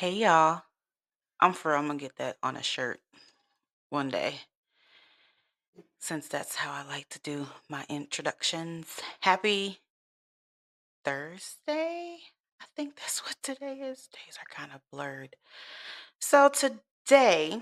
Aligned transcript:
Hey 0.00 0.14
y'all. 0.14 0.62
I'm 1.40 1.52
for 1.52 1.76
I'm 1.76 1.86
gonna 1.86 1.98
get 1.98 2.16
that 2.16 2.38
on 2.42 2.56
a 2.56 2.62
shirt 2.62 3.00
one 3.90 4.08
day 4.08 4.36
since 5.98 6.26
that's 6.26 6.56
how 6.56 6.72
I 6.72 6.88
like 6.88 7.10
to 7.10 7.18
do 7.18 7.48
my 7.68 7.84
introductions. 7.90 8.86
Happy 9.20 9.80
Thursday? 11.04 12.16
I 12.62 12.64
think 12.74 12.96
that's 12.96 13.22
what 13.26 13.36
today 13.42 13.74
is. 13.74 14.08
Days 14.08 14.38
are 14.38 14.48
kind 14.48 14.72
of 14.74 14.80
blurred. 14.90 15.36
So 16.18 16.48
today, 16.48 17.60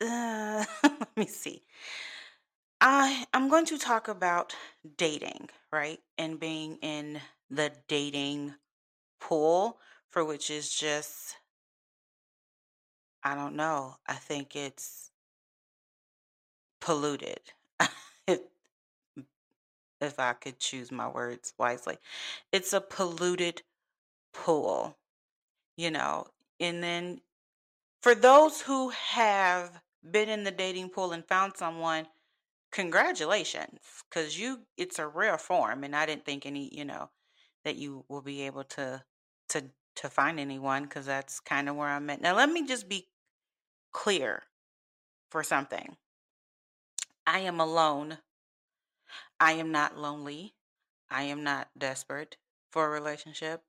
uh, 0.00 0.64
let 0.82 1.16
me 1.18 1.26
see. 1.26 1.64
I 2.80 3.26
I'm 3.34 3.48
going 3.48 3.66
to 3.66 3.78
talk 3.78 4.08
about 4.08 4.54
dating, 4.96 5.50
right? 5.72 6.00
And 6.18 6.40
being 6.40 6.76
in 6.82 7.20
the 7.50 7.72
dating 7.88 8.54
pool 9.20 9.78
for 10.08 10.24
which 10.24 10.50
is 10.50 10.70
just 10.72 11.36
I 13.22 13.34
don't 13.34 13.56
know. 13.56 13.96
I 14.06 14.14
think 14.14 14.56
it's 14.56 15.10
polluted. 16.80 17.40
if 18.26 18.40
if 20.00 20.18
I 20.18 20.32
could 20.32 20.58
choose 20.58 20.90
my 20.90 21.08
words 21.08 21.52
wisely. 21.58 21.98
It's 22.52 22.72
a 22.72 22.80
polluted 22.80 23.62
pool, 24.32 24.96
you 25.76 25.90
know. 25.90 26.28
And 26.60 26.82
then 26.82 27.20
for 28.02 28.14
those 28.14 28.62
who 28.62 28.90
have 28.90 29.80
been 30.10 30.28
in 30.28 30.44
the 30.44 30.50
dating 30.50 30.90
pool 30.90 31.12
and 31.12 31.26
found 31.26 31.56
someone, 31.56 32.06
congratulations 32.72 33.80
cuz 34.10 34.38
you 34.38 34.66
it's 34.76 34.98
a 34.98 35.06
rare 35.06 35.38
form 35.38 35.84
and 35.84 35.94
I 35.96 36.06
didn't 36.06 36.24
think 36.24 36.46
any, 36.46 36.74
you 36.74 36.84
know, 36.84 37.10
that 37.64 37.76
you 37.76 38.04
will 38.08 38.22
be 38.22 38.42
able 38.42 38.64
to 38.64 39.04
to 39.50 39.70
to 39.96 40.08
find 40.08 40.40
anyone 40.40 40.86
cuz 40.86 41.06
that's 41.06 41.40
kind 41.40 41.68
of 41.68 41.76
where 41.76 41.88
I'm 41.88 42.10
at. 42.10 42.20
Now 42.20 42.34
let 42.34 42.50
me 42.50 42.66
just 42.66 42.88
be 42.88 43.08
clear 43.92 44.44
for 45.30 45.42
something. 45.42 45.96
I 47.26 47.40
am 47.40 47.60
alone. 47.60 48.18
I 49.38 49.52
am 49.52 49.72
not 49.72 49.96
lonely. 49.96 50.54
I 51.10 51.24
am 51.24 51.42
not 51.42 51.68
desperate 51.76 52.36
for 52.70 52.86
a 52.86 52.90
relationship. 52.90 53.62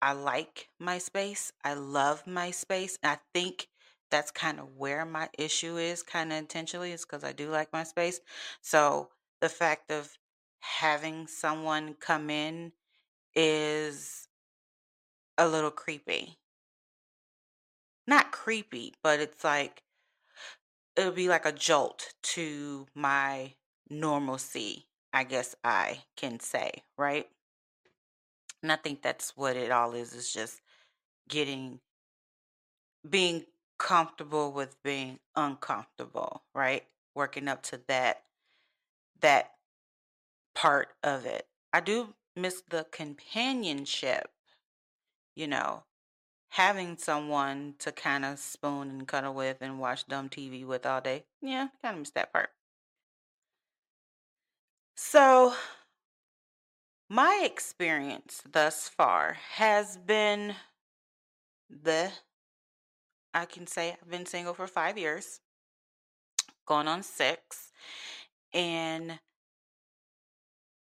I 0.00 0.12
like 0.12 0.68
my 0.78 0.98
space. 0.98 1.52
I 1.64 1.74
love 1.74 2.26
my 2.26 2.50
space. 2.50 2.98
I 3.02 3.18
think 3.32 3.68
that's 4.10 4.30
kind 4.30 4.60
of 4.60 4.76
where 4.76 5.04
my 5.04 5.28
issue 5.38 5.76
is, 5.76 6.02
kind 6.02 6.32
of 6.32 6.38
intentionally, 6.38 6.92
is 6.92 7.04
because 7.04 7.24
I 7.24 7.32
do 7.32 7.50
like 7.50 7.72
my 7.72 7.82
space. 7.82 8.20
So 8.62 9.08
the 9.40 9.48
fact 9.48 9.90
of 9.90 10.16
having 10.60 11.26
someone 11.26 11.94
come 11.94 12.30
in 12.30 12.72
is 13.34 14.28
a 15.38 15.46
little 15.48 15.70
creepy. 15.70 16.38
Not 18.06 18.32
creepy, 18.32 18.94
but 19.02 19.20
it's 19.20 19.42
like 19.44 19.82
it'll 20.96 21.12
be 21.12 21.28
like 21.28 21.44
a 21.44 21.52
jolt 21.52 22.14
to 22.22 22.86
my 22.94 23.52
normalcy, 23.90 24.86
I 25.12 25.24
guess 25.24 25.54
I 25.62 26.02
can 26.16 26.40
say, 26.40 26.82
right? 26.96 27.28
And 28.62 28.72
I 28.72 28.76
think 28.76 29.02
that's 29.02 29.36
what 29.36 29.56
it 29.56 29.70
all 29.70 29.92
is, 29.92 30.14
is 30.14 30.32
just 30.32 30.60
getting 31.28 31.80
being 33.08 33.44
comfortable 33.78 34.52
with 34.52 34.82
being 34.82 35.20
uncomfortable, 35.34 36.42
right? 36.54 36.84
Working 37.14 37.48
up 37.48 37.62
to 37.64 37.80
that 37.88 38.22
that 39.20 39.52
part 40.54 40.88
of 41.02 41.26
it. 41.26 41.46
I 41.72 41.80
do 41.80 42.14
miss 42.34 42.62
the 42.68 42.86
companionship, 42.90 44.30
you 45.34 45.46
know, 45.46 45.84
having 46.50 46.96
someone 46.98 47.74
to 47.78 47.92
kind 47.92 48.24
of 48.24 48.38
spoon 48.38 48.90
and 48.90 49.08
cuddle 49.08 49.34
with 49.34 49.58
and 49.60 49.80
watch 49.80 50.06
dumb 50.06 50.28
TV 50.28 50.64
with 50.64 50.86
all 50.86 51.00
day. 51.00 51.24
Yeah, 51.42 51.68
kind 51.82 51.94
of 51.94 52.00
miss 52.00 52.10
that 52.12 52.32
part. 52.32 52.50
So, 54.96 55.54
my 57.08 57.42
experience 57.44 58.42
thus 58.50 58.88
far 58.88 59.34
has 59.34 59.96
been 59.96 60.56
the 61.68 62.12
I 63.36 63.44
can 63.44 63.66
say 63.66 63.96
I've 64.02 64.10
been 64.10 64.26
single 64.26 64.54
for 64.54 64.66
5 64.66 64.98
years, 64.98 65.40
going 66.66 66.88
on 66.88 67.02
6, 67.02 67.72
and 68.54 69.20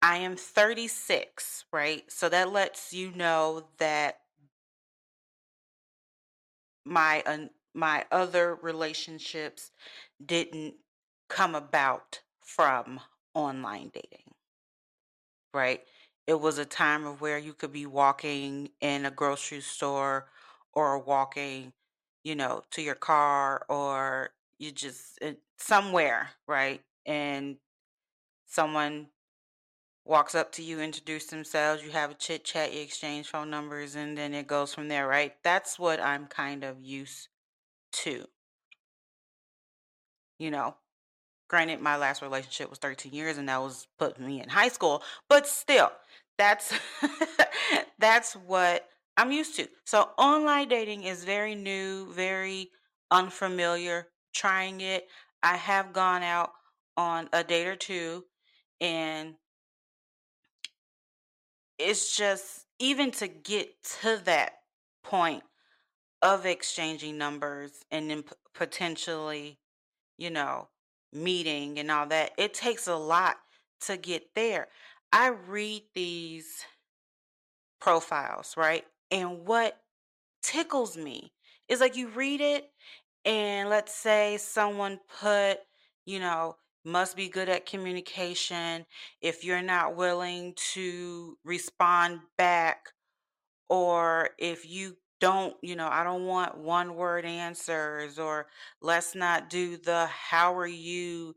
I 0.01 0.17
am 0.17 0.35
36, 0.35 1.65
right? 1.71 2.09
So 2.11 2.29
that 2.29 2.51
lets 2.51 2.93
you 2.93 3.11
know 3.11 3.67
that 3.77 4.19
my 6.85 7.23
my 7.73 8.05
other 8.11 8.55
relationships 8.61 9.71
didn't 10.25 10.75
come 11.29 11.55
about 11.55 12.21
from 12.41 12.99
online 13.35 13.91
dating, 13.93 14.33
right? 15.53 15.81
It 16.27 16.39
was 16.39 16.57
a 16.57 16.65
time 16.65 17.05
of 17.05 17.21
where 17.21 17.37
you 17.37 17.53
could 17.53 17.73
be 17.73 17.85
walking 17.85 18.69
in 18.81 19.05
a 19.05 19.11
grocery 19.11 19.61
store 19.61 20.27
or 20.73 20.99
walking, 20.99 21.73
you 22.23 22.35
know, 22.35 22.63
to 22.71 22.81
your 22.81 22.95
car 22.95 23.65
or 23.69 24.31
you 24.59 24.71
just 24.71 25.19
uh, 25.23 25.31
somewhere, 25.57 26.29
right? 26.47 26.81
And 27.05 27.57
someone 28.47 29.07
walks 30.05 30.35
up 30.35 30.51
to 30.53 30.63
you, 30.63 30.79
introduce 30.79 31.27
themselves, 31.27 31.83
you 31.83 31.91
have 31.91 32.11
a 32.11 32.15
chit 32.15 32.43
chat, 32.43 32.73
you 32.73 32.81
exchange 32.81 33.27
phone 33.27 33.49
numbers, 33.49 33.95
and 33.95 34.17
then 34.17 34.33
it 34.33 34.47
goes 34.47 34.73
from 34.73 34.87
there, 34.87 35.07
right? 35.07 35.35
That's 35.43 35.77
what 35.79 35.99
I'm 36.01 36.27
kind 36.27 36.63
of 36.63 36.81
used 36.81 37.29
to, 37.93 38.25
you 40.39 40.51
know. 40.51 40.75
Granted, 41.49 41.81
my 41.81 41.97
last 41.97 42.21
relationship 42.21 42.69
was 42.69 42.79
13 42.79 43.13
years 43.13 43.37
and 43.37 43.49
that 43.49 43.61
was 43.61 43.87
put 43.97 44.19
me 44.19 44.41
in 44.41 44.49
high 44.49 44.67
school, 44.69 45.03
but 45.29 45.47
still, 45.47 45.91
that's 46.37 46.73
that's 47.99 48.33
what 48.35 48.87
I'm 49.19 49.33
used 49.33 49.57
to. 49.57 49.67
So 49.83 50.11
online 50.17 50.69
dating 50.69 51.03
is 51.03 51.25
very 51.25 51.53
new, 51.53 52.09
very 52.13 52.69
unfamiliar, 53.11 54.07
trying 54.33 54.79
it. 54.79 55.09
I 55.43 55.57
have 55.57 55.91
gone 55.91 56.23
out 56.23 56.51
on 56.95 57.27
a 57.33 57.43
date 57.43 57.67
or 57.67 57.75
two 57.75 58.23
and 58.79 59.35
it's 61.77 62.15
just 62.15 62.65
even 62.79 63.11
to 63.11 63.27
get 63.27 63.83
to 64.01 64.21
that 64.23 64.53
point 65.03 65.43
of 66.21 66.45
exchanging 66.45 67.17
numbers 67.17 67.73
and 67.91 68.09
then 68.09 68.23
potentially, 68.55 69.59
you 70.17 70.29
know, 70.29 70.69
meeting 71.11 71.77
and 71.77 71.91
all 71.91 72.05
that, 72.05 72.31
it 72.37 72.53
takes 72.53 72.87
a 72.87 72.95
lot 72.95 73.35
to 73.81 73.97
get 73.97 74.33
there. 74.33 74.69
I 75.11 75.27
read 75.27 75.81
these 75.93 76.63
profiles, 77.81 78.55
right? 78.55 78.85
And 79.11 79.45
what 79.45 79.79
tickles 80.41 80.97
me 80.97 81.33
is 81.67 81.79
like 81.79 81.95
you 81.95 82.09
read 82.09 82.41
it, 82.41 82.69
and 83.25 83.69
let's 83.69 83.93
say 83.93 84.37
someone 84.37 84.99
put, 85.19 85.59
you 86.05 86.19
know, 86.19 86.55
must 86.85 87.15
be 87.15 87.29
good 87.29 87.49
at 87.49 87.65
communication. 87.65 88.85
If 89.21 89.43
you're 89.43 89.61
not 89.61 89.95
willing 89.95 90.53
to 90.73 91.37
respond 91.43 92.19
back 92.37 92.89
or 93.69 94.29
if 94.39 94.67
you 94.67 94.97
don't, 95.19 95.55
you 95.61 95.75
know, 95.75 95.89
I 95.89 96.03
don't 96.03 96.25
want 96.25 96.57
one 96.57 96.95
word 96.95 97.25
answers 97.25 98.17
or 98.17 98.47
let's 98.81 99.15
not 99.15 99.49
do 99.49 99.77
the 99.77 100.07
how 100.07 100.55
are 100.55 100.65
you 100.67 101.35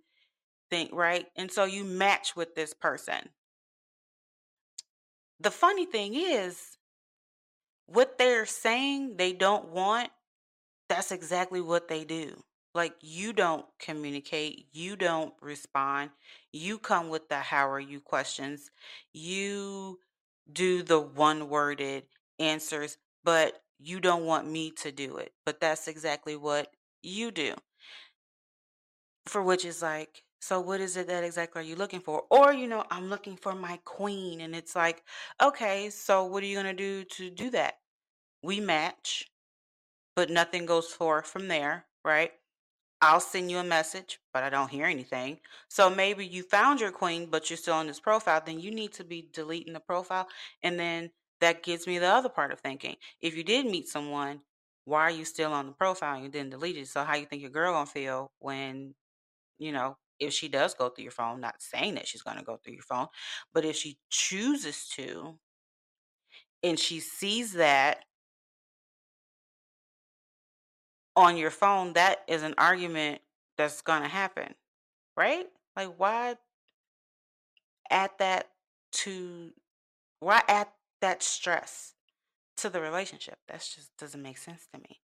thing, 0.70 0.88
right? 0.92 1.26
And 1.36 1.50
so 1.50 1.64
you 1.64 1.84
match 1.84 2.36
with 2.36 2.54
this 2.54 2.72
person. 2.72 3.28
The 5.40 5.50
funny 5.50 5.84
thing 5.84 6.14
is, 6.14 6.78
what 7.86 8.18
they're 8.18 8.46
saying 8.46 9.16
they 9.16 9.32
don't 9.32 9.68
want, 9.68 10.10
that's 10.88 11.12
exactly 11.12 11.60
what 11.60 11.88
they 11.88 12.04
do. 12.04 12.42
Like 12.74 12.94
you 13.00 13.32
don't 13.32 13.66
communicate, 13.78 14.66
you 14.72 14.96
don't 14.96 15.34
respond, 15.42 16.10
you 16.52 16.78
come 16.78 17.10
with 17.10 17.28
the 17.28 17.36
how 17.36 17.68
are 17.68 17.80
you 17.80 18.00
questions, 18.00 18.70
you 19.12 19.98
do 20.50 20.82
the 20.82 21.00
one 21.00 21.48
worded 21.48 22.04
answers, 22.38 22.96
but 23.24 23.62
you 23.78 24.00
don't 24.00 24.24
want 24.24 24.50
me 24.50 24.70
to 24.82 24.90
do 24.90 25.16
it. 25.18 25.32
But 25.44 25.60
that's 25.60 25.88
exactly 25.88 26.36
what 26.36 26.68
you 27.02 27.30
do. 27.30 27.54
For 29.26 29.42
which 29.42 29.64
is 29.64 29.82
like, 29.82 30.22
so 30.42 30.58
what 30.58 30.80
is 30.80 30.96
it 30.96 31.06
that 31.06 31.22
exactly 31.22 31.62
are 31.62 31.64
you 31.64 31.76
looking 31.76 32.00
for? 32.00 32.24
Or, 32.28 32.52
you 32.52 32.66
know, 32.66 32.84
I'm 32.90 33.08
looking 33.08 33.36
for 33.36 33.54
my 33.54 33.78
queen. 33.84 34.40
And 34.40 34.56
it's 34.56 34.74
like, 34.74 35.04
okay, 35.40 35.88
so 35.88 36.24
what 36.24 36.42
are 36.42 36.46
you 36.46 36.60
going 36.60 36.66
to 36.66 36.72
do 36.74 37.04
to 37.04 37.30
do 37.30 37.48
that? 37.50 37.74
We 38.42 38.58
match, 38.58 39.30
but 40.16 40.30
nothing 40.30 40.66
goes 40.66 40.88
forth 40.88 41.28
from 41.28 41.46
there, 41.46 41.86
right? 42.04 42.32
I'll 43.00 43.20
send 43.20 43.52
you 43.52 43.58
a 43.58 43.64
message, 43.64 44.18
but 44.34 44.42
I 44.42 44.50
don't 44.50 44.68
hear 44.68 44.86
anything. 44.86 45.38
So 45.68 45.88
maybe 45.88 46.26
you 46.26 46.42
found 46.42 46.80
your 46.80 46.90
queen, 46.90 47.28
but 47.30 47.48
you're 47.48 47.56
still 47.56 47.74
on 47.74 47.86
this 47.86 48.00
profile, 48.00 48.42
then 48.44 48.58
you 48.58 48.72
need 48.72 48.92
to 48.94 49.04
be 49.04 49.28
deleting 49.32 49.74
the 49.74 49.80
profile. 49.80 50.26
And 50.64 50.76
then 50.76 51.12
that 51.40 51.62
gives 51.62 51.86
me 51.86 52.00
the 52.00 52.08
other 52.08 52.28
part 52.28 52.50
of 52.50 52.58
thinking. 52.58 52.96
If 53.20 53.36
you 53.36 53.44
did 53.44 53.66
meet 53.66 53.86
someone, 53.86 54.40
why 54.86 55.02
are 55.02 55.10
you 55.12 55.24
still 55.24 55.52
on 55.52 55.66
the 55.66 55.72
profile 55.72 56.16
and 56.16 56.24
you 56.24 56.30
didn't 56.30 56.50
delete 56.50 56.76
it? 56.76 56.88
So 56.88 57.04
how 57.04 57.14
you 57.14 57.26
think 57.26 57.42
your 57.42 57.52
girl 57.52 57.72
gonna 57.74 57.86
feel 57.86 58.32
when, 58.40 58.94
you 59.58 59.70
know, 59.70 59.96
if 60.22 60.32
she 60.32 60.48
does 60.48 60.74
go 60.74 60.88
through 60.88 61.04
your 61.04 61.12
phone, 61.12 61.40
not 61.40 61.60
saying 61.60 61.94
that 61.96 62.06
she's 62.06 62.22
gonna 62.22 62.42
go 62.42 62.56
through 62.56 62.74
your 62.74 62.82
phone, 62.82 63.08
but 63.52 63.64
if 63.64 63.76
she 63.76 63.98
chooses 64.10 64.88
to 64.90 65.38
and 66.62 66.78
she 66.78 67.00
sees 67.00 67.54
that 67.54 68.04
on 71.16 71.36
your 71.36 71.50
phone, 71.50 71.92
that 71.94 72.20
is 72.28 72.42
an 72.42 72.54
argument 72.56 73.20
that's 73.58 73.82
gonna 73.82 74.08
happen, 74.08 74.54
right? 75.16 75.46
Like 75.76 75.94
why 75.96 76.36
add 77.90 78.10
that 78.18 78.48
to 78.92 79.52
why 80.20 80.42
add 80.48 80.68
that 81.00 81.22
stress 81.22 81.94
to 82.58 82.70
the 82.70 82.80
relationship? 82.80 83.38
That 83.48 83.58
just 83.60 83.96
doesn't 83.98 84.22
make 84.22 84.38
sense 84.38 84.66
to 84.72 84.80
me. 84.80 85.00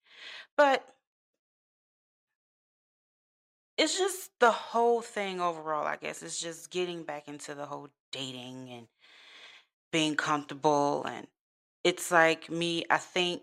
But 0.58 0.95
it's 3.78 3.98
just 3.98 4.32
the 4.40 4.52
whole 4.52 5.02
thing 5.02 5.42
overall, 5.42 5.86
I 5.86 5.98
guess. 5.98 6.24
It's 6.24 6.40
just 6.40 6.72
getting 6.72 7.04
back 7.04 7.28
into 7.28 7.56
the 7.56 7.66
whole 7.66 7.90
dating 8.12 8.70
and 8.72 8.88
being 9.92 10.16
comfortable 10.16 11.06
and 11.06 11.28
it's 11.84 12.12
like 12.12 12.50
me, 12.50 12.84
I 12.90 12.98
think 12.98 13.42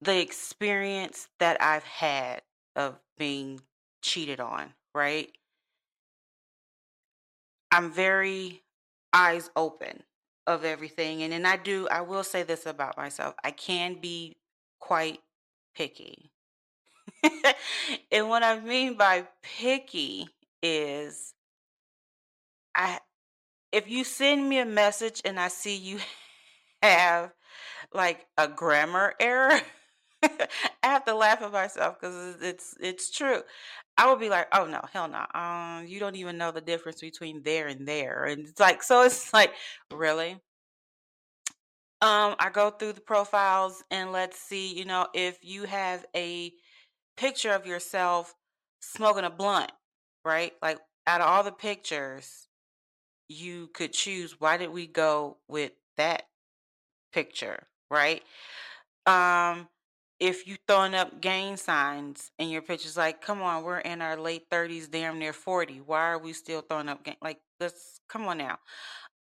the 0.00 0.18
experience 0.18 1.28
that 1.38 1.60
I've 1.60 1.84
had 1.84 2.40
of 2.74 2.98
being 3.18 3.60
cheated 4.00 4.40
on, 4.40 4.72
right? 4.94 5.30
I'm 7.70 7.92
very 7.92 8.62
eyes 9.12 9.50
open 9.56 10.04
of 10.46 10.64
everything. 10.64 11.22
And 11.22 11.32
then 11.32 11.44
I 11.44 11.56
do, 11.56 11.86
I 11.90 12.00
will 12.00 12.24
say 12.24 12.42
this 12.42 12.64
about 12.64 12.96
myself 12.96 13.34
I 13.44 13.50
can 13.50 14.00
be 14.00 14.36
quite 14.80 15.20
picky. 15.74 16.30
and 18.12 18.28
what 18.28 18.42
I 18.42 18.60
mean 18.60 18.96
by 18.96 19.26
picky 19.42 20.28
is 20.62 21.34
I 22.74 23.00
if 23.72 23.88
you 23.88 24.04
send 24.04 24.48
me 24.48 24.58
a 24.60 24.66
message 24.66 25.22
and 25.24 25.38
I 25.40 25.48
see 25.48 25.76
you 25.76 25.98
have 26.82 27.32
like 27.92 28.26
a 28.38 28.48
grammar 28.48 29.14
error, 29.20 29.60
I 30.24 30.48
have 30.84 31.04
to 31.06 31.14
laugh 31.14 31.42
at 31.42 31.52
myself 31.52 32.00
because 32.00 32.42
it's 32.42 32.76
it's 32.80 33.10
true. 33.10 33.42
I 33.98 34.10
would 34.10 34.20
be 34.20 34.30
like, 34.30 34.48
oh 34.52 34.66
no, 34.66 34.82
hell 34.92 35.08
no. 35.08 35.26
Um, 35.40 35.86
you 35.86 36.00
don't 36.00 36.16
even 36.16 36.38
know 36.38 36.52
the 36.52 36.60
difference 36.60 37.00
between 37.00 37.42
their 37.42 37.68
and 37.68 37.86
there. 37.88 38.24
And 38.24 38.46
it's 38.48 38.60
like, 38.60 38.82
so 38.82 39.02
it's 39.02 39.32
like, 39.34 39.52
really? 39.92 40.40
Um, 42.00 42.36
I 42.38 42.50
go 42.52 42.70
through 42.70 42.92
the 42.92 43.00
profiles 43.00 43.82
and 43.90 44.12
let's 44.12 44.38
see, 44.38 44.72
you 44.72 44.84
know, 44.84 45.08
if 45.14 45.38
you 45.42 45.64
have 45.64 46.06
a 46.14 46.52
picture 47.18 47.52
of 47.52 47.66
yourself 47.66 48.34
smoking 48.80 49.24
a 49.24 49.30
blunt, 49.30 49.72
right? 50.24 50.52
Like 50.62 50.78
out 51.06 51.20
of 51.20 51.26
all 51.26 51.42
the 51.42 51.52
pictures, 51.52 52.46
you 53.28 53.68
could 53.74 53.92
choose 53.92 54.40
why 54.40 54.56
did 54.56 54.70
we 54.70 54.86
go 54.86 55.36
with 55.48 55.72
that 55.96 56.22
picture, 57.12 57.66
right? 57.90 58.22
Um, 59.06 59.68
if 60.20 60.46
you 60.46 60.56
throwing 60.66 60.94
up 60.94 61.20
gang 61.20 61.56
signs 61.56 62.30
in 62.38 62.48
your 62.48 62.62
pictures, 62.62 62.96
like, 62.96 63.20
come 63.20 63.42
on, 63.42 63.64
we're 63.64 63.78
in 63.78 64.00
our 64.00 64.16
late 64.16 64.46
thirties, 64.50 64.88
damn 64.88 65.18
near 65.18 65.32
forty. 65.32 65.80
Why 65.84 66.10
are 66.10 66.18
we 66.18 66.32
still 66.32 66.60
throwing 66.60 66.88
up 66.88 67.04
gang? 67.04 67.16
Like, 67.22 67.38
let's 67.60 68.00
come 68.08 68.26
on 68.26 68.38
now. 68.38 68.58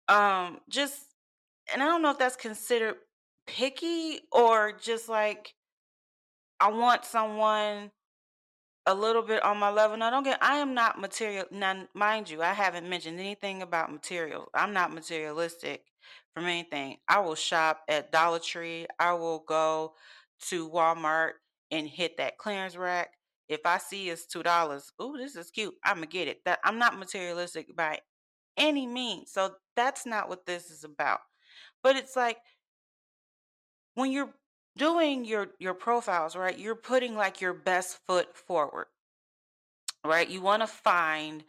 Um, 0.09 0.61
just, 0.69 0.99
and 1.73 1.83
I 1.83 1.87
don't 1.87 2.03
know 2.03 2.11
if 2.11 2.19
that's 2.19 2.37
considered 2.37 2.97
picky 3.47 4.21
or 4.33 4.73
just 4.73 5.09
like 5.09 5.55
I 6.61 6.71
want 6.71 7.05
someone 7.05 7.91
a 8.87 8.95
little 8.95 9.23
bit 9.23 9.43
on 9.43 9.59
my 9.59 9.71
level. 9.71 9.97
Now, 9.97 10.11
don't 10.11 10.23
get, 10.23 10.43
I 10.43 10.57
am 10.57 10.73
not 10.75 11.01
material. 11.01 11.45
Now, 11.51 11.87
mind 11.95 12.31
you, 12.31 12.43
I 12.43 12.53
haven't 12.53 12.89
mentioned 12.89 13.19
anything 13.19 13.63
about 13.63 13.93
material. 13.93 14.49
I'm 14.55 14.73
not 14.73 14.95
materialistic 14.95 15.83
from 16.35 16.45
anything. 16.45 16.99
I 17.09 17.21
will 17.21 17.35
shop 17.35 17.81
at 17.89 18.13
Dollar 18.13 18.39
Tree. 18.39 18.87
I 18.99 19.15
will 19.15 19.41
go 19.41 19.95
to 20.49 20.69
Walmart 20.69 21.33
and 21.71 21.89
hit 21.89 22.17
that 22.19 22.39
clearance 22.39 22.77
rack. 22.77 23.11
If 23.49 23.61
I 23.65 23.79
see 23.79 24.09
it's 24.09 24.27
two 24.27 24.43
dollars, 24.43 24.93
ooh, 25.01 25.17
this 25.17 25.37
is 25.37 25.51
cute. 25.51 25.75
I'm 25.85 25.97
gonna 25.97 26.07
get 26.07 26.29
it. 26.29 26.41
That 26.45 26.59
I'm 26.65 26.79
not 26.79 26.99
materialistic 26.99 27.75
by 27.77 28.01
any 28.57 28.87
means. 28.87 29.33
So 29.33 29.55
that's 29.77 30.05
not 30.05 30.29
what 30.29 30.47
this 30.47 30.71
is 30.71 30.85
about. 30.85 31.21
But 31.83 31.97
it's 31.97 32.17
like 32.17 32.39
when 33.95 34.11
you're 34.11 34.35
doing 34.77 35.25
your 35.25 35.49
your 35.59 35.75
profiles, 35.75 36.37
right? 36.37 36.59
You're 36.59 36.75
putting 36.75 37.17
like 37.17 37.41
your 37.41 37.55
best 37.55 37.99
foot 38.07 38.37
forward, 38.37 38.87
right? 40.05 40.29
You 40.29 40.41
want 40.41 40.63
to 40.63 40.67
find 40.67 41.45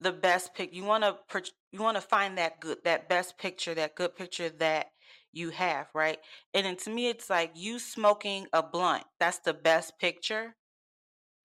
the 0.00 0.12
best 0.12 0.54
pic. 0.54 0.74
You 0.74 0.84
want 0.84 1.04
to 1.04 1.42
you 1.72 1.80
want 1.80 1.96
to 1.96 2.00
find 2.00 2.38
that 2.38 2.60
good 2.60 2.78
that 2.84 3.08
best 3.08 3.38
picture, 3.38 3.74
that 3.74 3.96
good 3.96 4.16
picture 4.16 4.50
that 4.50 4.88
you 5.32 5.50
have, 5.50 5.88
right? 5.94 6.18
And 6.54 6.66
then 6.66 6.76
to 6.78 6.90
me, 6.90 7.08
it's 7.08 7.28
like 7.30 7.52
you 7.54 7.78
smoking 7.78 8.46
a 8.52 8.62
blunt. 8.62 9.04
That's 9.18 9.38
the 9.38 9.54
best 9.54 9.98
picture 9.98 10.54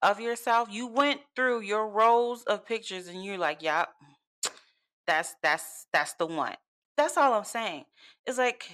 of 0.02 0.20
yourself. 0.20 0.68
You 0.70 0.86
went 0.86 1.20
through 1.36 1.60
your 1.60 1.88
rows 1.88 2.42
of 2.44 2.66
pictures, 2.66 3.08
and 3.08 3.24
you're 3.24 3.38
like, 3.38 3.62
"Yep, 3.62 3.88
that's 5.06 5.34
that's 5.42 5.86
that's 5.92 6.14
the 6.14 6.26
one." 6.26 6.56
That's 6.96 7.16
all 7.16 7.34
I'm 7.34 7.44
saying. 7.44 7.84
It's 8.26 8.38
like 8.38 8.70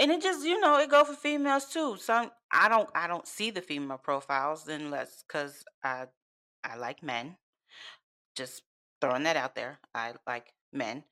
and 0.00 0.10
it 0.10 0.22
just, 0.22 0.44
you 0.44 0.58
know, 0.60 0.78
it 0.80 0.90
go 0.90 1.04
for 1.04 1.14
females 1.14 1.66
too. 1.66 1.96
Some 1.98 2.30
I 2.52 2.68
don't 2.68 2.88
I 2.94 3.06
don't 3.06 3.26
see 3.26 3.50
the 3.50 3.62
female 3.62 3.98
profiles 3.98 4.66
unless 4.66 5.24
cuz 5.28 5.64
I 5.84 6.06
I 6.64 6.76
like 6.76 7.02
men. 7.02 7.36
Just 8.34 8.62
throwing 9.00 9.24
that 9.24 9.36
out 9.36 9.54
there. 9.54 9.78
I 9.94 10.14
like 10.26 10.54
men. 10.72 11.04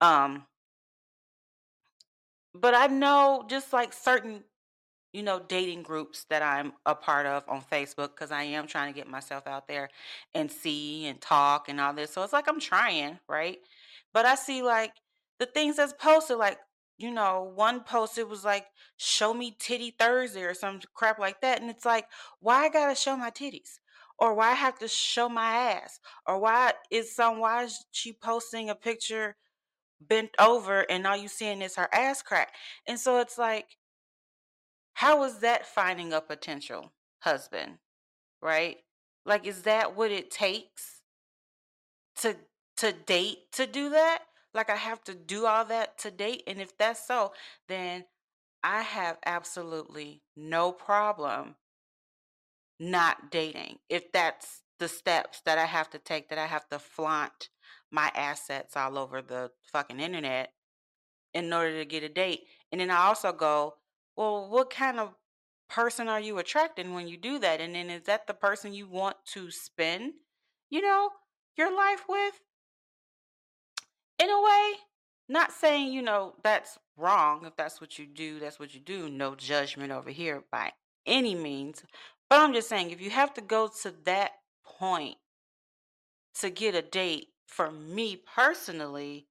Um 0.00 0.46
but 2.54 2.74
I 2.74 2.86
know 2.86 3.44
just 3.48 3.72
like 3.72 3.92
certain 3.92 4.44
you 5.12 5.22
know, 5.22 5.40
dating 5.48 5.82
groups 5.82 6.24
that 6.28 6.42
I'm 6.42 6.74
a 6.84 6.94
part 6.94 7.24
of 7.24 7.42
on 7.48 7.62
Facebook 7.62 8.10
because 8.10 8.30
I 8.30 8.42
am 8.42 8.66
trying 8.66 8.92
to 8.92 8.98
get 8.98 9.08
myself 9.08 9.46
out 9.46 9.66
there 9.66 9.88
and 10.34 10.52
see 10.52 11.06
and 11.06 11.18
talk 11.20 11.70
and 11.70 11.80
all 11.80 11.94
this. 11.94 12.12
So 12.12 12.22
it's 12.22 12.34
like 12.34 12.46
I'm 12.48 12.60
trying, 12.60 13.18
right? 13.28 13.58
But 14.12 14.26
I 14.26 14.34
see 14.34 14.62
like 14.62 14.92
the 15.38 15.46
things 15.46 15.76
that's 15.76 15.94
posted, 15.94 16.38
like, 16.38 16.58
you 16.98 17.10
know, 17.10 17.52
one 17.54 17.80
post 17.82 18.18
it 18.18 18.28
was 18.28 18.44
like, 18.44 18.66
show 18.96 19.34
me 19.34 19.54
titty 19.58 19.94
Thursday 19.98 20.42
or 20.42 20.54
some 20.54 20.80
crap 20.94 21.18
like 21.18 21.40
that. 21.42 21.60
And 21.60 21.70
it's 21.70 21.84
like, 21.84 22.06
why 22.40 22.64
I 22.64 22.68
gotta 22.68 22.94
show 22.94 23.16
my 23.16 23.30
titties? 23.30 23.78
Or 24.18 24.32
why 24.34 24.50
I 24.50 24.54
have 24.54 24.78
to 24.78 24.88
show 24.88 25.28
my 25.28 25.44
ass? 25.44 26.00
Or 26.26 26.38
why 26.38 26.72
is 26.90 27.14
some 27.14 27.38
why 27.38 27.64
is 27.64 27.84
she 27.92 28.12
posting 28.14 28.70
a 28.70 28.74
picture 28.74 29.36
bent 30.00 30.30
over 30.38 30.90
and 30.90 31.06
all 31.06 31.16
you 31.16 31.28
seeing 31.28 31.62
is 31.62 31.76
her 31.76 31.88
ass 31.92 32.22
crack? 32.22 32.54
And 32.86 32.98
so 32.98 33.20
it's 33.20 33.36
like 33.38 33.76
how 34.94 35.24
is 35.24 35.40
that 35.40 35.66
finding 35.66 36.14
a 36.14 36.22
potential 36.22 36.92
husband, 37.20 37.78
right? 38.40 38.78
Like 39.26 39.46
is 39.46 39.62
that 39.62 39.94
what 39.96 40.10
it 40.10 40.30
takes 40.30 41.02
to 42.20 42.36
to 42.78 42.92
date 42.92 43.52
to 43.52 43.66
do 43.66 43.90
that? 43.90 44.20
Like 44.56 44.70
I 44.70 44.76
have 44.76 45.04
to 45.04 45.14
do 45.14 45.46
all 45.46 45.66
that 45.66 45.98
to 45.98 46.10
date 46.10 46.42
and 46.46 46.60
if 46.60 46.76
that's 46.78 47.06
so, 47.06 47.32
then 47.68 48.06
I 48.64 48.80
have 48.82 49.18
absolutely 49.24 50.22
no 50.34 50.72
problem 50.72 51.56
not 52.80 53.30
dating. 53.30 53.78
If 53.88 54.10
that's 54.12 54.62
the 54.78 54.88
steps 54.88 55.42
that 55.44 55.58
I 55.58 55.66
have 55.66 55.90
to 55.90 55.98
take 55.98 56.30
that 56.30 56.38
I 56.38 56.46
have 56.46 56.68
to 56.70 56.78
flaunt 56.78 57.50
my 57.90 58.10
assets 58.14 58.76
all 58.76 58.98
over 58.98 59.22
the 59.22 59.50
fucking 59.72 60.00
internet 60.00 60.52
in 61.34 61.52
order 61.52 61.78
to 61.78 61.84
get 61.84 62.02
a 62.02 62.08
date. 62.08 62.44
And 62.72 62.80
then 62.80 62.90
I 62.90 63.04
also 63.04 63.32
go, 63.32 63.74
well, 64.16 64.48
what 64.48 64.70
kind 64.70 64.98
of 64.98 65.14
person 65.68 66.08
are 66.08 66.20
you 66.20 66.38
attracting 66.38 66.94
when 66.94 67.08
you 67.08 67.18
do 67.18 67.38
that? 67.38 67.60
And 67.60 67.74
then 67.74 67.90
is 67.90 68.04
that 68.04 68.26
the 68.26 68.34
person 68.34 68.72
you 68.72 68.88
want 68.88 69.16
to 69.34 69.50
spend, 69.50 70.14
you 70.70 70.80
know, 70.80 71.10
your 71.56 71.74
life 71.76 72.04
with? 72.08 72.40
In 74.18 74.30
a 74.30 74.40
way, 74.42 74.72
not 75.28 75.52
saying, 75.52 75.92
you 75.92 76.02
know, 76.02 76.34
that's 76.42 76.78
wrong. 76.96 77.44
If 77.46 77.56
that's 77.56 77.80
what 77.80 77.98
you 77.98 78.06
do, 78.06 78.38
that's 78.38 78.58
what 78.58 78.74
you 78.74 78.80
do. 78.80 79.08
No 79.08 79.34
judgment 79.34 79.92
over 79.92 80.10
here 80.10 80.44
by 80.50 80.72
any 81.06 81.34
means. 81.34 81.82
But 82.30 82.40
I'm 82.40 82.54
just 82.54 82.68
saying, 82.68 82.90
if 82.90 83.00
you 83.00 83.10
have 83.10 83.34
to 83.34 83.40
go 83.40 83.68
to 83.82 83.94
that 84.04 84.32
point 84.64 85.16
to 86.40 86.50
get 86.50 86.74
a 86.74 86.82
date, 86.82 87.28
for 87.46 87.70
me 87.70 88.22
personally, 88.34 89.26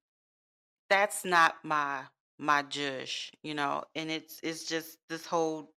that's 0.89 1.25
not 1.25 1.55
my 1.63 2.01
my 2.37 2.61
judge, 2.63 3.31
you 3.43 3.53
know, 3.53 3.83
and 3.95 4.11
it's 4.11 4.39
it's 4.43 4.65
just 4.65 4.97
this 5.09 5.25
whole 5.25 5.71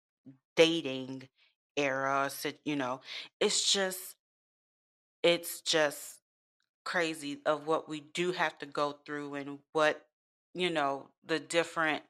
dating 0.57 1.29
era, 1.77 2.31
you 2.65 2.77
know, 2.77 3.01
it's 3.41 3.73
just 3.73 4.17
it's 5.23 5.61
just 5.61 6.18
crazy 6.89 7.39
of 7.45 7.67
what 7.67 7.87
we 7.87 8.01
do 8.01 8.33
have 8.33 8.57
to 8.57 8.65
go 8.65 8.97
through 9.05 9.35
and 9.35 9.59
what, 9.73 10.07
you 10.55 10.71
know, 10.71 11.07
the 11.23 11.39
different 11.39 12.03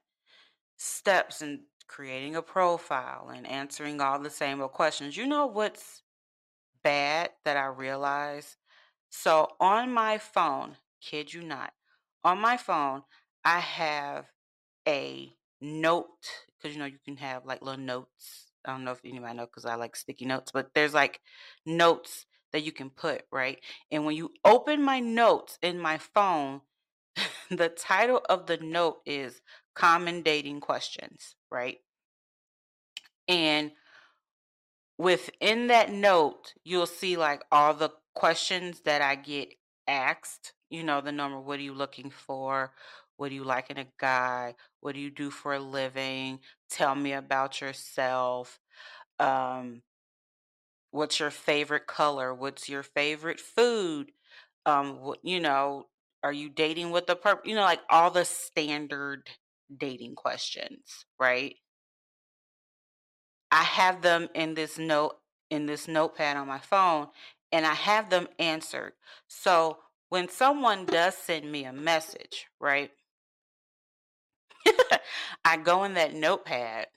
steps 0.77 1.41
in 1.41 1.59
creating 1.89 2.37
a 2.37 2.41
profile 2.41 3.29
and 3.35 3.45
answering 3.45 3.99
all 3.99 4.17
the 4.17 4.29
same 4.29 4.61
old 4.61 4.71
questions. 4.71 5.17
You 5.17 5.27
know 5.27 5.47
what's 5.47 6.01
bad 6.81 7.31
that 7.43 7.57
I 7.57 7.65
realize? 7.65 8.55
So 9.09 9.49
on 9.59 9.91
my 9.91 10.17
phone, 10.17 10.77
kid 11.01 11.33
you 11.33 11.41
not, 11.41 11.73
on 12.23 12.39
my 12.39 12.55
phone, 12.55 13.03
I 13.43 13.59
have 13.59 14.27
a 14.87 15.33
note 15.59 16.07
because 16.55 16.73
you 16.73 16.79
know 16.79 16.87
you 16.87 16.99
can 17.03 17.17
have 17.17 17.45
like 17.45 17.61
little 17.61 17.83
notes. 17.83 18.45
I 18.63 18.71
don't 18.71 18.85
know 18.85 18.91
if 18.91 19.01
anybody 19.03 19.35
know 19.35 19.45
because 19.45 19.65
I 19.65 19.75
like 19.75 19.97
sticky 19.97 20.23
notes, 20.23 20.53
but 20.53 20.69
there's 20.73 20.93
like 20.93 21.19
notes 21.65 22.25
that 22.51 22.63
you 22.63 22.71
can 22.71 22.89
put, 22.89 23.23
right? 23.31 23.59
And 23.91 24.05
when 24.05 24.15
you 24.15 24.31
open 24.43 24.83
my 24.83 24.99
notes 24.99 25.57
in 25.61 25.79
my 25.79 25.97
phone, 25.97 26.61
the 27.49 27.69
title 27.69 28.21
of 28.29 28.47
the 28.47 28.57
note 28.57 28.97
is 29.05 29.41
Common 29.75 30.21
Dating 30.21 30.59
Questions, 30.59 31.35
right? 31.51 31.77
And 33.27 33.71
within 34.97 35.67
that 35.67 35.91
note, 35.91 36.53
you'll 36.63 36.85
see 36.85 37.17
like 37.17 37.43
all 37.51 37.73
the 37.73 37.91
questions 38.13 38.81
that 38.81 39.01
I 39.01 39.15
get 39.15 39.49
asked. 39.87 40.53
You 40.69 40.83
know, 40.83 41.01
the 41.01 41.11
number 41.11 41.39
what 41.39 41.59
are 41.59 41.63
you 41.63 41.73
looking 41.73 42.09
for? 42.09 42.73
What 43.17 43.29
do 43.29 43.35
you 43.35 43.43
like 43.43 43.69
in 43.69 43.77
a 43.77 43.87
guy? 43.99 44.55
What 44.81 44.95
do 44.95 45.01
you 45.01 45.09
do 45.09 45.29
for 45.29 45.53
a 45.53 45.59
living? 45.59 46.39
Tell 46.69 46.95
me 46.95 47.13
about 47.13 47.59
yourself. 47.59 48.59
Um, 49.19 49.81
what's 50.91 51.19
your 51.19 51.31
favorite 51.31 51.87
color? 51.87 52.33
What's 52.33 52.69
your 52.69 52.83
favorite 52.83 53.39
food? 53.39 54.11
Um, 54.65 55.01
what, 55.01 55.19
you 55.23 55.39
know, 55.39 55.87
are 56.23 56.33
you 56.33 56.49
dating 56.49 56.91
with 56.91 57.07
the 57.07 57.15
per 57.15 57.39
you 57.45 57.55
know, 57.55 57.61
like 57.61 57.81
all 57.89 58.11
the 58.11 58.25
standard 58.25 59.29
dating 59.75 60.15
questions, 60.15 61.05
right? 61.19 61.55
I 63.51 63.63
have 63.63 64.01
them 64.01 64.29
in 64.35 64.53
this 64.53 64.77
note 64.77 65.17
in 65.49 65.65
this 65.65 65.87
notepad 65.87 66.37
on 66.37 66.47
my 66.47 66.59
phone 66.59 67.07
and 67.51 67.65
I 67.65 67.73
have 67.73 68.09
them 68.09 68.27
answered. 68.37 68.93
So 69.27 69.79
when 70.09 70.29
someone 70.29 70.85
does 70.85 71.15
send 71.15 71.51
me 71.51 71.65
a 71.65 71.73
message, 71.73 72.47
right? 72.59 72.91
I 75.45 75.57
go 75.57 75.83
in 75.83 75.95
that 75.95 76.13
notepad 76.13 76.87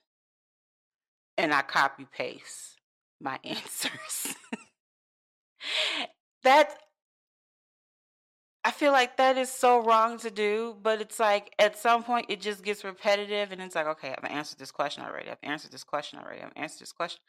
and 1.38 1.54
I 1.54 1.62
copy 1.62 2.06
paste 2.12 2.81
my 3.22 3.38
answers. 3.44 4.34
that 6.44 6.74
I 8.64 8.70
feel 8.70 8.92
like 8.92 9.16
that 9.16 9.36
is 9.36 9.50
so 9.50 9.82
wrong 9.82 10.18
to 10.18 10.30
do, 10.30 10.76
but 10.82 11.00
it's 11.00 11.18
like 11.18 11.52
at 11.58 11.76
some 11.76 12.04
point 12.04 12.26
it 12.28 12.40
just 12.40 12.62
gets 12.62 12.84
repetitive 12.84 13.50
and 13.50 13.60
it's 13.60 13.74
like, 13.74 13.86
okay, 13.86 14.14
I've 14.16 14.30
answered 14.30 14.58
this 14.58 14.70
question 14.70 15.02
already. 15.02 15.30
I've 15.30 15.38
answered 15.42 15.72
this 15.72 15.82
question 15.82 16.20
already. 16.20 16.42
I've 16.42 16.52
answered 16.54 16.80
this 16.80 16.92
question. 16.92 17.20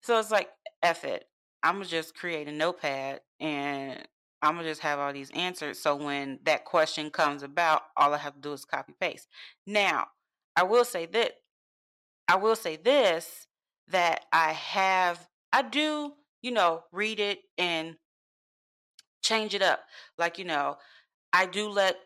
So 0.00 0.18
it's 0.18 0.30
like, 0.30 0.48
F 0.82 1.04
it. 1.04 1.26
I'm 1.62 1.76
gonna 1.76 1.86
just 1.86 2.14
create 2.16 2.48
a 2.48 2.52
notepad 2.52 3.20
and 3.40 4.06
I'm 4.40 4.56
gonna 4.56 4.68
just 4.68 4.80
have 4.82 4.98
all 4.98 5.12
these 5.12 5.30
answers. 5.30 5.78
So 5.78 5.96
when 5.96 6.38
that 6.44 6.64
question 6.64 7.10
comes 7.10 7.42
about, 7.42 7.82
all 7.96 8.14
I 8.14 8.18
have 8.18 8.34
to 8.34 8.40
do 8.40 8.52
is 8.52 8.64
copy 8.64 8.94
paste. 8.98 9.28
Now, 9.66 10.06
I 10.56 10.62
will 10.62 10.84
say 10.84 11.06
that 11.06 11.32
I 12.28 12.36
will 12.36 12.56
say 12.56 12.76
this 12.76 13.46
that 13.88 14.24
I 14.32 14.52
have 14.52 15.26
I 15.52 15.62
do, 15.62 16.12
you 16.42 16.50
know, 16.50 16.82
read 16.90 17.20
it 17.20 17.38
and 17.56 17.94
change 19.22 19.54
it 19.54 19.62
up. 19.62 19.80
Like, 20.18 20.36
you 20.38 20.44
know, 20.44 20.76
I 21.32 21.46
do 21.46 21.68
let 21.68 21.96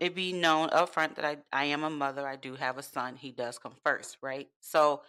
it 0.00 0.14
be 0.16 0.32
known 0.32 0.68
upfront 0.70 1.14
that 1.16 1.24
I, 1.24 1.36
I 1.52 1.64
am 1.66 1.84
a 1.84 1.90
mother. 1.90 2.26
I 2.26 2.34
do 2.34 2.54
have 2.54 2.76
a 2.76 2.82
son. 2.82 3.16
He 3.16 3.30
does 3.30 3.58
come 3.58 3.74
first, 3.84 4.16
right? 4.20 4.48
So 4.60 5.02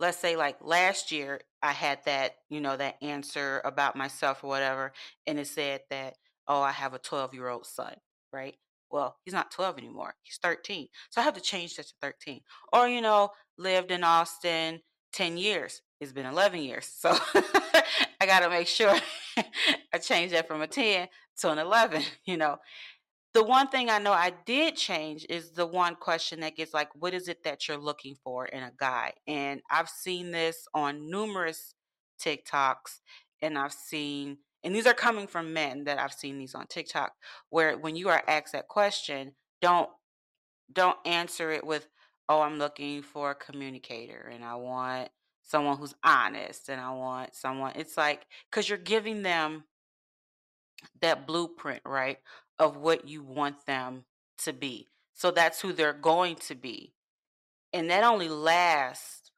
let's 0.00 0.18
say 0.18 0.36
like 0.36 0.56
last 0.60 1.12
year 1.12 1.40
I 1.62 1.72
had 1.72 2.00
that, 2.06 2.36
you 2.48 2.60
know, 2.60 2.76
that 2.76 2.96
answer 3.02 3.60
about 3.64 3.96
myself 3.96 4.44
or 4.44 4.48
whatever, 4.48 4.92
and 5.26 5.38
it 5.38 5.46
said 5.46 5.82
that, 5.90 6.14
oh, 6.46 6.60
I 6.60 6.72
have 6.72 6.94
a 6.94 6.98
12 6.98 7.34
year 7.34 7.48
old 7.48 7.66
son, 7.66 7.94
right? 8.32 8.56
Well, 8.90 9.16
he's 9.24 9.34
not 9.34 9.50
12 9.50 9.78
anymore. 9.78 10.14
He's 10.22 10.38
13. 10.42 10.88
So 11.10 11.20
I 11.20 11.24
have 11.24 11.34
to 11.34 11.40
change 11.40 11.76
that 11.76 11.86
to 11.86 11.94
13. 12.00 12.40
Or, 12.72 12.88
you 12.88 13.00
know, 13.00 13.30
lived 13.58 13.90
in 13.90 14.02
Austin 14.02 14.80
10 15.18 15.36
years. 15.36 15.82
It's 16.00 16.12
been 16.12 16.26
11 16.26 16.62
years. 16.62 16.86
So 16.86 17.10
I 18.20 18.26
got 18.26 18.40
to 18.40 18.48
make 18.48 18.68
sure 18.68 18.94
I 19.92 19.98
change 19.98 20.30
that 20.30 20.46
from 20.46 20.62
a 20.62 20.68
10 20.68 21.08
to 21.38 21.50
an 21.50 21.58
11, 21.58 22.02
you 22.24 22.36
know. 22.36 22.58
The 23.34 23.42
one 23.42 23.66
thing 23.68 23.90
I 23.90 23.98
know 23.98 24.12
I 24.12 24.32
did 24.46 24.76
change 24.76 25.26
is 25.28 25.50
the 25.50 25.66
one 25.66 25.96
question 25.96 26.40
that 26.40 26.56
gets 26.56 26.72
like, 26.72 26.88
what 26.94 27.14
is 27.14 27.26
it 27.26 27.42
that 27.42 27.66
you're 27.66 27.76
looking 27.76 28.14
for 28.22 28.46
in 28.46 28.62
a 28.62 28.70
guy? 28.78 29.12
And 29.26 29.60
I've 29.68 29.88
seen 29.88 30.30
this 30.30 30.66
on 30.72 31.10
numerous 31.10 31.74
TikToks 32.24 33.00
and 33.42 33.58
I've 33.58 33.72
seen, 33.72 34.38
and 34.62 34.72
these 34.72 34.86
are 34.86 34.94
coming 34.94 35.26
from 35.26 35.52
men 35.52 35.84
that 35.84 35.98
I've 35.98 36.12
seen 36.12 36.38
these 36.38 36.54
on 36.54 36.68
TikTok, 36.68 37.12
where 37.50 37.76
when 37.76 37.96
you 37.96 38.08
are 38.08 38.22
asked 38.28 38.52
that 38.52 38.68
question, 38.68 39.32
don't 39.60 39.90
don't 40.72 40.98
answer 41.06 41.50
it 41.50 41.66
with, 41.66 41.88
oh, 42.28 42.40
I'm 42.40 42.58
looking 42.58 43.02
for 43.02 43.30
a 43.30 43.34
communicator 43.34 44.30
and 44.32 44.44
I 44.44 44.54
want 44.56 45.08
someone 45.42 45.78
who's 45.78 45.94
honest 46.04 46.68
and 46.68 46.80
I 46.80 46.90
want 46.92 47.34
someone 47.34 47.72
it's 47.76 47.96
like 47.96 48.26
cuz 48.50 48.68
you're 48.68 48.78
giving 48.78 49.22
them 49.22 49.64
that 51.00 51.26
blueprint, 51.26 51.82
right, 51.84 52.18
of 52.58 52.76
what 52.76 53.08
you 53.08 53.22
want 53.22 53.66
them 53.66 54.04
to 54.38 54.52
be. 54.52 54.88
So 55.14 55.30
that's 55.30 55.60
who 55.60 55.72
they're 55.72 55.92
going 55.92 56.36
to 56.36 56.54
be. 56.54 56.94
And 57.72 57.90
that 57.90 58.04
only 58.04 58.28
lasts 58.28 59.30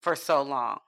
for 0.00 0.16
so 0.16 0.42
long. 0.42 0.80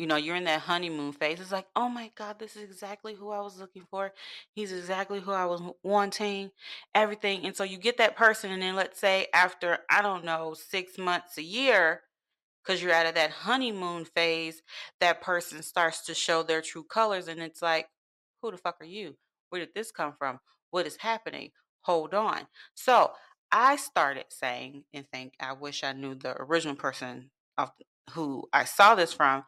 You 0.00 0.06
know, 0.06 0.16
you're 0.16 0.34
in 0.34 0.44
that 0.44 0.62
honeymoon 0.62 1.12
phase. 1.12 1.40
It's 1.40 1.52
like, 1.52 1.66
oh 1.76 1.90
my 1.90 2.10
God, 2.16 2.38
this 2.38 2.56
is 2.56 2.62
exactly 2.62 3.12
who 3.12 3.28
I 3.28 3.40
was 3.40 3.60
looking 3.60 3.84
for. 3.90 4.14
He's 4.54 4.72
exactly 4.72 5.20
who 5.20 5.30
I 5.30 5.44
was 5.44 5.60
wanting, 5.82 6.52
everything. 6.94 7.44
And 7.44 7.54
so 7.54 7.64
you 7.64 7.76
get 7.76 7.98
that 7.98 8.16
person, 8.16 8.50
and 8.50 8.62
then 8.62 8.74
let's 8.74 8.98
say 8.98 9.26
after, 9.34 9.80
I 9.90 10.00
don't 10.00 10.24
know, 10.24 10.54
six 10.54 10.96
months, 10.96 11.36
a 11.36 11.42
year, 11.42 12.00
because 12.64 12.82
you're 12.82 12.94
out 12.94 13.04
of 13.04 13.14
that 13.16 13.30
honeymoon 13.30 14.06
phase, 14.06 14.62
that 15.00 15.20
person 15.20 15.62
starts 15.62 16.06
to 16.06 16.14
show 16.14 16.42
their 16.42 16.62
true 16.62 16.84
colors. 16.84 17.28
And 17.28 17.42
it's 17.42 17.60
like, 17.60 17.86
who 18.40 18.50
the 18.50 18.56
fuck 18.56 18.76
are 18.80 18.86
you? 18.86 19.16
Where 19.50 19.60
did 19.60 19.74
this 19.74 19.92
come 19.92 20.14
from? 20.18 20.40
What 20.70 20.86
is 20.86 20.96
happening? 20.96 21.50
Hold 21.82 22.14
on. 22.14 22.46
So 22.72 23.10
I 23.52 23.76
started 23.76 24.26
saying 24.30 24.84
and 24.94 25.04
think 25.12 25.34
I 25.38 25.52
wish 25.52 25.84
I 25.84 25.92
knew 25.92 26.14
the 26.14 26.40
original 26.40 26.74
person 26.74 27.32
of 27.58 27.70
who 28.12 28.48
I 28.52 28.64
saw 28.64 28.94
this 28.94 29.12
from, 29.12 29.44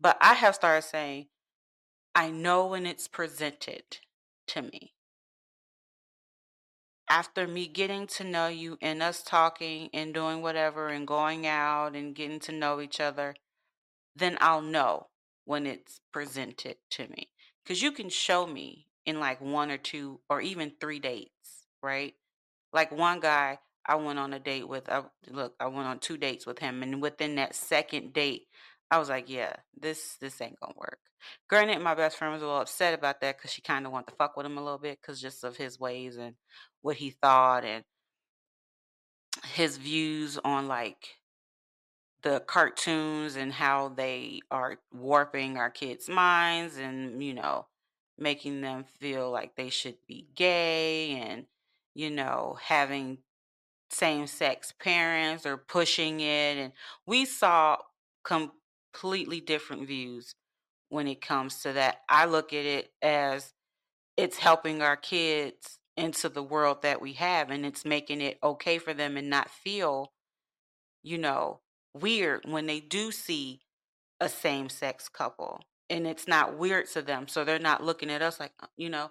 but 0.00 0.16
I 0.20 0.34
have 0.34 0.54
started 0.54 0.86
saying, 0.86 1.26
I 2.14 2.30
know 2.30 2.66
when 2.66 2.86
it's 2.86 3.08
presented 3.08 3.98
to 4.48 4.62
me. 4.62 4.92
After 7.08 7.46
me 7.46 7.66
getting 7.66 8.06
to 8.08 8.24
know 8.24 8.48
you 8.48 8.78
and 8.80 9.02
us 9.02 9.22
talking 9.22 9.90
and 9.92 10.14
doing 10.14 10.40
whatever 10.40 10.88
and 10.88 11.06
going 11.06 11.46
out 11.46 11.94
and 11.94 12.14
getting 12.14 12.40
to 12.40 12.52
know 12.52 12.80
each 12.80 13.00
other, 13.00 13.34
then 14.16 14.38
I'll 14.40 14.62
know 14.62 15.08
when 15.44 15.66
it's 15.66 16.00
presented 16.12 16.76
to 16.92 17.08
me. 17.08 17.28
Because 17.62 17.82
you 17.82 17.92
can 17.92 18.08
show 18.08 18.46
me 18.46 18.86
in 19.04 19.20
like 19.20 19.40
one 19.40 19.70
or 19.70 19.76
two 19.76 20.20
or 20.30 20.40
even 20.40 20.72
three 20.80 20.98
dates, 20.98 21.66
right? 21.82 22.14
Like 22.72 22.90
one 22.90 23.20
guy 23.20 23.58
I 23.86 23.96
went 23.96 24.18
on 24.18 24.32
a 24.32 24.38
date 24.38 24.68
with, 24.68 24.88
I, 24.88 25.02
look, 25.30 25.54
I 25.60 25.66
went 25.66 25.86
on 25.86 25.98
two 25.98 26.16
dates 26.16 26.46
with 26.46 26.58
him, 26.58 26.82
and 26.82 27.02
within 27.02 27.34
that 27.34 27.54
second 27.54 28.12
date, 28.14 28.46
I 28.90 28.98
was 28.98 29.08
like, 29.08 29.28
yeah, 29.28 29.54
this 29.78 30.16
this 30.20 30.40
ain't 30.40 30.60
gonna 30.60 30.74
work. 30.76 30.98
Granted, 31.48 31.80
my 31.80 31.94
best 31.94 32.16
friend 32.16 32.32
was 32.32 32.42
a 32.42 32.46
little 32.46 32.60
upset 32.60 32.94
about 32.94 33.20
that 33.20 33.38
because 33.38 33.50
she 33.52 33.62
kind 33.62 33.86
of 33.86 33.92
wanted 33.92 34.08
to 34.08 34.16
fuck 34.16 34.36
with 34.36 34.46
him 34.46 34.58
a 34.58 34.62
little 34.62 34.78
bit 34.78 35.00
because 35.00 35.20
just 35.20 35.42
of 35.44 35.56
his 35.56 35.80
ways 35.80 36.16
and 36.16 36.34
what 36.82 36.96
he 36.96 37.10
thought 37.10 37.64
and 37.64 37.84
his 39.54 39.76
views 39.76 40.38
on 40.44 40.68
like 40.68 41.16
the 42.22 42.40
cartoons 42.40 43.36
and 43.36 43.52
how 43.52 43.88
they 43.90 44.40
are 44.50 44.78
warping 44.92 45.58
our 45.58 45.70
kids' 45.70 46.08
minds 46.08 46.78
and 46.78 47.22
you 47.22 47.34
know 47.34 47.66
making 48.18 48.60
them 48.60 48.84
feel 49.00 49.30
like 49.30 49.56
they 49.56 49.68
should 49.68 49.96
be 50.06 50.26
gay 50.34 51.10
and 51.12 51.46
you 51.94 52.10
know 52.10 52.56
having 52.62 53.18
same 53.90 54.26
sex 54.26 54.72
parents 54.80 55.44
or 55.46 55.56
pushing 55.56 56.20
it 56.20 56.56
and 56.56 56.72
we 57.06 57.24
saw 57.24 57.76
completely 58.94 59.40
different 59.40 59.86
views 59.86 60.34
when 60.88 61.06
it 61.08 61.20
comes 61.20 61.60
to 61.60 61.72
that 61.72 61.98
i 62.08 62.24
look 62.24 62.52
at 62.52 62.64
it 62.64 62.90
as 63.02 63.52
it's 64.16 64.38
helping 64.38 64.80
our 64.82 64.96
kids 64.96 65.78
into 65.96 66.28
the 66.28 66.42
world 66.42 66.82
that 66.82 67.00
we 67.02 67.14
have 67.14 67.50
and 67.50 67.66
it's 67.66 67.84
making 67.84 68.20
it 68.20 68.38
okay 68.42 68.78
for 68.78 68.94
them 68.94 69.16
and 69.16 69.28
not 69.28 69.50
feel 69.50 70.12
you 71.02 71.18
know 71.18 71.60
weird 71.94 72.42
when 72.46 72.66
they 72.66 72.80
do 72.80 73.12
see 73.12 73.60
a 74.20 74.28
same-sex 74.28 75.08
couple, 75.08 75.60
and 75.90 76.06
it's 76.06 76.28
not 76.28 76.58
weird 76.58 76.88
to 76.92 77.02
them, 77.02 77.28
so 77.28 77.44
they're 77.44 77.58
not 77.58 77.84
looking 77.84 78.10
at 78.10 78.22
us 78.22 78.40
like, 78.40 78.52
uh, 78.62 78.66
you 78.76 78.88
know, 78.88 79.10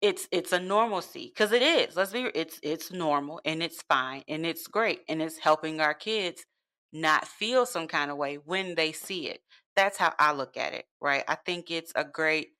it's 0.00 0.28
it's 0.32 0.52
a 0.52 0.60
normalcy 0.60 1.32
because 1.34 1.52
it 1.52 1.62
is. 1.62 1.96
let's 1.96 2.12
be 2.12 2.28
it's 2.34 2.58
it's 2.62 2.92
normal, 2.92 3.40
and 3.44 3.62
it's 3.62 3.82
fine, 3.82 4.22
and 4.28 4.44
it's 4.46 4.66
great, 4.66 5.00
and 5.08 5.22
it's 5.22 5.38
helping 5.38 5.80
our 5.80 5.94
kids 5.94 6.44
not 6.92 7.26
feel 7.28 7.66
some 7.66 7.88
kinda 7.88 8.14
way 8.14 8.36
when 8.36 8.74
they 8.74 8.92
see 8.92 9.28
it. 9.28 9.42
That's 9.76 9.98
how 9.98 10.14
I 10.18 10.32
look 10.32 10.56
at 10.56 10.74
it, 10.74 10.86
right? 11.00 11.24
I 11.28 11.36
think 11.36 11.70
it's 11.70 11.92
a 11.96 12.04
great 12.04 12.54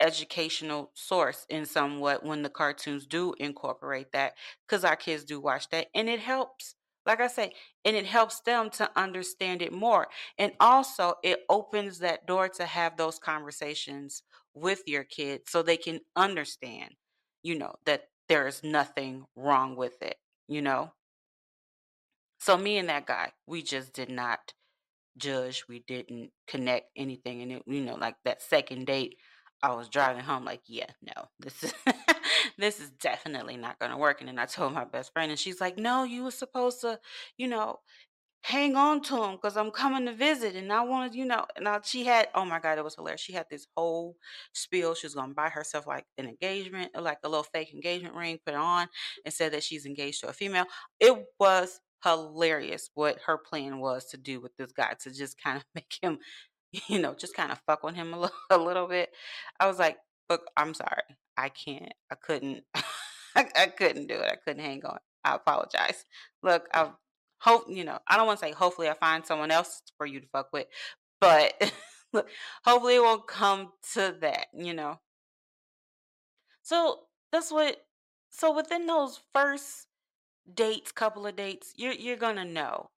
educational 0.00 0.90
source 0.94 1.46
in 1.48 1.66
somewhat 1.66 2.24
when 2.24 2.42
the 2.42 2.50
cartoons 2.50 3.06
do 3.06 3.34
incorporate 3.38 4.12
that 4.12 4.34
because 4.66 4.84
our 4.84 4.96
kids 4.96 5.24
do 5.24 5.40
watch 5.40 5.68
that, 5.70 5.88
and 5.94 6.08
it 6.08 6.20
helps, 6.20 6.74
like 7.06 7.20
I 7.20 7.28
say, 7.28 7.52
and 7.84 7.96
it 7.96 8.06
helps 8.06 8.40
them 8.40 8.70
to 8.70 8.90
understand 8.98 9.62
it 9.62 9.72
more, 9.72 10.08
and 10.38 10.52
also 10.60 11.14
it 11.22 11.40
opens 11.48 12.00
that 12.00 12.26
door 12.26 12.48
to 12.50 12.66
have 12.66 12.96
those 12.96 13.18
conversations 13.18 14.22
with 14.54 14.82
your 14.86 15.04
kids 15.04 15.50
so 15.50 15.62
they 15.62 15.76
can 15.76 16.00
understand, 16.16 16.94
you 17.42 17.56
know, 17.58 17.74
that 17.86 18.08
there 18.28 18.46
is 18.46 18.62
nothing 18.64 19.24
wrong 19.36 19.76
with 19.76 20.02
it, 20.02 20.16
you 20.48 20.60
know? 20.62 20.92
So 22.44 22.58
me 22.58 22.76
and 22.76 22.90
that 22.90 23.06
guy, 23.06 23.32
we 23.46 23.62
just 23.62 23.94
did 23.94 24.10
not 24.10 24.52
judge, 25.18 25.64
we 25.68 25.80
didn't 25.80 26.32
connect 26.48 26.90
anything, 26.96 27.42
and 27.42 27.52
it 27.52 27.62
you 27.66 27.82
know, 27.82 27.96
like 27.96 28.16
that 28.24 28.42
2nd 28.42 28.86
date, 28.86 29.18
I 29.62 29.74
was 29.74 29.88
driving 29.88 30.22
home 30.24 30.44
like, 30.44 30.62
"Yeah, 30.66 30.90
no, 31.02 31.28
this 31.40 31.64
is 31.64 31.74
this 32.58 32.80
is 32.80 32.90
definitely 32.92 33.56
not 33.58 33.78
gonna 33.80 33.98
work," 33.98 34.20
and 34.20 34.28
then 34.28 34.38
I 34.38 34.46
told 34.46 34.74
my 34.74 34.84
best 34.84 35.12
friend, 35.14 35.30
and 35.32 35.40
she's 35.40 35.60
like, 35.60 35.78
"No, 35.78 36.04
you 36.04 36.24
were 36.24 36.32
supposed 36.32 36.82
to, 36.82 37.00
you 37.38 37.48
know, 37.48 37.80
hang 38.42 38.76
on 38.76 39.02
to 39.02 39.24
him 39.24 39.32
because 39.36 39.56
I'm 39.56 39.70
coming 39.72 40.06
to 40.06 40.14
visit, 40.14 40.56
and 40.56 40.72
I 40.72 40.82
wanted" 40.82 41.14
you 41.14 41.26
know, 41.26 41.46
and 41.56 41.68
I 41.68 41.80
she 41.84 42.04
had 42.04 42.28
oh 42.34 42.44
my 42.46 42.60
god, 42.60 42.78
it 42.78 42.84
was 42.84 42.96
hilarious, 42.96 43.20
she 43.22 43.34
had 43.34 43.46
this 43.50 43.66
whole 43.76 44.16
spiel, 44.54 44.94
she 44.94 45.06
was 45.06 45.14
gonna 45.16 45.34
buy 45.34 45.50
herself, 45.50 45.86
like, 45.86 46.06
an 46.18 46.28
engagement 46.28 46.92
like, 47.00 47.18
a 47.24 47.28
little 47.30 47.44
fake 47.44 47.74
engagement 47.74 48.14
ring, 48.16 48.40
put 48.46 48.54
it 48.54 48.58
on, 48.60 48.88
and 49.24 49.34
said 49.34 49.52
that 49.54 49.64
she's 49.64 49.86
engaged 49.86 50.20
to 50.22 50.28
a 50.28 50.34
female. 50.34 50.66
It 51.00 51.26
was 51.40 51.80
hilarious 52.04 52.90
what 52.94 53.20
her 53.26 53.38
plan 53.38 53.80
was 53.80 54.06
to 54.06 54.18
do 54.18 54.40
with 54.40 54.56
this 54.58 54.72
guy, 54.72 54.94
to 55.00 55.12
just 55.12 55.38
kinda 55.40 55.64
make 55.76 55.98
him, 56.02 56.20
you 56.88 56.98
know, 57.00 57.14
just 57.14 57.36
kinda 57.36 57.56
fuck 57.66 57.84
on 57.84 57.94
him 57.94 58.14
a 58.14 58.20
little 58.20 58.36
a 58.50 58.58
little 58.58 58.86
bit. 58.88 59.10
I 59.60 59.66
was 59.66 59.78
like, 59.78 59.98
"Look, 60.30 60.42
I'm 60.56 60.74
sorry, 60.74 61.02
I 61.36 61.48
can't, 61.50 61.92
I 62.10 62.16
couldn't 62.16 62.64
I 63.36 63.50
I 63.56 63.66
couldn't 63.68 64.06
do 64.08 64.14
it, 64.16 64.30
I 64.32 64.36
couldn't 64.36 64.64
hang 64.64 64.84
on. 64.86 64.98
I 65.24 65.36
apologize. 65.36 66.04
Look, 66.42 66.68
I 66.74 66.92
hope 67.40 67.64
you 67.68 67.84
know, 67.84 67.98
I 68.08 68.16
don't 68.16 68.26
wanna 68.26 68.38
say 68.38 68.52
hopefully 68.52 68.88
I 68.90 68.94
find 68.94 69.24
someone 69.26 69.50
else 69.50 69.82
for 69.98 70.06
you 70.06 70.20
to 70.20 70.28
fuck 70.28 70.48
with, 70.52 70.66
but 71.20 71.54
look, 72.12 72.28
hopefully 72.64 72.96
it 72.96 73.02
won't 73.02 73.26
come 73.28 73.72
to 73.94 74.16
that, 74.22 74.48
you 74.54 74.74
know?" 74.74 75.00
So, 76.62 77.08
that's 77.30 77.50
what 77.52 77.86
so 78.30 78.52
within 78.54 78.86
those 78.86 79.20
first 79.32 79.86
dates, 80.52 80.92
couple 80.92 81.26
of 81.26 81.36
dates, 81.36 81.72
you're 81.76 81.92
you're 81.92 82.16
gonna 82.16 82.44
know, 82.44 82.90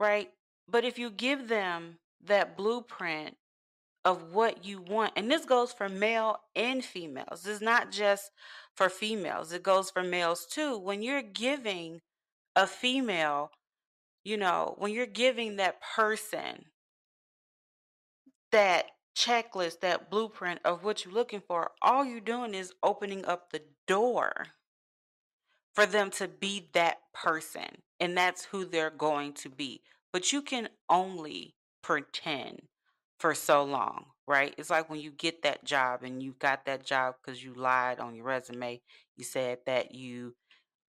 right? 0.00 0.30
But 0.68 0.84
if 0.84 0.98
you 0.98 1.10
give 1.10 1.48
them 1.48 1.98
that 2.24 2.56
blueprint 2.56 3.36
of 4.04 4.32
what 4.32 4.64
you 4.64 4.80
want 4.80 5.12
and 5.16 5.30
this 5.30 5.44
goes 5.44 5.72
for 5.72 5.88
male 5.88 6.38
and 6.56 6.84
females, 6.84 7.46
it's 7.46 7.60
not 7.60 7.90
just 7.90 8.30
for 8.74 8.88
females, 8.88 9.52
it 9.52 9.62
goes 9.62 9.90
for 9.90 10.02
males 10.02 10.46
too. 10.46 10.78
When 10.78 11.02
you're 11.02 11.22
giving 11.22 12.00
a 12.56 12.66
female, 12.66 13.50
you 14.24 14.36
know, 14.36 14.74
when 14.78 14.92
you're 14.92 15.06
giving 15.06 15.56
that 15.56 15.80
person 15.96 16.66
that 18.52 18.86
checklist, 19.16 19.80
that 19.80 20.10
blueprint 20.10 20.60
of 20.64 20.84
what 20.84 21.04
you're 21.04 21.14
looking 21.14 21.42
for, 21.46 21.72
all 21.82 22.04
you're 22.04 22.20
doing 22.20 22.54
is 22.54 22.72
opening 22.82 23.24
up 23.24 23.50
the 23.50 23.62
door 23.86 24.48
for 25.78 25.86
them 25.86 26.10
to 26.10 26.26
be 26.26 26.68
that 26.72 26.98
person, 27.14 27.68
and 28.00 28.16
that's 28.16 28.46
who 28.46 28.64
they're 28.64 28.90
going 28.90 29.32
to 29.32 29.48
be. 29.48 29.80
But 30.12 30.32
you 30.32 30.42
can 30.42 30.68
only 30.90 31.54
pretend 31.82 32.62
for 33.20 33.32
so 33.32 33.62
long, 33.62 34.06
right? 34.26 34.52
It's 34.58 34.70
like 34.70 34.90
when 34.90 34.98
you 34.98 35.12
get 35.12 35.42
that 35.42 35.64
job, 35.64 36.02
and 36.02 36.20
you 36.20 36.34
got 36.40 36.66
that 36.66 36.84
job 36.84 37.14
because 37.22 37.44
you 37.44 37.54
lied 37.54 38.00
on 38.00 38.16
your 38.16 38.24
resume, 38.24 38.80
you 39.16 39.22
said 39.22 39.58
that 39.66 39.94
you 39.94 40.34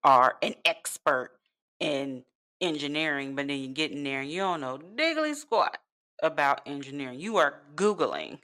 are 0.04 0.38
an 0.42 0.56
expert 0.66 1.34
in 1.80 2.24
engineering, 2.60 3.36
but 3.36 3.48
then 3.48 3.60
you 3.60 3.68
get 3.68 3.92
in 3.92 4.04
there 4.04 4.22
and 4.22 4.32
you 4.32 4.40
don't 4.40 4.62
know 4.62 4.80
diggly 4.96 5.36
squat 5.36 5.78
about 6.24 6.62
engineering, 6.66 7.20
you 7.20 7.38
are 7.38 7.62
Googling 7.76 8.40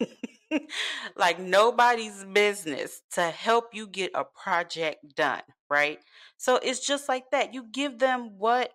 like 1.16 1.38
nobody's 1.38 2.24
business 2.32 3.02
to 3.12 3.22
help 3.22 3.74
you 3.74 3.86
get 3.86 4.10
a 4.14 4.24
project 4.24 5.14
done, 5.16 5.42
right? 5.70 5.98
So 6.36 6.56
it's 6.56 6.84
just 6.86 7.08
like 7.08 7.30
that, 7.32 7.54
you 7.54 7.64
give 7.72 7.98
them 7.98 8.38
what 8.38 8.72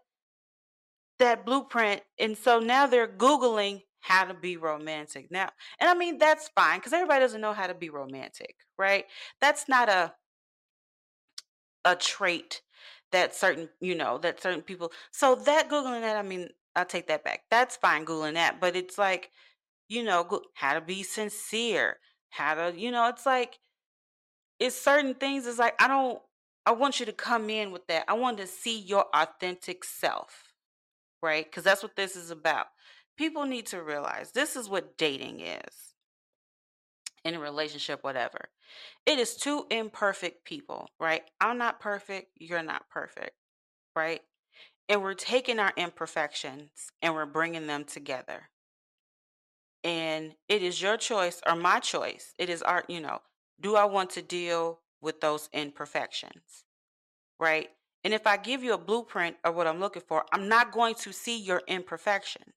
that 1.20 1.46
blueprint, 1.46 2.02
and 2.18 2.38
so 2.38 2.60
now 2.60 2.88
they're 2.88 3.08
Googling 3.08 3.84
how 4.02 4.24
to 4.24 4.34
be 4.34 4.56
romantic. 4.56 5.30
Now 5.30 5.50
and 5.80 5.90
I 5.90 5.94
mean, 5.94 6.18
that's 6.18 6.50
fine 6.56 6.80
cuz 6.80 6.94
everybody 6.94 7.20
doesn't 7.20 7.42
know 7.42 7.54
how 7.54 7.68
to 7.68 7.74
be 7.74 7.90
romantic, 7.90 8.56
right? 8.78 9.06
That's 9.42 9.68
not 9.68 9.90
a 9.90 10.14
a 11.86 11.96
trait 11.96 12.62
that 13.12 13.36
certain 13.36 13.70
you 13.80 13.96
know, 13.96 14.18
that 14.20 14.42
certain 14.42 14.62
people 14.62 14.92
so 15.12 15.36
that 15.36 15.70
Googling 15.70 16.02
that, 16.02 16.18
I 16.18 16.22
mean, 16.22 16.50
I'll 16.76 16.86
take 16.86 17.08
that 17.08 17.24
back. 17.24 17.44
That's 17.50 17.78
fine 17.78 18.06
Googling 18.06 18.34
that, 18.36 18.60
but 18.60 18.76
it's 18.76 18.98
like, 18.98 19.32
you 19.90 20.04
know, 20.04 20.42
how 20.54 20.74
to 20.76 20.82
be 20.82 21.04
sincere, 21.04 21.98
how 22.30 22.54
to 22.54 22.80
you 22.80 22.92
know, 22.92 23.10
it's 23.10 23.26
like 23.26 23.60
it's 24.60 24.80
certain 24.80 25.16
things, 25.16 25.48
it's 25.48 25.60
like, 25.60 25.76
I 25.82 25.88
don't 25.88 26.22
I 26.66 26.72
want 26.72 27.00
you 27.00 27.06
to 27.08 27.14
come 27.14 27.50
in 27.50 27.72
with 27.72 27.88
that, 27.88 28.06
I 28.08 28.14
want 28.14 28.38
to 28.38 28.48
see 28.48 28.80
your 28.80 29.06
authentic 29.14 29.84
self, 29.84 30.54
right? 31.24 31.46
Because 31.46 31.64
that's 31.64 31.84
what 31.84 31.96
this 31.96 32.16
is 32.16 32.32
about. 32.32 32.68
People 33.18 33.46
need 33.46 33.66
to 33.68 33.84
realize 33.84 34.32
this 34.32 34.56
is 34.56 34.70
what 34.70 34.98
dating 34.98 35.42
is 35.42 35.94
in 37.26 37.36
a 37.36 37.40
relationship, 37.40 38.04
whatever. 38.04 38.50
It 39.06 39.20
is 39.20 39.36
2 39.36 39.66
imperfect 39.72 40.46
people, 40.46 40.88
right? 41.00 41.24
I'm 41.42 41.58
not 41.58 41.80
perfect, 41.80 42.28
you're 42.36 42.64
not 42.64 42.90
perfect, 42.90 43.32
right? 43.96 44.22
And 44.88 45.02
we're 45.02 45.16
taking 45.16 45.60
our 45.60 45.74
imperfections, 45.76 46.70
and 47.02 47.14
we're 47.14 47.26
bringing 47.26 47.68
them 47.68 47.84
together. 47.84 48.50
And 49.84 50.34
it 50.48 50.62
is 50.62 50.82
your 50.82 50.98
choice 50.98 51.42
or 51.48 51.56
my 51.56 51.80
choice, 51.80 52.34
it 52.38 52.50
is 52.50 52.62
our 52.62 52.84
you 52.88 53.00
know, 53.00 53.20
do 53.62 53.76
I 53.76 53.86
want 53.86 54.10
to 54.12 54.22
deal 54.22 54.80
with 55.02 55.22
those 55.22 55.50
imperfections, 55.54 56.66
right? 57.40 57.70
And 58.04 58.14
if 58.14 58.28
I 58.28 58.38
give 58.38 58.64
you 58.64 58.74
a 58.74 58.78
blueprint 58.78 59.38
of 59.44 59.56
what 59.56 59.68
I'm 59.68 59.80
looking 59.80 60.04
for, 60.08 60.26
I'm 60.32 60.48
not 60.48 60.72
going 60.72 60.96
to 60.96 61.14
see 61.14 61.38
your 61.38 61.62
imperfections. 61.68 62.54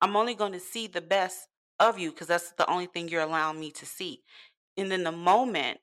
I'm 0.00 0.16
only 0.16 0.34
gonna 0.34 0.60
see 0.60 0.86
the 0.86 1.00
best 1.00 1.48
of 1.78 1.98
you 1.98 2.10
because 2.10 2.28
that's 2.28 2.52
the 2.52 2.68
only 2.70 2.86
thing 2.86 3.08
you're 3.08 3.22
allowing 3.22 3.60
me 3.60 3.70
to 3.72 3.86
see. 3.86 4.22
And 4.76 4.90
then 4.90 5.04
the 5.04 5.12
moment 5.12 5.78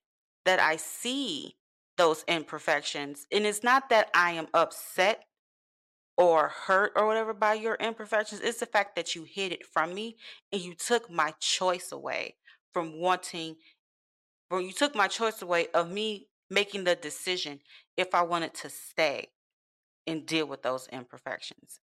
that 0.45 0.59
I 0.59 0.77
see 0.77 1.55
those 1.97 2.23
imperfections 2.27 3.25
and 3.31 3.45
it's 3.45 3.63
not 3.63 3.89
that 3.89 4.09
I 4.13 4.31
am 4.31 4.47
upset 4.53 5.25
or 6.19 6.49
hurt 6.49 6.91
or 6.97 7.07
whatever 7.07 7.33
by 7.33 7.53
your 7.53 7.75
imperfections, 7.75 8.41
it's 8.41 8.59
the 8.59 8.65
fact 8.65 8.97
that 8.97 9.15
you 9.15 9.23
hid 9.23 9.53
it 9.53 9.65
from 9.65 9.93
me, 9.93 10.17
and 10.51 10.61
you 10.61 10.75
took 10.75 11.09
my 11.09 11.33
choice 11.39 11.91
away 11.93 12.35
from 12.73 12.99
wanting 12.99 13.55
well, 14.51 14.61
you 14.61 14.73
took 14.73 14.95
my 14.95 15.07
choice 15.07 15.41
away 15.43 15.67
of 15.75 15.91
me 15.91 16.27
making 16.49 16.83
the 16.83 16.95
decision 16.95 17.59
if 17.95 18.15
I 18.15 18.23
wanted 18.23 18.55
to 18.55 18.69
stay 18.69 19.27
and 20.07 20.25
deal 20.25 20.47
with 20.47 20.63
those 20.63 20.87
imperfections. 20.91 21.79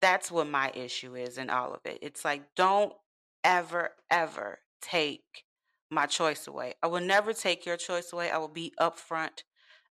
That's 0.00 0.30
what 0.30 0.48
my 0.48 0.72
issue 0.74 1.14
is 1.14 1.38
in 1.38 1.48
all 1.48 1.72
of 1.72 1.80
it. 1.84 2.00
It's 2.02 2.24
like, 2.24 2.42
don't 2.56 2.92
ever, 3.44 3.90
ever 4.10 4.58
take 4.80 5.44
my 5.92 6.06
choice 6.06 6.48
away. 6.48 6.74
I 6.82 6.88
will 6.88 7.00
never 7.00 7.32
take 7.32 7.64
your 7.64 7.76
choice 7.76 8.12
away, 8.12 8.30
I 8.32 8.38
will 8.38 8.48
be 8.48 8.74
upfront 8.80 9.44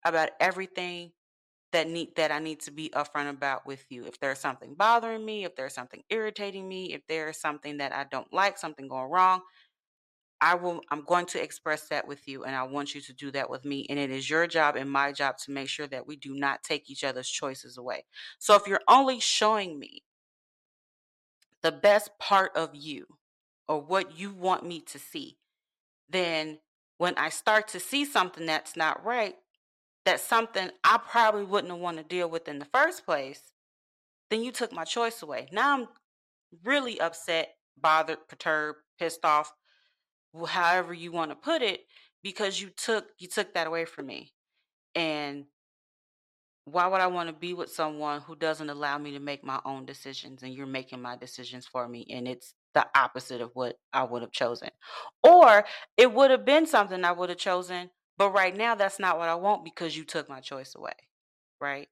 about 0.04 0.30
everything 0.40 1.12
that 1.72 1.88
need 1.88 2.16
that 2.16 2.32
I 2.32 2.40
need 2.40 2.62
to 2.62 2.72
be 2.72 2.90
upfront 2.90 3.30
about 3.30 3.66
with 3.66 3.86
you. 3.90 4.06
If 4.06 4.20
there's 4.20 4.40
something 4.40 4.74
bothering 4.74 5.26
me, 5.26 5.46
if 5.46 5.56
there's 5.56 5.74
something 5.74 6.04
irritating 6.10 6.68
me, 6.68 6.94
if 6.94 7.02
there 7.08 7.30
is 7.30 7.40
something 7.40 7.78
that 7.78 7.94
I 7.94 8.06
don't 8.06 8.32
like, 8.34 8.58
something 8.58 8.88
going 8.88 9.10
wrong, 9.12 9.42
I 10.42 10.56
will 10.56 10.82
I'm 10.90 11.04
going 11.04 11.26
to 11.28 11.42
express 11.42 11.90
that 11.90 12.08
with 12.08 12.28
you, 12.28 12.44
and 12.44 12.56
I 12.56 12.64
want 12.64 12.96
you 12.96 13.02
to 13.02 13.14
do 13.14 13.30
that 13.32 13.50
with 13.50 13.66
me, 13.66 13.86
and 13.90 14.00
it 14.00 14.10
is 14.10 14.30
your 14.30 14.48
job 14.48 14.76
and 14.76 14.90
my 14.90 15.12
job 15.12 15.38
to 15.40 15.52
make 15.52 15.70
sure 15.70 15.88
that 15.88 16.08
we 16.08 16.16
do 16.16 16.34
not 16.34 16.64
take 16.64 16.90
each 16.90 17.04
other's 17.04 17.30
choices 17.30 17.78
away. 17.78 18.06
So 18.40 18.56
if 18.56 18.66
you're 18.68 18.82
only 18.88 19.20
showing 19.20 19.78
me 19.78 20.04
the 21.62 21.72
best 21.72 22.12
part 22.20 22.56
of 22.56 22.72
you 22.74 23.06
or 23.68 23.82
what 23.82 24.18
you 24.18 24.32
want 24.34 24.66
me 24.66 24.80
to 24.82 24.98
see, 24.98 25.38
then 26.10 26.60
when 26.98 27.16
I 27.16 27.30
start 27.30 27.68
to 27.70 27.80
see 27.80 28.06
something 28.06 28.46
that's 28.46 28.76
not 28.76 29.04
right, 29.04 29.36
that's 30.10 30.24
something 30.24 30.72
I 30.84 30.98
probably 30.98 31.44
wouldn't 31.44 31.72
have 31.72 31.80
wanna 31.80 32.04
deal 32.04 32.30
with 32.30 32.48
in 32.48 32.58
the 32.58 32.66
first 32.66 33.06
place, 33.06 33.42
then 34.32 34.44
you 34.44 34.52
took 34.52 34.74
my 34.74 34.84
choice 34.84 35.22
away. 35.22 35.48
Now 35.52 35.78
I'm 35.78 35.88
really 36.64 37.00
upset, 37.00 37.56
bothered, 37.78 38.28
perturbed, 38.28 38.80
pissed 38.98 39.24
off, 39.24 39.54
however 40.48 40.94
you 40.96 41.12
want 41.12 41.30
to 41.32 41.36
put 41.36 41.62
it, 41.62 41.82
because 42.24 42.60
you 42.60 42.70
took 42.70 43.10
you 43.20 43.28
took 43.28 43.54
that 43.54 43.68
away 43.68 43.86
from 43.86 44.08
me. 44.08 44.34
And 44.96 45.46
why 46.66 46.88
would 46.88 47.02
I 47.02 47.08
want 47.08 47.30
to 47.30 47.34
be 47.34 47.54
with 47.54 47.70
someone 47.70 48.22
who 48.22 48.36
doesn't 48.36 48.70
allow 48.70 48.98
me 48.98 49.12
to 49.12 49.20
make 49.20 49.44
my 49.44 49.60
own 49.64 49.86
decisions 49.86 50.42
and 50.42 50.54
you're 50.54 50.68
making 50.68 51.02
my 51.02 51.18
decisions 51.18 51.68
for 51.68 51.88
me 51.88 52.06
and 52.10 52.28
it's 52.28 52.54
the 52.74 52.86
opposite 52.96 53.42
of 53.42 53.52
what 53.54 53.78
I 53.94 54.04
would 54.04 54.22
have 54.22 54.32
chosen. 54.32 54.70
Or 55.24 55.66
it 55.98 56.14
would 56.14 56.32
have 56.32 56.46
been 56.46 56.66
something 56.66 57.04
I 57.04 57.12
would 57.12 57.30
have 57.30 57.38
chosen, 57.38 57.90
but 58.20 58.32
right 58.32 58.56
now 58.56 58.76
that's 58.76 59.00
not 59.00 59.18
what 59.18 59.30
I 59.30 59.36
want 59.36 59.64
because 59.64 59.98
you 59.98 60.04
took 60.04 60.30
my 60.30 60.42
choice 60.42 60.76
away, 60.76 60.94
right? 61.60 61.88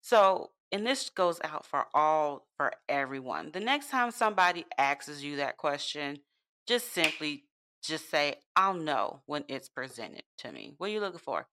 So, 0.00 0.50
and 0.72 0.86
this 0.86 1.10
goes 1.10 1.38
out 1.44 1.66
for 1.66 1.86
all 1.94 2.48
for 2.56 2.72
everyone. 2.88 3.52
The 3.52 3.60
next 3.60 3.90
time 3.90 4.10
somebody 4.10 4.64
asks 4.78 5.22
you 5.22 5.36
that 5.36 5.58
question, 5.58 6.20
just 6.66 6.92
simply 6.92 7.44
just 7.82 8.10
say, 8.10 8.36
"I'll 8.56 8.74
know 8.74 9.22
when 9.26 9.44
it's 9.48 9.68
presented 9.68 10.24
to 10.38 10.50
me." 10.50 10.74
What 10.78 10.88
are 10.88 10.92
you 10.92 11.00
looking 11.00 11.20
for? 11.20 11.46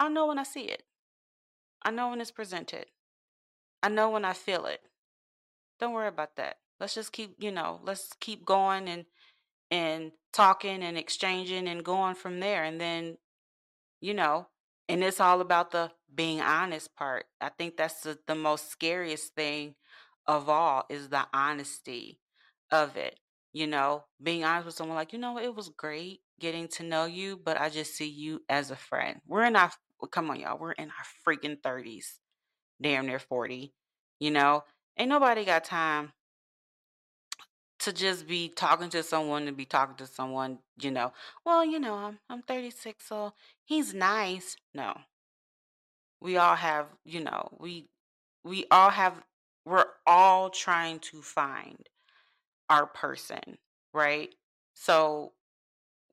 I'll 0.00 0.10
know 0.10 0.26
when 0.26 0.38
I 0.38 0.44
see 0.44 0.64
it. 0.64 0.84
I 1.82 1.90
know 1.90 2.10
when 2.10 2.20
it's 2.20 2.30
presented. 2.30 2.86
I 3.82 3.88
know 3.88 4.10
when 4.10 4.24
I 4.24 4.32
feel 4.32 4.64
it. 4.66 4.80
Don't 5.78 5.92
worry 5.92 6.08
about 6.08 6.36
that. 6.36 6.58
Let's 6.80 6.94
just 6.94 7.12
keep, 7.12 7.36
you 7.38 7.50
know, 7.50 7.80
let's 7.84 8.10
keep 8.20 8.44
going 8.44 8.88
and 8.88 9.04
and 9.70 10.12
talking 10.32 10.82
and 10.82 10.96
exchanging 10.96 11.68
and 11.68 11.84
going 11.84 12.14
from 12.14 12.40
there. 12.40 12.64
And 12.64 12.80
then, 12.80 13.18
you 14.04 14.12
know, 14.12 14.46
and 14.86 15.02
it's 15.02 15.18
all 15.18 15.40
about 15.40 15.70
the 15.70 15.90
being 16.14 16.38
honest 16.38 16.94
part. 16.94 17.24
I 17.40 17.48
think 17.48 17.78
that's 17.78 18.02
the, 18.02 18.18
the 18.26 18.34
most 18.34 18.70
scariest 18.70 19.34
thing 19.34 19.76
of 20.26 20.50
all 20.50 20.84
is 20.90 21.08
the 21.08 21.26
honesty 21.32 22.20
of 22.70 22.98
it. 22.98 23.18
You 23.54 23.66
know, 23.66 24.04
being 24.22 24.44
honest 24.44 24.66
with 24.66 24.74
someone 24.74 24.96
like, 24.96 25.14
you 25.14 25.18
know, 25.18 25.38
it 25.38 25.54
was 25.54 25.70
great 25.70 26.20
getting 26.38 26.68
to 26.68 26.82
know 26.82 27.06
you, 27.06 27.40
but 27.42 27.58
I 27.58 27.70
just 27.70 27.94
see 27.94 28.08
you 28.08 28.42
as 28.50 28.70
a 28.70 28.76
friend. 28.76 29.20
We're 29.26 29.44
in 29.44 29.56
our, 29.56 29.70
come 30.10 30.28
on, 30.28 30.38
y'all, 30.38 30.58
we're 30.58 30.72
in 30.72 30.90
our 30.90 31.34
freaking 31.34 31.58
30s 31.62 32.18
damn 32.82 33.06
near 33.06 33.18
40, 33.18 33.72
you 34.20 34.30
know? 34.30 34.64
Ain't 34.98 35.08
nobody 35.08 35.46
got 35.46 35.64
time 35.64 36.12
to 37.84 37.92
just 37.92 38.26
be 38.26 38.48
talking 38.48 38.88
to 38.88 39.02
someone 39.02 39.44
to 39.44 39.52
be 39.52 39.66
talking 39.66 39.96
to 39.96 40.06
someone, 40.06 40.58
you 40.80 40.90
know. 40.90 41.12
Well, 41.44 41.64
you 41.64 41.78
know, 41.78 41.94
I'm 41.94 42.18
I'm 42.30 42.42
36, 42.42 43.06
so 43.06 43.34
he's 43.64 43.94
nice. 43.94 44.56
No. 44.74 44.94
We 46.20 46.36
all 46.38 46.56
have, 46.56 46.86
you 47.04 47.20
know, 47.20 47.48
we 47.60 47.88
we 48.44 48.66
all 48.70 48.90
have 48.90 49.22
we're 49.66 49.86
all 50.06 50.50
trying 50.50 50.98
to 51.00 51.22
find 51.22 51.88
our 52.70 52.86
person, 52.86 53.58
right? 53.92 54.34
So 54.74 55.32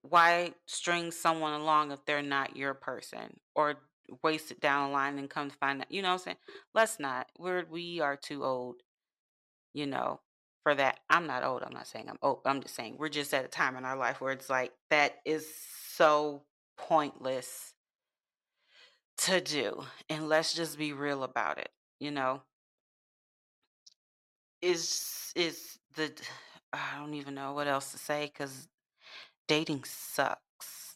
why 0.04 0.54
string 0.68 1.12
someone 1.12 1.54
along 1.54 1.92
if 1.92 2.06
they're 2.06 2.22
not 2.22 2.56
your 2.58 2.74
person 2.74 3.40
or 3.56 3.76
waste 4.24 4.52
it 4.52 4.60
down 4.62 4.90
the 4.90 4.94
line 4.94 5.18
and 5.20 5.30
come 5.30 5.50
to 5.50 5.56
find 5.58 5.82
out, 5.82 5.92
you 5.92 6.02
know 6.02 6.10
what 6.10 6.14
I'm 6.14 6.20
saying? 6.20 6.38
Let's 6.74 7.00
not. 7.00 7.28
We're 7.40 7.66
we 7.70 8.00
are 8.02 8.18
too 8.18 8.44
old 8.44 8.78
you 9.74 9.86
know, 9.86 10.20
for 10.64 10.76
that. 10.76 11.00
I'm 11.10 11.28
not 11.28 11.44
old. 11.44 11.64
I'm 11.64 11.74
not 11.74 11.88
saying 11.88 12.08
I'm 12.10 12.18
old. 12.22 12.42
I'm 12.46 12.62
just 12.62 12.76
saying 12.76 12.96
we're 12.98 13.10
just 13.10 13.34
at 13.34 13.46
a 13.46 13.50
time 13.50 13.76
in 13.76 13.86
our 13.86 13.96
life 13.96 14.22
where 14.22 14.34
it's 14.34 14.50
like 14.50 14.72
that 14.90 15.16
is 15.26 15.48
so 15.96 16.44
pointless 16.88 17.74
to 19.17 19.41
do. 19.41 19.84
And 20.10 20.28
let's 20.30 20.54
just 20.54 20.78
be 20.78 20.94
real 20.94 21.24
about 21.24 21.58
it. 21.58 21.70
You 22.00 22.12
know, 22.12 22.41
is 24.62 25.32
is 25.36 25.80
the 25.96 26.12
I 26.74 26.98
don't 27.00 27.13
even 27.13 27.36
know 27.36 27.54
what 27.54 27.67
else 27.67 27.91
to 27.91 27.98
say 27.98 28.26
because 28.28 28.67
dating 29.48 29.84
sucks. 29.86 30.96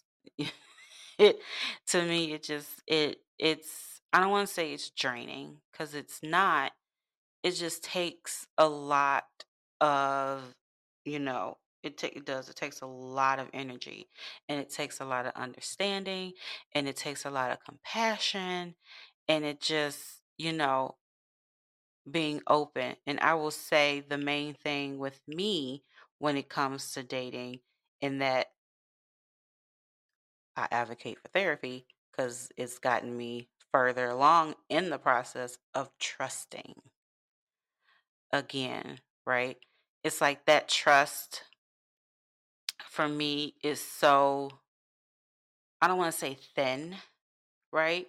it 1.18 1.40
to 1.88 2.04
me 2.04 2.34
it 2.34 2.44
just 2.44 2.82
it 2.88 3.20
it's 3.40 4.02
I 4.14 4.20
don't 4.22 4.32
want 4.32 4.48
to 4.48 4.54
say 4.54 4.74
it's 4.74 4.90
draining 4.92 5.58
because 5.72 5.94
it's 5.96 6.22
not 6.24 6.72
It 7.44 7.52
just 7.52 7.84
takes 7.84 8.48
a 8.58 8.68
lot 8.68 9.26
of, 9.82 10.56
you 11.06 11.20
know, 11.20 11.58
it 11.86 12.04
it 12.04 12.26
does, 12.26 12.50
it 12.50 12.56
takes 12.56 12.82
a 12.82 12.86
lot 12.88 13.40
of 13.40 13.50
energy, 13.54 14.10
and 14.50 14.60
it 14.60 14.70
takes 14.70 15.00
a 15.00 15.06
lot 15.06 15.26
of 15.26 15.34
understanding, 15.36 16.34
and 16.74 16.88
it 16.88 16.96
takes 16.98 17.26
a 17.26 17.30
lot 17.32 17.52
of 17.52 17.60
compassion, 17.64 18.76
and 19.28 19.46
it 19.46 19.62
just, 19.62 20.22
you 20.38 20.54
know, 20.54 20.98
being 22.10 22.42
open. 22.48 22.96
And 23.08 23.20
I 23.20 23.34
will 23.34 23.52
say 23.52 24.02
the 24.02 24.18
main 24.18 24.54
thing 24.54 24.98
with 24.98 25.22
me 25.28 25.84
when 26.20 26.38
it 26.38 26.50
comes 26.50 26.92
to 26.94 27.04
dating, 27.04 27.60
and 28.02 28.22
that 28.22 28.48
I 30.58 30.68
advocate 30.70 31.18
for 31.22 31.30
therapy 31.30 31.88
because 32.12 32.52
it's 32.58 32.78
gotten 32.78 33.16
me 33.16 33.48
further 33.72 34.10
along 34.10 34.56
in 34.68 34.90
the 34.90 35.00
process 35.00 35.58
of 35.74 35.98
trusting. 35.98 36.92
again, 38.32 39.00
right? 39.26 39.58
It's 40.04 40.22
like 40.22 40.46
that 40.46 40.68
trust 40.68 41.44
for 42.96 43.10
me 43.10 43.54
is 43.62 43.82
so, 43.82 44.50
I 45.82 45.88
don't 45.90 45.98
want 45.98 46.14
to 46.14 46.18
say 46.18 46.38
thin, 46.56 46.96
right? 47.74 48.08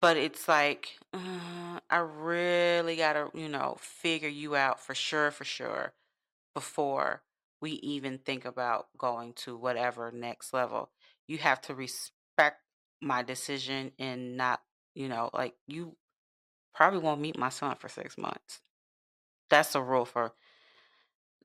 But 0.00 0.16
it's 0.16 0.46
like, 0.46 0.96
uh, 1.12 1.80
I 1.90 1.96
really 1.96 2.94
got 2.94 3.14
to, 3.14 3.30
you 3.34 3.48
know, 3.48 3.76
figure 3.80 4.28
you 4.28 4.54
out 4.54 4.78
for 4.78 4.94
sure, 4.94 5.32
for 5.32 5.44
sure, 5.44 5.94
before 6.54 7.22
we 7.60 7.72
even 7.72 8.18
think 8.18 8.44
about 8.44 8.86
going 8.96 9.32
to 9.32 9.56
whatever 9.56 10.12
next 10.12 10.54
level. 10.54 10.90
You 11.26 11.38
have 11.38 11.60
to 11.62 11.74
respect 11.74 12.62
my 13.02 13.24
decision 13.24 13.90
and 13.98 14.36
not, 14.36 14.60
you 14.94 15.08
know, 15.08 15.30
like 15.34 15.54
you 15.66 15.96
probably 16.72 17.00
won't 17.00 17.20
meet 17.20 17.36
my 17.36 17.48
son 17.48 17.74
for 17.80 17.88
six 17.88 18.16
months. 18.16 18.60
That's 19.50 19.74
a 19.74 19.82
rule 19.82 20.04
for 20.04 20.34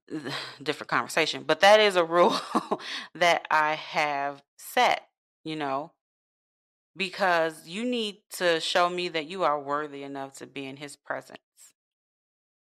different 0.63 0.89
conversation, 0.89 1.43
but 1.45 1.61
that 1.61 1.79
is 1.79 1.95
a 1.95 2.03
rule 2.03 2.35
that 3.15 3.45
I 3.49 3.75
have 3.75 4.43
set, 4.57 5.07
you 5.43 5.55
know, 5.55 5.91
because 6.95 7.67
you 7.67 7.83
need 7.83 8.17
to 8.31 8.59
show 8.59 8.89
me 8.89 9.07
that 9.09 9.27
you 9.27 9.43
are 9.43 9.59
worthy 9.59 10.03
enough 10.03 10.33
to 10.37 10.47
be 10.47 10.65
in 10.65 10.77
his 10.77 10.95
presence, 10.95 11.39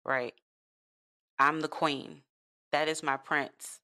right? 0.05 0.33
I'm 1.39 1.61
the 1.61 1.67
queen. 1.67 2.21
That 2.71 2.87
is 2.87 3.03
my 3.03 3.17
prince. 3.17 3.79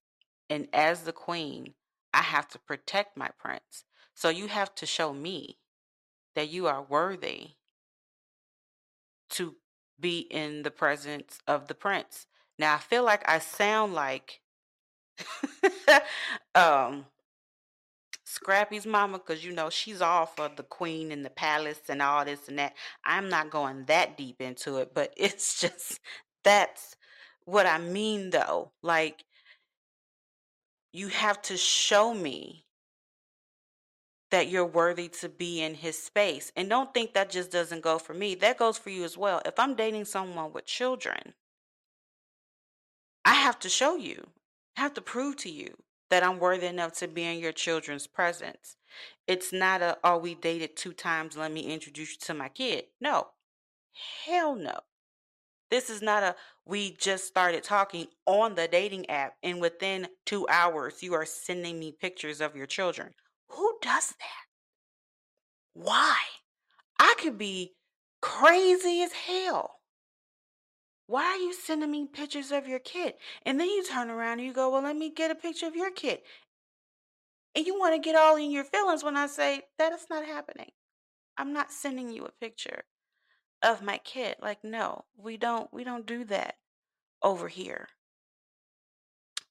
And 0.49 0.67
as 0.73 1.01
the 1.03 1.11
queen, 1.11 1.73
I 2.13 2.21
have 2.21 2.47
to 2.49 2.59
protect 2.59 3.17
my 3.17 3.29
prince. 3.37 3.85
So 4.15 4.29
you 4.29 4.47
have 4.47 4.73
to 4.75 4.85
show 4.85 5.13
me 5.13 5.57
that 6.35 6.49
you 6.49 6.67
are 6.67 6.81
worthy 6.81 7.51
to 9.31 9.55
be 9.99 10.19
in 10.19 10.63
the 10.63 10.71
presence 10.71 11.39
of 11.47 11.67
the 11.67 11.75
prince. 11.75 12.25
Now, 12.59 12.75
I 12.75 12.79
feel 12.79 13.03
like 13.03 13.27
I 13.27 13.39
sound 13.39 13.93
like 13.95 14.41
um 16.55 17.05
Scrappy's 18.25 18.85
mama, 18.85 19.17
because 19.17 19.43
you 19.43 19.51
know 19.51 19.71
she's 19.71 20.01
all 20.01 20.27
for 20.27 20.51
the 20.55 20.63
queen 20.63 21.11
and 21.11 21.25
the 21.25 21.31
palace 21.31 21.81
and 21.89 22.01
all 22.01 22.23
this 22.25 22.47
and 22.47 22.59
that. 22.59 22.73
I'm 23.03 23.29
not 23.29 23.49
going 23.49 23.85
that 23.85 24.17
deep 24.17 24.41
into 24.41 24.77
it, 24.77 24.93
but 24.93 25.13
it's 25.17 25.59
just 25.61 25.99
that's 26.43 26.95
what 27.45 27.65
I 27.65 27.79
mean 27.79 28.29
though. 28.31 28.71
Like 28.83 29.25
you 30.93 31.07
have 31.09 31.41
to 31.43 31.57
show 31.57 32.13
me 32.13 32.65
that 34.31 34.49
you're 34.49 34.65
worthy 34.65 35.07
to 35.07 35.29
be 35.29 35.61
in 35.61 35.75
his 35.75 36.01
space. 36.01 36.51
And 36.55 36.69
don't 36.69 36.93
think 36.93 37.13
that 37.13 37.29
just 37.31 37.51
doesn't 37.51 37.81
go 37.81 37.97
for 37.97 38.13
me. 38.13 38.35
That 38.35 38.57
goes 38.57 38.77
for 38.77 38.89
you 38.91 39.03
as 39.03 39.17
well. 39.17 39.41
If 39.45 39.59
I'm 39.59 39.75
dating 39.75 40.05
someone 40.05 40.53
with 40.53 40.65
children, 40.65 41.33
I 43.25 43.33
have 43.35 43.59
to 43.59 43.69
show 43.69 43.95
you, 43.95 44.27
I 44.77 44.81
have 44.81 44.93
to 44.95 45.01
prove 45.01 45.37
to 45.37 45.49
you 45.49 45.75
that 46.09 46.23
I'm 46.23 46.39
worthy 46.39 46.67
enough 46.67 46.93
to 46.99 47.07
be 47.07 47.23
in 47.23 47.39
your 47.39 47.51
children's 47.51 48.07
presence. 48.07 48.77
It's 49.27 49.53
not 49.53 49.81
a, 49.81 49.97
oh, 50.03 50.17
we 50.17 50.35
dated 50.35 50.75
two 50.75 50.93
times, 50.93 51.37
let 51.37 51.51
me 51.51 51.61
introduce 51.61 52.11
you 52.11 52.17
to 52.21 52.33
my 52.33 52.49
kid. 52.49 52.85
No, 52.99 53.27
hell 54.25 54.55
no. 54.55 54.79
This 55.69 55.89
is 55.89 56.01
not 56.01 56.23
a, 56.23 56.35
we 56.65 56.95
just 56.95 57.27
started 57.27 57.63
talking 57.63 58.07
on 58.25 58.55
the 58.55 58.67
dating 58.67 59.09
app, 59.09 59.33
and 59.43 59.61
within 59.61 60.07
two 60.25 60.47
hours, 60.49 61.03
you 61.03 61.13
are 61.13 61.25
sending 61.25 61.79
me 61.79 61.95
pictures 61.99 62.41
of 62.41 62.55
your 62.55 62.65
children. 62.65 63.13
Who 63.49 63.77
does 63.81 64.09
that? 64.09 64.45
Why? 65.73 66.17
I 66.99 67.13
could 67.19 67.37
be 67.37 67.73
crazy 68.21 69.01
as 69.01 69.11
hell. 69.13 69.78
Why 71.09 71.23
are 71.25 71.37
you 71.37 71.53
sending 71.53 71.89
me 71.91 72.05
pictures 72.05 72.51
of 72.51 72.67
your 72.67 72.79
kid? 72.79 73.15
And 73.43 73.59
then 73.59 73.67
you 73.67 73.83
turn 73.83 74.11
around 74.11 74.39
and 74.39 74.47
you 74.47 74.53
go, 74.53 74.69
Well, 74.69 74.83
let 74.83 74.95
me 74.95 75.11
get 75.11 75.31
a 75.31 75.35
picture 75.35 75.65
of 75.67 75.75
your 75.75 75.91
kid. 75.91 76.19
And 77.55 77.65
you 77.65 77.79
want 77.79 77.95
to 77.95 78.01
get 78.01 78.15
all 78.15 78.37
in 78.37 78.51
your 78.51 78.63
feelings 78.65 79.03
when 79.03 79.17
I 79.17 79.27
say 79.27 79.63
that 79.79 79.93
is 79.93 80.05
not 80.11 80.25
happening. 80.25 80.71
I'm 81.37 81.53
not 81.53 81.71
sending 81.71 82.11
you 82.11 82.25
a 82.25 82.31
picture 82.31 82.83
of 83.63 83.81
my 83.83 83.97
kid. 83.99 84.37
Like, 84.41 84.63
no, 84.63 85.05
we 85.17 85.37
don't 85.37 85.73
we 85.73 85.83
don't 85.83 86.05
do 86.07 86.25
that. 86.25 86.57
over 87.23 87.47
here. 87.49 87.89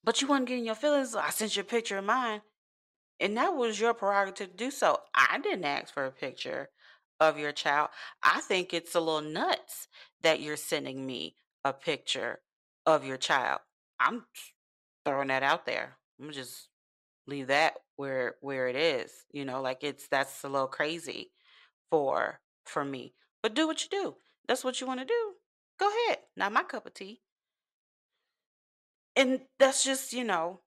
But 0.03 0.21
you 0.21 0.27
wasn't 0.27 0.47
getting 0.49 0.65
your 0.65 0.75
feelings. 0.75 1.15
I 1.15 1.29
sent 1.31 1.57
you 1.57 1.61
a 1.63 1.65
picture 1.65 1.97
of 1.99 2.05
mine. 2.05 2.41
And 3.19 3.37
that 3.37 3.55
was 3.55 3.79
your 3.79 3.93
prerogative 3.93 4.51
to 4.51 4.57
do 4.57 4.71
so. 4.71 4.99
I 5.15 5.39
didn't 5.39 5.65
ask 5.65 5.93
for 5.93 6.05
a 6.05 6.11
picture 6.11 6.69
of 7.19 7.37
your 7.39 7.51
child. 7.53 7.89
I 8.23 8.41
think 8.41 8.73
it's 8.73 8.95
a 8.95 9.01
little 9.01 9.21
nuts 9.21 9.87
that 10.23 10.41
you're 10.41 10.57
sending 10.57 11.05
me 11.05 11.35
a 11.63 11.73
picture 11.73 12.39
of 12.85 13.05
your 13.05 13.17
child. 13.17 13.59
I'm 13.99 14.25
throwing 15.05 15.27
that 15.27 15.43
out 15.43 15.65
there. 15.65 15.97
I'm 16.21 16.31
just 16.31 16.69
leave 17.27 17.47
that 17.47 17.75
where 17.95 18.35
where 18.41 18.67
it 18.67 18.75
is. 18.75 19.11
You 19.31 19.45
know, 19.45 19.61
like 19.61 19.83
it's 19.83 20.07
that's 20.07 20.43
a 20.43 20.49
little 20.49 20.67
crazy 20.67 21.31
for 21.89 22.39
for 22.65 22.83
me. 22.85 23.13
But 23.41 23.55
do 23.55 23.67
what 23.67 23.83
you 23.83 23.89
do. 23.89 24.15
That's 24.47 24.63
what 24.63 24.81
you 24.81 24.87
want 24.87 24.99
to 24.99 25.05
do. 25.05 25.33
Go 25.79 25.87
ahead. 25.87 26.19
Not 26.35 26.51
my 26.51 26.63
cup 26.63 26.85
of 26.85 26.93
tea. 26.93 27.21
And 29.15 29.41
that's 29.59 29.83
just, 29.83 30.13
you 30.13 30.23
know, 30.23 30.61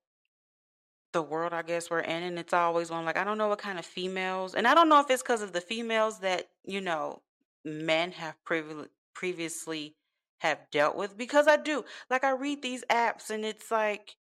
the 1.12 1.22
world 1.22 1.52
I 1.52 1.62
guess 1.62 1.90
we're 1.90 2.00
in, 2.00 2.22
and 2.22 2.38
it's 2.38 2.52
always 2.54 2.90
one 2.90 3.04
like 3.04 3.16
I 3.16 3.24
don't 3.24 3.38
know 3.38 3.48
what 3.48 3.58
kind 3.58 3.78
of 3.78 3.84
females, 3.84 4.54
and 4.54 4.66
I 4.66 4.74
don't 4.74 4.88
know 4.88 5.00
if 5.00 5.10
it's 5.10 5.22
because 5.22 5.42
of 5.42 5.52
the 5.52 5.60
females 5.60 6.20
that 6.20 6.48
you 6.64 6.80
know 6.80 7.20
men 7.64 8.12
have 8.12 8.34
previ- 8.48 8.88
previously 9.14 9.94
have 10.42 10.58
dealt 10.70 10.96
with 10.96 11.16
because 11.16 11.48
I 11.48 11.56
do 11.56 11.84
like 12.10 12.24
I 12.24 12.30
read 12.30 12.62
these 12.62 12.84
apps 12.90 13.30
and 13.30 13.44
it's 13.44 13.70
like 13.70 14.16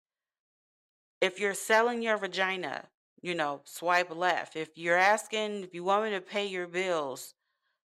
if 1.21 1.39
you're 1.39 1.55
selling 1.55 2.03
your 2.03 2.17
vagina, 2.17 2.85
you 3.21 3.35
know, 3.35 3.61
swipe 3.65 4.15
left. 4.15 4.57
If 4.57 4.71
you're 4.77 4.97
asking 4.97 5.65
if 5.65 5.75
you 5.75 5.85
want 5.85 6.05
me 6.05 6.11
to 6.13 6.21
pay 6.21 6.47
your 6.47 6.67
bills, 6.67 7.35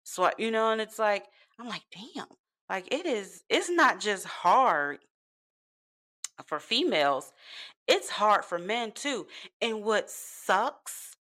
swipe, 0.04 0.39
you 0.39 0.52
know, 0.52 0.71
and 0.71 0.80
it's 0.80 1.00
like 1.00 1.26
I'm 1.60 1.67
like, 1.67 1.84
damn, 1.91 2.28
like 2.69 2.93
it 2.93 3.06
is. 3.06 3.43
It's 3.50 3.69
not 3.69 4.00
just 4.00 4.26
hard 4.26 5.00
for 6.45 6.60
females 6.60 7.32
it's 7.88 8.10
hard 8.10 8.45
for 8.45 8.58
men 8.58 8.91
too. 8.91 9.28
And 9.62 9.84
what 9.84 10.10
sucks, 10.10 11.15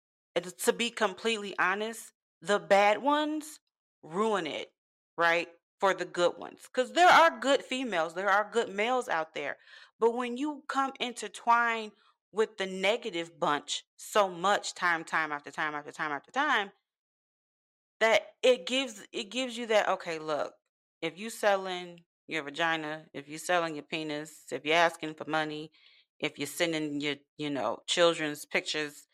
to 0.64 0.72
be 0.72 0.90
completely 0.90 1.54
honest, 1.58 2.12
the 2.40 2.58
bad 2.58 3.02
ones 3.02 3.60
ruin 4.02 4.46
it, 4.46 4.70
right? 5.16 5.48
For 5.84 5.92
the 5.92 6.06
good 6.06 6.38
ones. 6.38 6.60
Because 6.64 6.92
there 6.92 7.10
are 7.10 7.38
good 7.38 7.62
females, 7.62 8.14
there 8.14 8.30
are 8.30 8.48
good 8.50 8.74
males 8.74 9.06
out 9.06 9.34
there. 9.34 9.58
But 10.00 10.14
when 10.14 10.38
you 10.38 10.62
come 10.66 10.94
intertwine 10.98 11.92
with 12.32 12.56
the 12.56 12.64
negative 12.64 13.38
bunch 13.38 13.84
so 13.98 14.30
much 14.30 14.72
time, 14.72 15.04
time 15.04 15.30
after 15.30 15.50
time 15.50 15.74
after 15.74 15.92
time 15.92 16.10
after 16.10 16.30
time, 16.30 16.70
that 18.00 18.28
it 18.42 18.66
gives 18.66 19.02
it 19.12 19.30
gives 19.30 19.58
you 19.58 19.66
that, 19.66 19.86
okay, 19.90 20.18
look, 20.18 20.54
if 21.02 21.18
you 21.18 21.28
selling 21.28 22.00
your 22.28 22.44
vagina, 22.44 23.02
if 23.12 23.28
you 23.28 23.36
selling 23.36 23.74
your 23.74 23.84
penis, 23.84 24.44
if 24.50 24.64
you're 24.64 24.76
asking 24.76 25.12
for 25.12 25.26
money, 25.28 25.70
if 26.18 26.38
you're 26.38 26.46
sending 26.46 26.98
your, 27.02 27.16
you 27.36 27.50
know, 27.50 27.80
children's 27.86 28.46
pictures, 28.46 29.06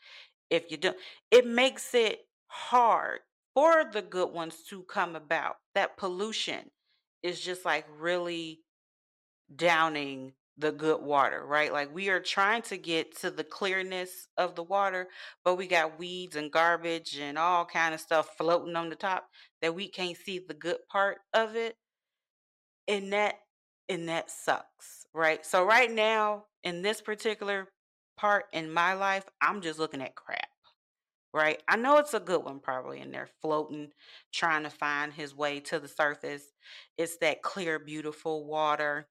if 0.51 0.71
you 0.71 0.77
do, 0.77 0.93
it 1.33 1.45
makes 1.45 1.97
it 1.97 2.21
hard 2.47 3.23
for 3.55 3.85
the 3.93 4.03
good 4.03 4.33
ones 4.33 4.63
to 4.71 4.83
come 4.85 5.17
about. 5.17 5.57
That 5.75 5.97
pollution 5.97 6.71
is 7.23 7.41
just 7.41 7.65
like 7.65 7.87
really 7.99 8.61
downing 9.55 10.33
the 10.61 10.73
good 10.73 11.01
water, 11.01 11.45
right? 11.47 11.73
Like 11.73 11.95
we 11.95 12.11
are 12.11 12.21
trying 12.21 12.63
to 12.63 12.77
get 12.77 13.17
to 13.21 13.31
the 13.31 13.45
clearness 13.45 14.29
of 14.37 14.55
the 14.55 14.63
water, 14.63 15.09
but 15.45 15.57
we 15.57 15.67
got 15.67 15.99
weeds 15.99 16.37
and 16.37 16.53
garbage 16.53 17.19
and 17.19 17.39
all 17.39 17.65
kind 17.65 17.95
of 17.95 18.01
stuff 18.01 18.37
floating 18.37 18.77
on 18.77 18.91
the 18.91 18.97
top 18.97 19.27
that 19.63 19.75
we 19.75 19.89
can't 19.89 20.17
see 20.17 20.39
the 20.39 20.55
good 20.55 20.79
part 20.91 21.19
of 21.33 21.57
it. 21.57 21.77
And 22.87 23.13
that 23.13 23.37
and 23.89 24.09
that 24.09 24.31
sucks, 24.31 25.07
right? 25.15 25.45
So 25.45 25.65
right 25.65 25.91
now 25.91 26.45
in 26.63 26.83
this 26.83 27.01
particular 27.01 27.69
part 28.17 28.45
in 28.53 28.71
my 28.71 28.93
life, 28.93 29.25
I'm 29.41 29.63
just 29.63 29.79
looking 29.79 30.03
at 30.03 30.15
crap, 30.15 30.49
right? 31.33 31.63
I 31.69 31.77
know 31.77 31.99
it's 31.99 32.15
a 32.15 32.21
good 32.21 32.45
one 32.45 32.61
probably 32.61 33.01
and 33.01 33.13
they're 33.13 33.29
floating, 33.41 33.93
trying 34.33 34.65
to 34.65 34.71
find 34.71 35.13
his 35.13 35.35
way 35.35 35.61
to 35.61 35.79
the 35.79 35.89
surface. 35.89 36.45
It's 36.99 37.19
that 37.19 37.43
clear, 37.43 37.79
beautiful 37.79 38.45
water 38.45 39.09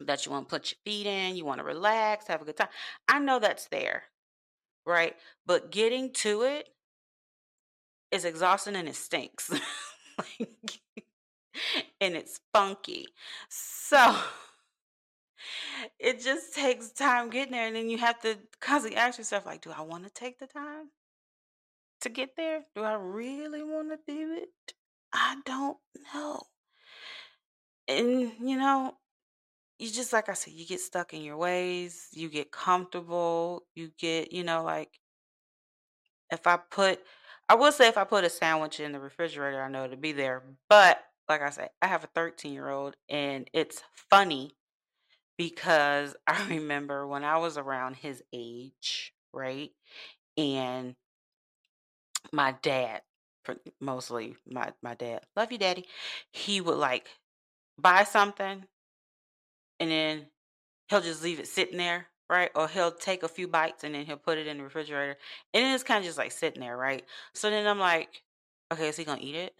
that 0.00 0.26
you 0.26 0.32
want 0.32 0.48
to 0.48 0.50
put 0.50 0.72
your 0.72 0.78
feet 0.84 1.06
in, 1.06 1.36
you 1.36 1.44
want 1.44 1.58
to 1.58 1.64
relax, 1.64 2.26
have 2.26 2.42
a 2.42 2.44
good 2.44 2.56
time. 2.56 2.68
I 3.08 3.18
know 3.18 3.38
that's 3.38 3.68
there, 3.68 4.04
right? 4.86 5.14
But 5.46 5.70
getting 5.70 6.12
to 6.14 6.42
it 6.42 6.68
is 8.10 8.24
exhausting 8.24 8.76
and 8.76 8.88
it 8.88 8.96
stinks. 8.96 9.50
like, 10.18 10.80
and 12.00 12.14
it's 12.14 12.40
funky. 12.52 13.06
So 13.48 14.16
it 15.98 16.20
just 16.20 16.54
takes 16.54 16.90
time 16.90 17.30
getting 17.30 17.52
there. 17.52 17.66
And 17.66 17.76
then 17.76 17.90
you 17.90 17.98
have 17.98 18.20
to 18.22 18.38
constantly 18.60 18.98
ask 18.98 19.18
yourself, 19.18 19.46
like, 19.46 19.62
do 19.62 19.70
I 19.70 19.82
want 19.82 20.04
to 20.04 20.10
take 20.10 20.38
the 20.38 20.46
time 20.46 20.88
to 22.02 22.08
get 22.10 22.36
there? 22.36 22.64
Do 22.74 22.82
I 22.82 22.94
really 22.94 23.62
want 23.62 23.90
to 23.90 23.98
do 24.12 24.34
it? 24.34 24.74
I 25.12 25.40
don't 25.44 25.78
know. 26.14 26.42
And, 27.88 28.32
you 28.40 28.56
know, 28.56 28.94
you 29.78 29.90
just, 29.90 30.12
like 30.12 30.28
I 30.28 30.34
said, 30.34 30.54
you 30.54 30.66
get 30.66 30.80
stuck 30.80 31.14
in 31.14 31.22
your 31.22 31.36
ways, 31.36 32.08
you 32.12 32.28
get 32.30 32.52
comfortable, 32.52 33.64
you 33.74 33.90
get, 33.98 34.32
you 34.32 34.44
know, 34.44 34.64
like, 34.64 35.00
if 36.30 36.46
I 36.46 36.56
put, 36.56 37.00
I 37.48 37.54
will 37.54 37.72
say 37.72 37.88
if 37.88 37.98
I 37.98 38.04
put 38.04 38.24
a 38.24 38.30
sandwich 38.30 38.80
in 38.80 38.92
the 38.92 39.00
refrigerator, 39.00 39.62
I 39.62 39.68
know 39.68 39.84
it'll 39.84 39.96
be 39.96 40.12
there. 40.12 40.42
But 40.68 40.98
like 41.28 41.42
I 41.42 41.50
said, 41.50 41.70
I 41.80 41.86
have 41.86 42.04
a 42.04 42.08
13 42.08 42.52
year 42.52 42.68
old, 42.68 42.96
and 43.08 43.48
it's 43.52 43.82
funny 44.10 44.52
because 45.38 46.16
I 46.26 46.46
remember 46.48 47.06
when 47.06 47.24
I 47.24 47.38
was 47.38 47.58
around 47.58 47.96
his 47.96 48.22
age, 48.32 49.14
right? 49.32 49.70
And 50.36 50.96
my 52.32 52.54
dad, 52.62 53.02
mostly 53.80 54.36
my 54.46 54.72
my 54.82 54.94
dad, 54.94 55.22
love 55.36 55.52
you, 55.52 55.58
daddy. 55.58 55.86
He 56.32 56.60
would 56.60 56.76
like 56.78 57.08
buy 57.78 58.04
something, 58.04 58.64
and 59.80 59.90
then 59.90 60.26
he'll 60.88 61.00
just 61.00 61.22
leave 61.22 61.40
it 61.40 61.48
sitting 61.48 61.78
there, 61.78 62.08
right? 62.30 62.50
Or 62.54 62.68
he'll 62.68 62.92
take 62.92 63.22
a 63.22 63.28
few 63.28 63.48
bites 63.48 63.84
and 63.84 63.94
then 63.94 64.06
he'll 64.06 64.16
put 64.16 64.38
it 64.38 64.46
in 64.46 64.58
the 64.58 64.64
refrigerator, 64.64 65.16
and 65.54 65.64
then 65.64 65.74
it's 65.74 65.84
kind 65.84 66.00
of 66.00 66.06
just 66.06 66.18
like 66.18 66.32
sitting 66.32 66.60
there, 66.60 66.76
right? 66.76 67.04
So 67.34 67.50
then 67.50 67.66
I'm 67.66 67.80
like, 67.80 68.22
okay, 68.72 68.88
is 68.88 68.96
he 68.96 69.04
gonna 69.04 69.22
eat 69.22 69.36
it? 69.36 69.54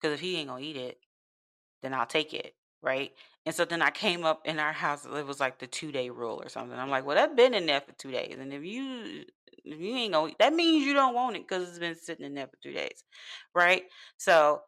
Because 0.00 0.14
if 0.14 0.20
he 0.20 0.36
ain't 0.36 0.48
gonna 0.48 0.62
eat 0.64 0.76
it, 0.76 0.98
then 1.82 1.94
I'll 1.94 2.06
take 2.06 2.34
it, 2.34 2.54
right? 2.82 3.12
And 3.44 3.54
so 3.54 3.64
then 3.64 3.82
I 3.82 3.90
came 3.90 4.24
up 4.24 4.42
in 4.46 4.58
our 4.60 4.72
house, 4.72 5.04
it 5.04 5.26
was 5.26 5.40
like 5.40 5.58
the 5.58 5.66
two 5.66 5.90
day 5.92 6.10
rule 6.10 6.40
or 6.42 6.48
something. 6.48 6.78
I'm 6.78 6.90
like, 6.90 7.04
well, 7.04 7.16
that's 7.16 7.34
been 7.34 7.54
in 7.54 7.66
there 7.66 7.80
for 7.80 7.92
two 7.92 8.10
days. 8.12 8.36
And 8.38 8.52
if 8.52 8.64
you 8.64 9.24
if 9.64 9.80
you 9.80 9.96
ain't 9.96 10.12
gonna 10.12 10.32
that 10.38 10.54
means 10.54 10.86
you 10.86 10.92
don't 10.94 11.14
want 11.14 11.36
it 11.36 11.46
because 11.48 11.68
it's 11.68 11.78
been 11.78 11.96
sitting 11.96 12.24
in 12.24 12.34
there 12.34 12.46
for 12.46 12.56
two 12.62 12.72
days. 12.72 13.02
Right. 13.54 13.84
So 14.16 14.62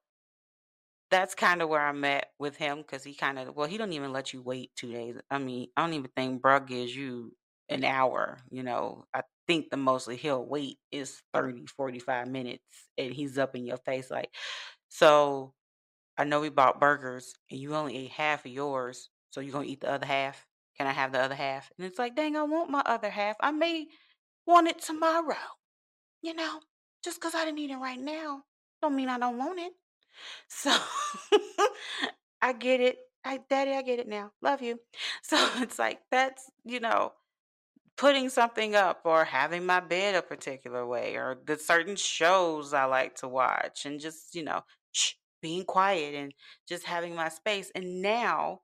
that's 1.10 1.34
kind 1.34 1.62
of 1.62 1.68
where 1.68 1.80
I'm 1.86 2.04
at 2.04 2.26
with 2.38 2.56
him 2.56 2.78
because 2.78 3.04
he 3.04 3.14
kind 3.14 3.38
of 3.38 3.54
well, 3.54 3.68
he 3.68 3.78
don't 3.78 3.92
even 3.92 4.12
let 4.12 4.32
you 4.32 4.42
wait 4.42 4.70
two 4.76 4.92
days. 4.92 5.16
I 5.30 5.38
mean, 5.38 5.68
I 5.76 5.82
don't 5.82 5.94
even 5.94 6.10
think 6.16 6.42
Bruh 6.42 6.66
gives 6.66 6.94
you 6.94 7.32
an 7.68 7.84
hour, 7.84 8.38
you 8.50 8.62
know. 8.62 9.04
I 9.14 9.22
think 9.46 9.70
the 9.70 9.76
mostly 9.76 10.16
he'll 10.16 10.44
wait 10.44 10.78
is 10.90 11.22
30, 11.32 11.66
45 11.66 12.28
minutes 12.28 12.64
and 12.98 13.12
he's 13.12 13.38
up 13.38 13.54
in 13.54 13.66
your 13.66 13.76
face 13.78 14.10
like 14.10 14.30
so 14.88 15.52
I 16.16 16.24
know 16.24 16.40
we 16.40 16.48
bought 16.48 16.80
burgers 16.80 17.34
and 17.50 17.60
you 17.60 17.74
only 17.74 17.96
ate 17.96 18.10
half 18.10 18.44
of 18.44 18.52
yours, 18.52 19.10
so 19.30 19.40
you're 19.40 19.52
gonna 19.52 19.66
eat 19.66 19.80
the 19.80 19.90
other 19.90 20.06
half. 20.06 20.46
Can 20.76 20.86
I 20.86 20.92
have 20.92 21.12
the 21.12 21.20
other 21.20 21.34
half? 21.34 21.70
And 21.76 21.86
it's 21.86 21.98
like, 21.98 22.16
dang, 22.16 22.36
I 22.36 22.42
want 22.42 22.70
my 22.70 22.82
other 22.84 23.10
half. 23.10 23.36
I 23.40 23.52
may 23.52 23.86
want 24.46 24.68
it 24.68 24.80
tomorrow. 24.80 25.36
You 26.22 26.34
know, 26.34 26.60
just 27.02 27.20
because 27.20 27.34
I 27.34 27.44
didn't 27.44 27.58
eat 27.58 27.70
it 27.70 27.76
right 27.76 28.00
now, 28.00 28.42
don't 28.80 28.96
mean 28.96 29.08
I 29.08 29.18
don't 29.18 29.38
want 29.38 29.60
it. 29.60 29.72
So 30.48 30.72
I 32.40 32.52
get 32.52 32.80
it. 32.80 32.98
I, 33.24 33.40
Daddy, 33.50 33.72
I 33.72 33.82
get 33.82 33.98
it 33.98 34.08
now. 34.08 34.30
Love 34.42 34.62
you. 34.62 34.78
So 35.22 35.36
it's 35.56 35.78
like 35.78 36.00
that's 36.10 36.50
you 36.64 36.78
know 36.78 37.12
putting 37.96 38.28
something 38.28 38.74
up 38.74 39.00
or 39.04 39.24
having 39.24 39.64
my 39.66 39.80
bed 39.80 40.14
a 40.14 40.22
particular 40.22 40.86
way 40.86 41.16
or 41.16 41.36
the 41.46 41.56
certain 41.56 41.96
shows 41.96 42.74
I 42.74 42.84
like 42.84 43.16
to 43.16 43.28
watch 43.28 43.86
and 43.86 44.00
just, 44.00 44.34
you 44.34 44.42
know, 44.42 44.62
shh, 44.92 45.12
being 45.44 45.64
quiet 45.66 46.14
and 46.14 46.32
just 46.66 46.84
having 46.84 47.14
my 47.14 47.28
space. 47.28 47.70
And 47.74 48.00
now 48.00 48.62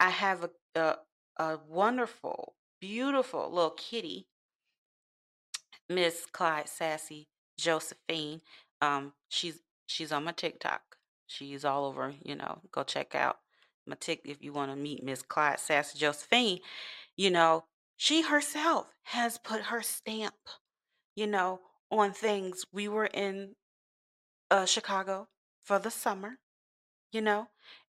I 0.00 0.10
have 0.10 0.42
a 0.42 0.50
a, 0.74 0.96
a 1.38 1.58
wonderful, 1.68 2.54
beautiful 2.80 3.48
little 3.48 3.70
kitty, 3.70 4.26
Miss 5.88 6.26
Clyde 6.32 6.68
Sassy 6.68 7.28
Josephine. 7.58 8.40
Um, 8.82 9.12
she's 9.28 9.60
she's 9.86 10.10
on 10.10 10.24
my 10.24 10.32
TikTok. 10.32 10.82
She's 11.28 11.64
all 11.64 11.84
over, 11.86 12.12
you 12.24 12.34
know, 12.34 12.58
go 12.72 12.82
check 12.82 13.14
out 13.14 13.38
my 13.86 13.96
tick 13.98 14.22
if 14.24 14.42
you 14.42 14.52
want 14.52 14.72
to 14.72 14.76
meet 14.76 15.04
Miss 15.04 15.22
Clyde 15.22 15.60
Sassy 15.60 15.96
Josephine. 15.96 16.58
You 17.16 17.30
know, 17.30 17.64
she 17.96 18.22
herself 18.22 18.88
has 19.04 19.38
put 19.38 19.62
her 19.62 19.80
stamp, 19.80 20.34
you 21.14 21.28
know, 21.28 21.60
on 21.90 22.12
things. 22.12 22.66
We 22.72 22.88
were 22.88 23.06
in 23.06 23.54
uh, 24.50 24.66
Chicago 24.66 25.28
for 25.66 25.80
the 25.80 25.90
summer, 25.90 26.38
you 27.10 27.20
know, 27.20 27.48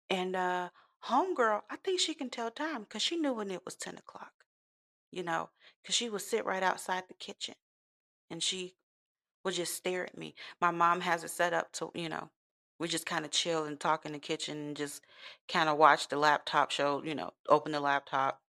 and 0.10 0.34
uh, 0.34 0.70
Homegirl, 1.10 1.62
I 1.70 1.76
think 1.76 2.00
she 2.00 2.14
can 2.14 2.30
tell 2.30 2.50
time 2.50 2.84
because 2.84 3.02
she 3.02 3.18
knew 3.18 3.34
when 3.34 3.52
it 3.52 3.66
was 3.66 3.76
10 3.76 3.98
o'clock, 3.98 4.32
you 5.12 5.24
know, 5.24 5.50
because 5.84 5.94
she 5.94 6.10
would 6.10 6.22
sit 6.22 6.46
right 6.46 6.64
outside 6.64 7.04
the 7.10 7.14
kitchen 7.14 7.56
and 8.32 8.42
she 8.42 8.76
would 9.44 9.56
just 9.56 9.76
stare 9.76 10.06
at 10.06 10.18
me. 10.18 10.36
My 10.62 10.72
mom 10.72 11.02
has 11.02 11.26
it 11.26 11.32
set 11.32 11.52
up 11.52 11.74
to, 11.74 11.92
you 11.94 12.08
know, 12.08 12.30
we 12.80 12.88
just 12.88 13.06
kind 13.06 13.26
of 13.26 13.32
chill 13.32 13.66
and 13.66 13.78
talk 13.78 14.06
in 14.06 14.14
the 14.14 14.20
kitchen 14.20 14.58
and 14.58 14.78
just 14.78 15.02
kind 15.50 15.68
of 15.68 15.78
watch 15.78 16.08
the 16.08 16.18
laptop 16.18 16.72
show, 16.72 17.04
you 17.04 17.14
know, 17.14 17.34
open 17.50 17.74
the 17.74 17.82
laptop, 17.82 18.40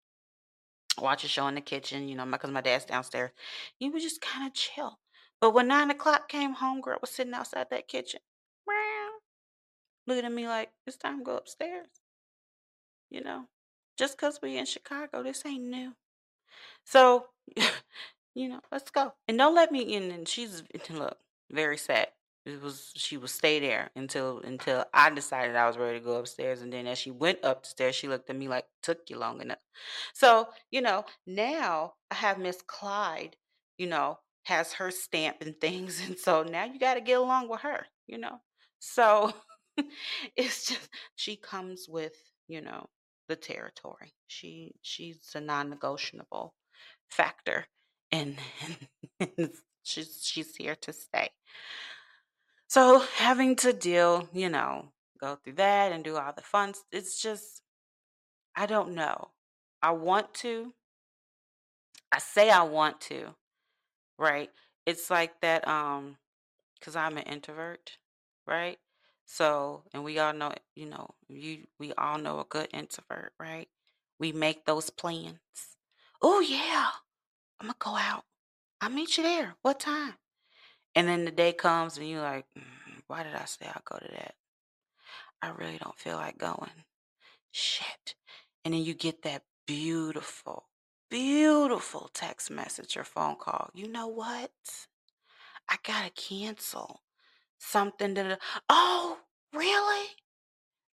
watch 1.00 1.24
a 1.24 1.28
show 1.28 1.48
in 1.48 1.56
the 1.56 1.60
kitchen, 1.60 2.08
you 2.08 2.14
know, 2.14 2.26
because 2.26 2.50
my 2.52 2.60
dad's 2.60 2.84
downstairs. 2.84 3.32
You 3.80 3.90
would 3.90 4.02
just 4.02 4.20
kind 4.20 4.46
of 4.46 4.54
chill. 4.54 5.00
But 5.40 5.52
when 5.52 5.66
nine 5.66 5.90
o'clock 5.90 6.28
came 6.28 6.54
home, 6.54 6.80
girl 6.80 6.98
was 7.00 7.10
sitting 7.10 7.34
outside 7.34 7.66
that 7.70 7.88
kitchen, 7.88 8.20
looking 10.06 10.24
at 10.24 10.32
me 10.32 10.46
like, 10.46 10.70
it's 10.86 10.96
time 10.96 11.18
to 11.18 11.24
go 11.24 11.36
upstairs, 11.36 11.86
you 13.10 13.22
know. 13.22 13.44
Just 13.98 14.16
because 14.16 14.40
we're 14.42 14.58
in 14.58 14.66
Chicago, 14.66 15.22
this 15.22 15.44
ain't 15.46 15.64
new. 15.64 15.92
So, 16.84 17.26
you 18.34 18.48
know, 18.48 18.60
let's 18.70 18.90
go. 18.90 19.12
And 19.26 19.38
don't 19.38 19.54
let 19.54 19.72
me 19.72 19.80
in. 19.80 20.10
And 20.10 20.28
she's, 20.28 20.62
look, 20.90 21.16
very 21.50 21.78
sad. 21.78 22.08
It 22.44 22.62
was 22.62 22.92
she 22.94 23.16
would 23.16 23.30
stay 23.30 23.58
there 23.58 23.90
until 23.96 24.38
until 24.38 24.84
I 24.94 25.10
decided 25.10 25.56
I 25.56 25.66
was 25.66 25.76
ready 25.76 25.98
to 25.98 26.04
go 26.04 26.14
upstairs. 26.14 26.62
And 26.62 26.72
then 26.72 26.86
as 26.86 26.96
she 26.96 27.10
went 27.10 27.44
up 27.44 27.64
the 27.64 27.68
stairs, 27.68 27.96
she 27.96 28.06
looked 28.06 28.30
at 28.30 28.36
me 28.36 28.46
like, 28.46 28.66
took 28.84 29.10
you 29.10 29.18
long 29.18 29.40
enough. 29.40 29.58
So, 30.14 30.46
you 30.70 30.80
know, 30.80 31.04
now 31.26 31.94
I 32.08 32.14
have 32.14 32.38
Miss 32.38 32.62
Clyde, 32.64 33.34
you 33.78 33.88
know, 33.88 34.20
has 34.44 34.74
her 34.74 34.92
stamp 34.92 35.38
and 35.40 35.56
things. 35.60 36.00
And 36.06 36.16
so 36.16 36.44
now 36.44 36.64
you 36.64 36.78
got 36.78 36.94
to 36.94 37.00
get 37.00 37.18
along 37.18 37.48
with 37.48 37.62
her, 37.62 37.86
you 38.06 38.18
know. 38.18 38.40
So 38.78 39.32
it's 40.36 40.66
just 40.68 40.88
she 41.16 41.36
comes 41.36 41.86
with, 41.88 42.14
you 42.48 42.60
know, 42.60 42.86
the 43.28 43.36
territory. 43.36 44.14
She 44.28 44.74
she's 44.82 45.30
a 45.34 45.40
non-negotiable 45.40 46.54
factor 47.08 47.66
and, 48.12 48.36
and 49.20 49.50
she's 49.82 50.20
she's 50.24 50.56
here 50.56 50.76
to 50.82 50.92
stay. 50.92 51.30
So 52.68 53.00
having 53.16 53.56
to 53.56 53.72
deal, 53.72 54.28
you 54.32 54.48
know, 54.48 54.92
go 55.20 55.36
through 55.36 55.54
that 55.54 55.92
and 55.92 56.04
do 56.04 56.16
all 56.16 56.32
the 56.34 56.42
fun, 56.42 56.74
it's 56.92 57.20
just, 57.20 57.62
I 58.56 58.66
don't 58.66 58.94
know. 58.94 59.30
I 59.82 59.92
want 59.92 60.34
to, 60.36 60.74
I 62.12 62.18
say 62.18 62.50
I 62.50 62.62
want 62.62 63.00
to, 63.02 63.34
right? 64.18 64.50
It's 64.86 65.10
like 65.10 65.40
that, 65.42 65.66
um, 65.68 66.16
because 66.78 66.96
I'm 66.96 67.16
an 67.18 67.24
introvert, 67.24 67.98
right? 68.46 68.78
So, 69.26 69.82
and 69.92 70.04
we 70.04 70.18
all 70.18 70.32
know, 70.32 70.52
you 70.74 70.86
know, 70.86 71.14
you, 71.28 71.66
we 71.78 71.92
all 71.94 72.18
know 72.18 72.40
a 72.40 72.44
good 72.44 72.68
introvert, 72.72 73.32
right? 73.38 73.68
We 74.18 74.32
make 74.32 74.64
those 74.64 74.88
plans. 74.88 75.38
Oh, 76.22 76.40
yeah, 76.40 76.90
I'm 77.60 77.66
gonna 77.66 77.76
go 77.78 77.96
out. 77.96 78.24
I'll 78.80 78.90
meet 78.90 79.16
you 79.16 79.24
there. 79.24 79.56
What 79.62 79.80
time? 79.80 80.14
And 80.94 81.08
then 81.08 81.24
the 81.24 81.30
day 81.30 81.52
comes 81.52 81.98
and 81.98 82.08
you're 82.08 82.22
like, 82.22 82.46
"Mm, 82.56 83.02
why 83.08 83.22
did 83.22 83.34
I 83.34 83.44
say 83.44 83.66
I'll 83.66 83.82
go 83.84 83.98
to 83.98 84.12
that? 84.12 84.34
I 85.42 85.48
really 85.50 85.78
don't 85.78 85.98
feel 85.98 86.16
like 86.16 86.38
going. 86.38 86.84
Shit. 87.50 88.14
And 88.64 88.74
then 88.74 88.82
you 88.82 88.94
get 88.94 89.22
that 89.22 89.44
beautiful, 89.66 90.68
beautiful 91.10 92.10
text 92.14 92.50
message 92.50 92.96
or 92.96 93.04
phone 93.04 93.36
call. 93.36 93.70
You 93.74 93.88
know 93.88 94.08
what? 94.08 94.52
I 95.68 95.76
gotta 95.82 96.10
cancel 96.10 97.02
something 97.58 98.14
that, 98.14 98.40
oh, 98.68 99.18
really? 99.52 100.06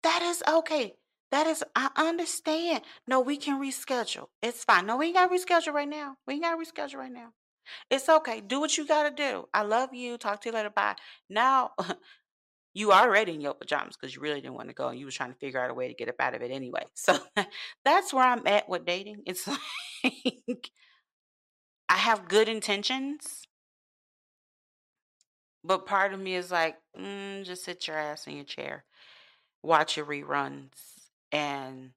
That 0.03 0.23
is 0.23 0.43
okay. 0.49 0.95
That 1.31 1.47
is, 1.47 1.65
I 1.75 1.91
understand. 1.97 2.83
No, 3.07 3.21
we 3.21 3.37
can 3.37 3.61
reschedule. 3.61 4.27
It's 4.43 4.65
fine. 4.65 4.87
No, 4.87 4.97
we 4.97 5.07
ain't 5.07 5.17
gotta 5.17 5.35
reschedule 5.35 5.73
right 5.73 5.89
now. 5.89 6.17
We 6.27 6.35
ain't 6.35 6.43
gotta 6.43 6.63
reschedule 6.63 6.97
right 6.97 7.13
now. 7.13 7.31
It's 7.91 8.09
okay. 8.09 8.41
Do 8.41 8.61
what 8.61 8.77
you 8.77 8.87
gotta 8.87 9.15
do. 9.15 9.47
I 9.55 9.63
love 9.63 9.95
you. 9.95 10.19
Talk 10.19 10.43
to 10.43 10.49
you 10.49 10.55
later. 10.55 10.71
Bye. 10.71 10.97
Now, 11.31 11.71
you 12.75 12.93
already 12.93 13.35
in 13.35 13.41
your 13.41 13.55
pajamas 13.55 13.97
because 13.97 14.15
you 14.15 14.23
really 14.23 14.41
didn't 14.41 14.55
want 14.55 14.69
to 14.69 14.75
go 14.75 14.89
and 14.89 14.99
you 14.99 15.05
was 15.05 15.15
trying 15.15 15.33
to 15.33 15.39
figure 15.39 15.61
out 15.61 15.71
a 15.71 15.75
way 15.75 15.89
to 15.89 15.95
get 15.95 16.09
up 16.09 16.21
out 16.21 16.35
of 16.35 16.43
it 16.43 16.51
anyway. 16.51 16.85
So 16.95 17.19
that's 17.85 18.13
where 18.13 18.25
I'm 18.25 18.47
at 18.47 18.69
with 18.69 18.85
dating. 18.85 19.23
It's 19.27 19.47
like 20.05 20.71
I 21.89 21.97
have 21.97 22.29
good 22.29 22.49
intentions, 22.49 23.43
but 25.65 25.87
part 25.87 26.13
of 26.13 26.21
me 26.21 26.35
is 26.35 26.51
like, 26.51 26.77
mm, 26.99 27.45
just 27.45 27.65
sit 27.65 27.87
your 27.87 27.97
ass 27.97 28.27
in 28.27 28.37
your 28.37 28.45
chair, 28.45 28.85
watch 29.63 29.97
your 29.97 30.07
reruns, 30.07 30.71
and 31.31 31.91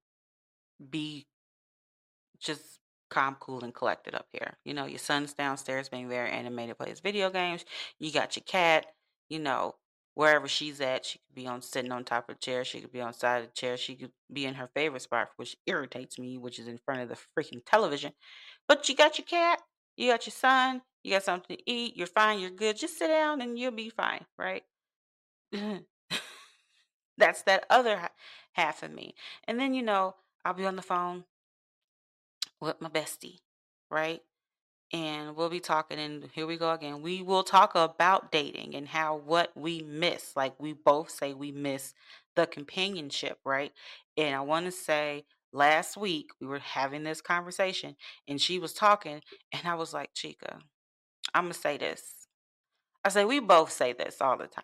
be 0.89 1.27
just 2.39 2.79
calm, 3.09 3.37
cool, 3.39 3.63
and 3.63 3.73
collected 3.73 4.15
up 4.15 4.27
here. 4.31 4.57
You 4.65 4.73
know, 4.73 4.85
your 4.85 4.99
son's 4.99 5.33
downstairs 5.33 5.89
being 5.89 6.09
very 6.09 6.29
animated, 6.29 6.77
plays 6.77 6.99
video 6.99 7.29
games. 7.29 7.65
You 7.99 8.11
got 8.11 8.35
your 8.35 8.43
cat, 8.45 8.87
you 9.29 9.39
know, 9.39 9.75
wherever 10.15 10.47
she's 10.47 10.81
at, 10.81 11.05
she 11.05 11.19
could 11.19 11.35
be 11.35 11.47
on 11.47 11.61
sitting 11.61 11.91
on 11.91 12.03
top 12.03 12.29
of 12.29 12.35
the 12.35 12.39
chair, 12.39 12.63
she 12.63 12.81
could 12.81 12.91
be 12.91 13.01
on 13.01 13.13
side 13.13 13.43
of 13.43 13.47
the 13.47 13.53
chair, 13.53 13.77
she 13.77 13.95
could 13.95 14.11
be 14.31 14.45
in 14.45 14.55
her 14.55 14.69
favorite 14.73 15.01
spot, 15.01 15.29
which 15.35 15.55
irritates 15.67 16.17
me, 16.17 16.37
which 16.37 16.57
is 16.57 16.67
in 16.67 16.79
front 16.85 17.01
of 17.01 17.09
the 17.09 17.17
freaking 17.37 17.61
television. 17.65 18.13
But 18.67 18.87
you 18.89 18.95
got 18.95 19.17
your 19.17 19.25
cat, 19.25 19.59
you 19.97 20.11
got 20.11 20.25
your 20.25 20.31
son, 20.31 20.81
you 21.05 21.11
got 21.11 21.23
something 21.23 21.55
to 21.55 21.71
eat, 21.71 21.95
you're 21.95 22.07
fine, 22.07 22.39
you're 22.39 22.49
good. 22.49 22.77
Just 22.77 22.97
sit 22.97 23.07
down 23.07 23.39
and 23.39 23.59
you'll 23.59 23.71
be 23.71 23.89
fine, 23.89 24.25
right? 24.39 24.63
That's 27.17 27.43
that 27.43 27.65
other 27.69 28.09
half 28.53 28.81
of 28.81 28.91
me. 28.91 29.13
And 29.47 29.59
then, 29.59 29.75
you 29.75 29.83
know, 29.83 30.15
I'll 30.43 30.55
be 30.55 30.65
on 30.65 30.75
the 30.75 30.81
phone 30.81 31.25
with 32.59 32.81
my 32.81 32.89
bestie, 32.89 33.37
right? 33.91 34.21
And 34.91 35.35
we'll 35.35 35.49
be 35.49 35.59
talking, 35.59 35.99
and 35.99 36.29
here 36.33 36.47
we 36.47 36.57
go 36.57 36.71
again. 36.71 37.01
We 37.01 37.21
will 37.21 37.43
talk 37.43 37.75
about 37.75 38.31
dating 38.31 38.75
and 38.75 38.87
how 38.87 39.17
what 39.17 39.51
we 39.55 39.81
miss. 39.81 40.35
Like 40.35 40.59
we 40.59 40.73
both 40.73 41.11
say 41.11 41.33
we 41.33 41.51
miss 41.51 41.93
the 42.35 42.47
companionship, 42.47 43.39
right? 43.45 43.73
And 44.17 44.35
I 44.35 44.41
want 44.41 44.65
to 44.65 44.71
say 44.71 45.25
last 45.53 45.97
week 45.97 46.31
we 46.41 46.47
were 46.47 46.59
having 46.59 47.03
this 47.03 47.21
conversation 47.21 47.95
and 48.27 48.41
she 48.41 48.57
was 48.57 48.73
talking, 48.73 49.21
and 49.51 49.67
I 49.67 49.75
was 49.75 49.93
like, 49.93 50.11
Chica, 50.13 50.59
I'm 51.35 51.43
gonna 51.45 51.53
say 51.53 51.77
this. 51.77 52.27
I 53.03 53.09
say 53.09 53.25
we 53.25 53.39
both 53.39 53.71
say 53.71 53.93
this 53.93 54.21
all 54.21 54.37
the 54.37 54.47
time, 54.47 54.63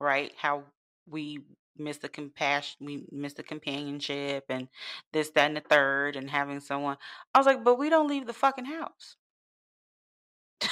right? 0.00 0.32
How 0.38 0.62
we 1.06 1.40
miss 1.76 1.98
the 1.98 2.08
compassion, 2.08 2.86
we 2.86 3.04
miss 3.10 3.34
the 3.34 3.42
companionship 3.42 4.44
and 4.48 4.68
this, 5.12 5.30
that, 5.30 5.48
and 5.48 5.56
the 5.56 5.60
third, 5.60 6.16
and 6.16 6.30
having 6.30 6.60
someone. 6.60 6.96
I 7.34 7.38
was 7.38 7.46
like, 7.46 7.64
but 7.64 7.78
we 7.78 7.90
don't 7.90 8.08
leave 8.08 8.26
the 8.26 8.32
fucking 8.32 8.66
house. 8.66 9.16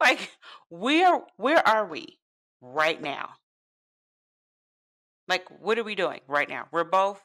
like 0.00 0.30
where 0.70 1.20
where 1.36 1.66
are 1.66 1.86
we 1.86 2.18
right 2.62 3.00
now? 3.00 3.30
Like 5.28 5.46
what 5.60 5.78
are 5.78 5.84
we 5.84 5.94
doing 5.94 6.20
right 6.26 6.48
now? 6.48 6.68
We're 6.72 6.84
both 6.84 7.22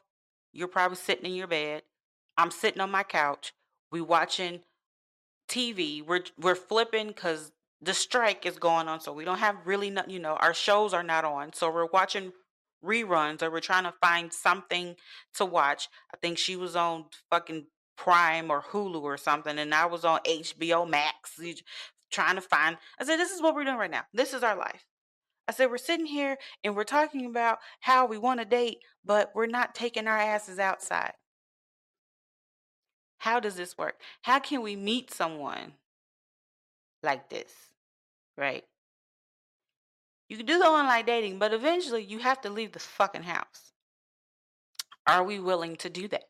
you're 0.52 0.68
probably 0.68 0.98
sitting 0.98 1.26
in 1.26 1.36
your 1.36 1.48
bed. 1.48 1.84
I'm 2.38 2.52
sitting 2.52 2.82
on 2.82 2.92
my 2.92 3.04
couch. 3.04 3.54
We 3.92 4.02
watching 4.02 4.62
TV. 5.50 6.06
We're 6.06 6.24
we're 6.40 6.56
flipping 6.56 7.08
because 7.08 7.52
the 7.82 7.94
strike 7.94 8.46
is 8.46 8.58
going 8.58 8.88
on, 8.88 9.02
so 9.02 9.12
we 9.14 9.26
don't 9.26 9.40
have 9.40 9.56
really 9.66 9.90
not 9.90 10.10
you 10.10 10.20
know 10.20 10.36
our 10.36 10.54
shows 10.54 10.94
are 10.94 11.04
not 11.04 11.26
on, 11.26 11.54
so 11.54 11.72
we're 11.72 11.88
watching 11.88 12.32
reruns 12.84 13.42
or 13.42 13.52
we're 13.52 13.60
trying 13.60 13.84
to 13.84 13.94
find 14.02 14.32
something 14.32 14.96
to 15.36 15.46
watch. 15.46 15.90
I 16.14 16.18
think 16.18 16.38
she 16.38 16.56
was 16.56 16.76
on 16.76 17.06
fucking 17.30 17.66
Prime 17.98 18.50
or 18.50 18.62
Hulu 18.62 19.02
or 19.02 19.18
something, 19.18 19.58
and 19.60 19.74
I 19.74 19.86
was 19.86 20.06
on 20.06 20.20
HBO 20.26 20.88
Max 20.90 21.40
trying 22.12 22.36
to 22.36 22.42
find. 22.42 22.78
I 23.00 23.06
said, 23.06 23.18
"This 23.18 23.32
is 23.32 23.42
what 23.42 23.56
we're 23.56 23.66
doing 23.66 23.78
right 23.78 23.92
now. 23.92 24.06
This 24.14 24.34
is 24.34 24.44
our 24.44 24.56
life." 24.56 24.86
I 25.48 25.52
said, 25.52 25.72
"We're 25.72 25.78
sitting 25.78 26.06
here 26.06 26.38
and 26.64 26.76
we're 26.76 26.84
talking 26.84 27.26
about 27.26 27.60
how 27.82 28.06
we 28.06 28.18
want 28.18 28.40
to 28.40 28.46
date, 28.46 28.84
but 29.04 29.32
we're 29.34 29.48
not 29.48 29.74
taking 29.76 30.08
our 30.08 30.18
asses 30.18 30.60
outside. 30.60 31.14
How 33.20 33.40
does 33.40 33.56
this 33.56 33.78
work? 33.78 34.00
How 34.24 34.40
can 34.40 34.62
we 34.62 34.76
meet 34.76 35.12
someone 35.12 35.74
like 37.04 37.30
this?" 37.30 37.54
Right? 38.38 38.66
You 40.30 40.38
can 40.38 40.46
do 40.46 40.60
the 40.60 40.66
online 40.66 41.06
dating, 41.06 41.40
but 41.40 41.54
eventually 41.54 42.04
you 42.04 42.20
have 42.20 42.40
to 42.42 42.50
leave 42.50 42.72
the 42.72 42.80
fucking 42.80 43.24
house. 43.24 43.74
Are 45.08 45.24
we 45.24 45.40
willing 45.40 45.76
to 45.78 45.90
do 45.90 46.08
that? 46.10 46.26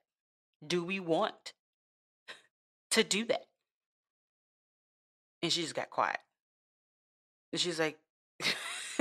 Do 0.66 0.86
we 0.86 1.02
want 1.02 1.54
to 2.92 3.04
do 3.04 3.26
that? 3.26 3.46
And 5.44 5.52
she 5.52 5.62
just 5.62 5.76
got 5.76 5.90
quiet. 5.90 6.20
And 7.52 7.60
she's 7.60 7.80
like, 7.80 7.98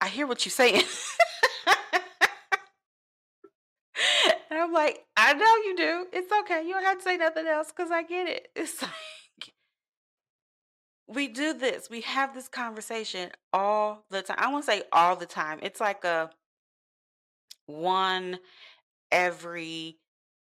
I 0.00 0.08
hear 0.08 0.26
what 0.26 0.46
you're 0.46 0.50
saying. 0.50 0.76
and 4.50 4.53
I'm 4.64 4.72
like, 4.72 5.04
I 5.14 5.34
know 5.34 5.56
you 5.56 5.76
do. 5.76 6.06
It's 6.12 6.32
okay. 6.40 6.66
You 6.66 6.72
don't 6.72 6.84
have 6.84 6.96
to 6.98 7.04
say 7.04 7.18
nothing 7.18 7.46
else 7.46 7.70
because 7.70 7.90
I 7.90 8.02
get 8.02 8.28
it. 8.28 8.48
It's 8.56 8.80
like 8.82 8.90
we 11.06 11.28
do 11.28 11.52
this. 11.52 11.90
We 11.90 12.00
have 12.02 12.34
this 12.34 12.48
conversation 12.48 13.30
all 13.52 14.04
the 14.10 14.22
time. 14.22 14.38
I 14.40 14.50
won't 14.50 14.64
say 14.64 14.82
all 14.90 15.16
the 15.16 15.26
time. 15.26 15.58
It's 15.62 15.80
like 15.80 16.02
a 16.04 16.30
one 17.66 18.38
every 19.12 19.98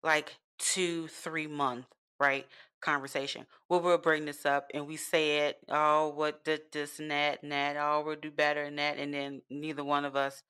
like 0.04 0.36
two, 0.58 1.08
three 1.08 1.48
month, 1.48 1.86
right? 2.20 2.46
Conversation. 2.82 3.46
Where 3.70 3.80
we'll 3.80 3.98
bring 3.98 4.26
this 4.26 4.46
up 4.46 4.70
and 4.74 4.86
we 4.86 4.98
say 4.98 5.48
it, 5.48 5.60
oh, 5.70 6.10
what 6.10 6.44
did 6.44 6.62
this 6.74 7.00
and 7.00 7.10
that 7.12 7.42
and 7.42 7.54
that, 7.54 7.78
oh, 7.80 8.04
we'll 8.06 8.18
do 8.18 8.32
better 8.32 8.64
and 8.64 8.78
that, 8.80 8.98
and 8.98 9.14
then 9.14 9.44
neither 9.50 9.84
one 9.84 10.04
of 10.04 10.18
us 10.18 10.44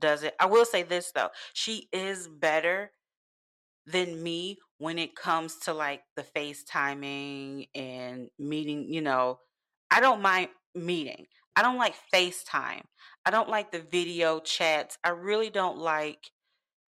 does 0.00 0.24
it. 0.24 0.34
I 0.40 0.46
will 0.46 0.64
say 0.64 0.82
this 0.82 1.12
though, 1.14 1.30
she 1.52 1.88
is 1.92 2.26
better 2.28 2.90
than 3.86 4.22
me 4.22 4.58
when 4.78 4.98
it 4.98 5.14
comes 5.14 5.56
to 5.60 5.74
like 5.74 6.02
the 6.16 6.22
FaceTiming 6.22 7.68
and 7.74 8.28
meeting, 8.38 8.92
you 8.92 9.00
know, 9.00 9.38
I 9.90 10.00
don't 10.00 10.22
mind 10.22 10.48
meeting. 10.74 11.26
I 11.56 11.62
don't 11.62 11.78
like 11.78 11.94
FaceTime. 12.12 12.82
I 13.24 13.30
don't 13.30 13.48
like 13.48 13.70
the 13.70 13.80
video 13.80 14.40
chats. 14.40 14.98
I 15.04 15.10
really 15.10 15.50
don't 15.50 15.78
like 15.78 16.30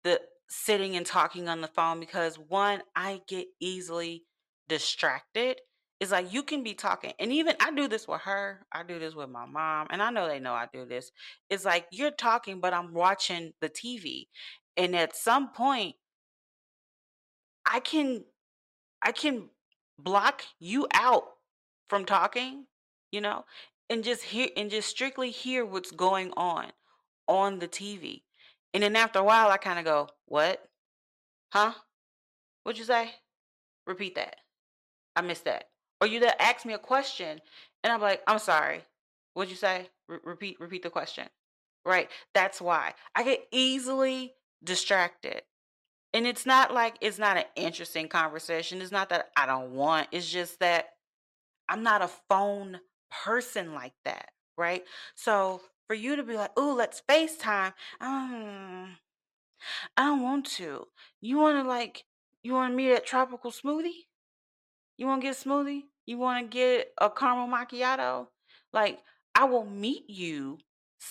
the 0.03 0.19
sitting 0.49 0.95
and 0.95 1.05
talking 1.05 1.47
on 1.47 1.61
the 1.61 1.67
phone 1.67 1.99
because 1.99 2.37
one, 2.37 2.81
I 2.95 3.21
get 3.27 3.47
easily 3.59 4.23
distracted. 4.67 5.59
It's 5.99 6.11
like 6.11 6.31
you 6.31 6.43
can 6.43 6.63
be 6.63 6.75
talking, 6.75 7.13
and 7.19 7.31
even 7.33 7.55
I 7.59 7.71
do 7.71 7.87
this 7.87 8.07
with 8.07 8.21
her, 8.21 8.67
I 8.71 8.83
do 8.83 8.99
this 8.99 9.15
with 9.15 9.29
my 9.29 9.47
mom, 9.47 9.87
and 9.89 9.99
I 9.99 10.11
know 10.11 10.27
they 10.27 10.39
know 10.39 10.53
I 10.53 10.67
do 10.71 10.85
this. 10.85 11.11
It's 11.49 11.65
like 11.65 11.87
you're 11.91 12.11
talking, 12.11 12.59
but 12.59 12.71
I'm 12.71 12.93
watching 12.93 13.53
the 13.61 13.69
TV. 13.69 14.27
And 14.75 14.95
at 14.95 15.15
some 15.15 15.49
point, 15.53 15.95
I 17.67 17.79
can 17.79 18.23
I 19.01 19.11
can 19.11 19.49
block 19.99 20.43
you 20.59 20.87
out 20.93 21.23
from 21.89 22.05
talking, 22.05 22.65
you 23.11 23.21
know, 23.21 23.45
and 23.89 24.03
just 24.03 24.23
hear 24.23 24.49
and 24.55 24.71
just 24.71 24.89
strictly 24.89 25.31
hear 25.31 25.65
what's 25.65 25.91
going 25.91 26.31
on 26.37 26.71
on 27.27 27.59
the 27.59 27.67
TV. 27.67 28.23
And 28.73 28.83
then 28.83 28.95
after 28.95 29.19
a 29.19 29.23
while, 29.23 29.49
I 29.49 29.57
kind 29.57 29.79
of 29.79 29.85
go, 29.85 30.09
"What? 30.25 30.63
Huh? 31.53 31.73
What'd 32.63 32.79
you 32.79 32.85
say? 32.85 33.15
Repeat 33.85 34.15
that. 34.15 34.37
I 35.15 35.21
missed 35.21 35.45
that." 35.45 35.69
Or 35.99 36.07
you 36.07 36.19
that 36.21 36.41
ask 36.41 36.65
me 36.65 36.73
a 36.73 36.79
question, 36.79 37.41
and 37.83 37.93
I'm 37.93 38.01
like, 38.01 38.21
"I'm 38.27 38.39
sorry. 38.39 38.83
What'd 39.33 39.51
you 39.51 39.57
say? 39.57 39.89
Re- 40.07 40.19
repeat. 40.23 40.59
Repeat 40.59 40.83
the 40.83 40.89
question." 40.89 41.29
Right. 41.85 42.09
That's 42.33 42.61
why 42.61 42.93
I 43.15 43.23
get 43.23 43.47
easily 43.51 44.33
distracted. 44.63 45.43
And 46.17 46.25
it's 46.25 46.47
not 46.47 46.73
like 46.73 46.95
it's 46.99 47.19
not 47.19 47.37
an 47.37 47.43
interesting 47.55 48.07
conversation. 48.07 48.81
It's 48.81 48.91
not 48.91 49.09
that 49.09 49.29
I 49.37 49.45
don't 49.45 49.75
want. 49.75 50.07
It's 50.11 50.27
just 50.27 50.59
that 50.61 50.87
I'm 51.69 51.83
not 51.83 52.01
a 52.01 52.09
phone 52.27 52.79
person 53.23 53.75
like 53.75 53.93
that, 54.03 54.31
right? 54.57 54.83
So 55.13 55.61
for 55.85 55.93
you 55.93 56.15
to 56.15 56.23
be 56.23 56.33
like, 56.33 56.49
"Oh, 56.57 56.73
let's 56.75 57.03
FaceTime," 57.07 57.71
um, 58.01 58.97
I 59.95 60.05
don't 60.05 60.23
want 60.23 60.47
to. 60.57 60.87
You 61.21 61.37
want 61.37 61.63
to 61.63 61.69
like, 61.69 62.03
you 62.41 62.53
want 62.53 62.71
to 62.73 62.75
meet 62.75 62.93
at 62.93 63.05
Tropical 63.05 63.51
Smoothie? 63.51 64.07
You 64.97 65.05
want 65.05 65.21
to 65.21 65.27
get 65.27 65.37
a 65.39 65.47
smoothie? 65.47 65.83
You 66.07 66.17
want 66.17 66.49
to 66.49 66.57
get 66.57 66.93
a 66.97 67.11
caramel 67.11 67.47
macchiato? 67.47 68.29
Like, 68.73 69.03
I 69.35 69.43
will 69.43 69.65
meet 69.65 70.09
you 70.09 70.57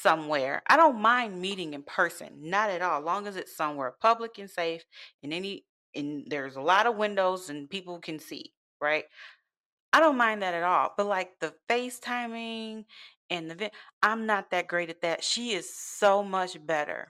somewhere. 0.03 0.63
I 0.69 0.77
don't 0.77 1.01
mind 1.01 1.41
meeting 1.41 1.75
in 1.75 1.83
person, 1.83 2.31
not 2.43 2.71
at 2.71 2.83
all, 2.83 3.01
long 3.01 3.27
as 3.27 3.37
it's 3.37 3.57
somewhere 3.57 3.95
public 4.01 4.39
and 4.39 4.51
safe 4.51 4.85
and 5.23 5.33
any 5.33 5.65
and 5.95 6.25
there's 6.29 6.57
a 6.57 6.61
lot 6.61 6.87
of 6.87 6.97
windows 6.97 7.49
and 7.49 7.71
people 7.71 7.99
can 8.01 8.19
see, 8.19 8.53
right? 8.81 9.05
I 9.93 10.01
don't 10.01 10.19
mind 10.19 10.43
that 10.43 10.55
at 10.55 10.63
all. 10.63 10.93
But 10.97 11.07
like 11.07 11.31
the 11.41 11.55
FaceTiming 11.71 12.85
and 13.31 13.51
the 13.51 13.71
I'm 14.03 14.27
not 14.27 14.51
that 14.51 14.69
great 14.69 14.91
at 14.91 15.03
that. 15.03 15.25
She 15.25 15.53
is 15.53 15.75
so 15.75 16.23
much 16.23 16.65
better 16.65 17.09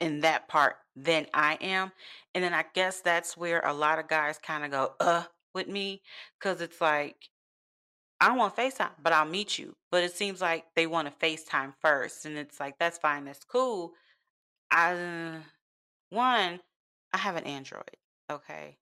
in 0.00 0.20
that 0.20 0.48
part 0.48 0.76
than 0.94 1.26
I 1.34 1.58
am. 1.60 1.92
And 2.34 2.44
then 2.44 2.54
I 2.54 2.64
guess 2.74 3.00
that's 3.00 3.36
where 3.36 3.60
a 3.60 3.72
lot 3.72 3.98
of 3.98 4.08
guys 4.08 4.38
kind 4.38 4.64
of 4.64 4.70
go, 4.70 4.94
uh, 5.00 5.24
with 5.54 5.68
me. 5.68 6.02
Cause 6.40 6.60
it's 6.60 6.80
like, 6.80 7.16
I 8.20 8.34
want 8.34 8.56
FaceTime, 8.56 8.90
but 9.02 9.12
I'll 9.12 9.26
meet 9.26 9.58
you. 9.58 9.76
But 9.90 10.04
it 10.04 10.14
seems 10.14 10.40
like 10.40 10.64
they 10.74 10.86
want 10.86 11.08
to 11.08 11.26
FaceTime 11.26 11.74
first. 11.80 12.24
And 12.24 12.36
it's 12.38 12.58
like, 12.58 12.78
that's 12.78 12.98
fine, 12.98 13.24
that's 13.24 13.44
cool. 13.44 13.92
I 14.70 15.42
one, 16.10 16.60
I 17.12 17.18
have 17.18 17.36
an 17.36 17.44
Android. 17.44 17.96
Okay. 18.30 18.78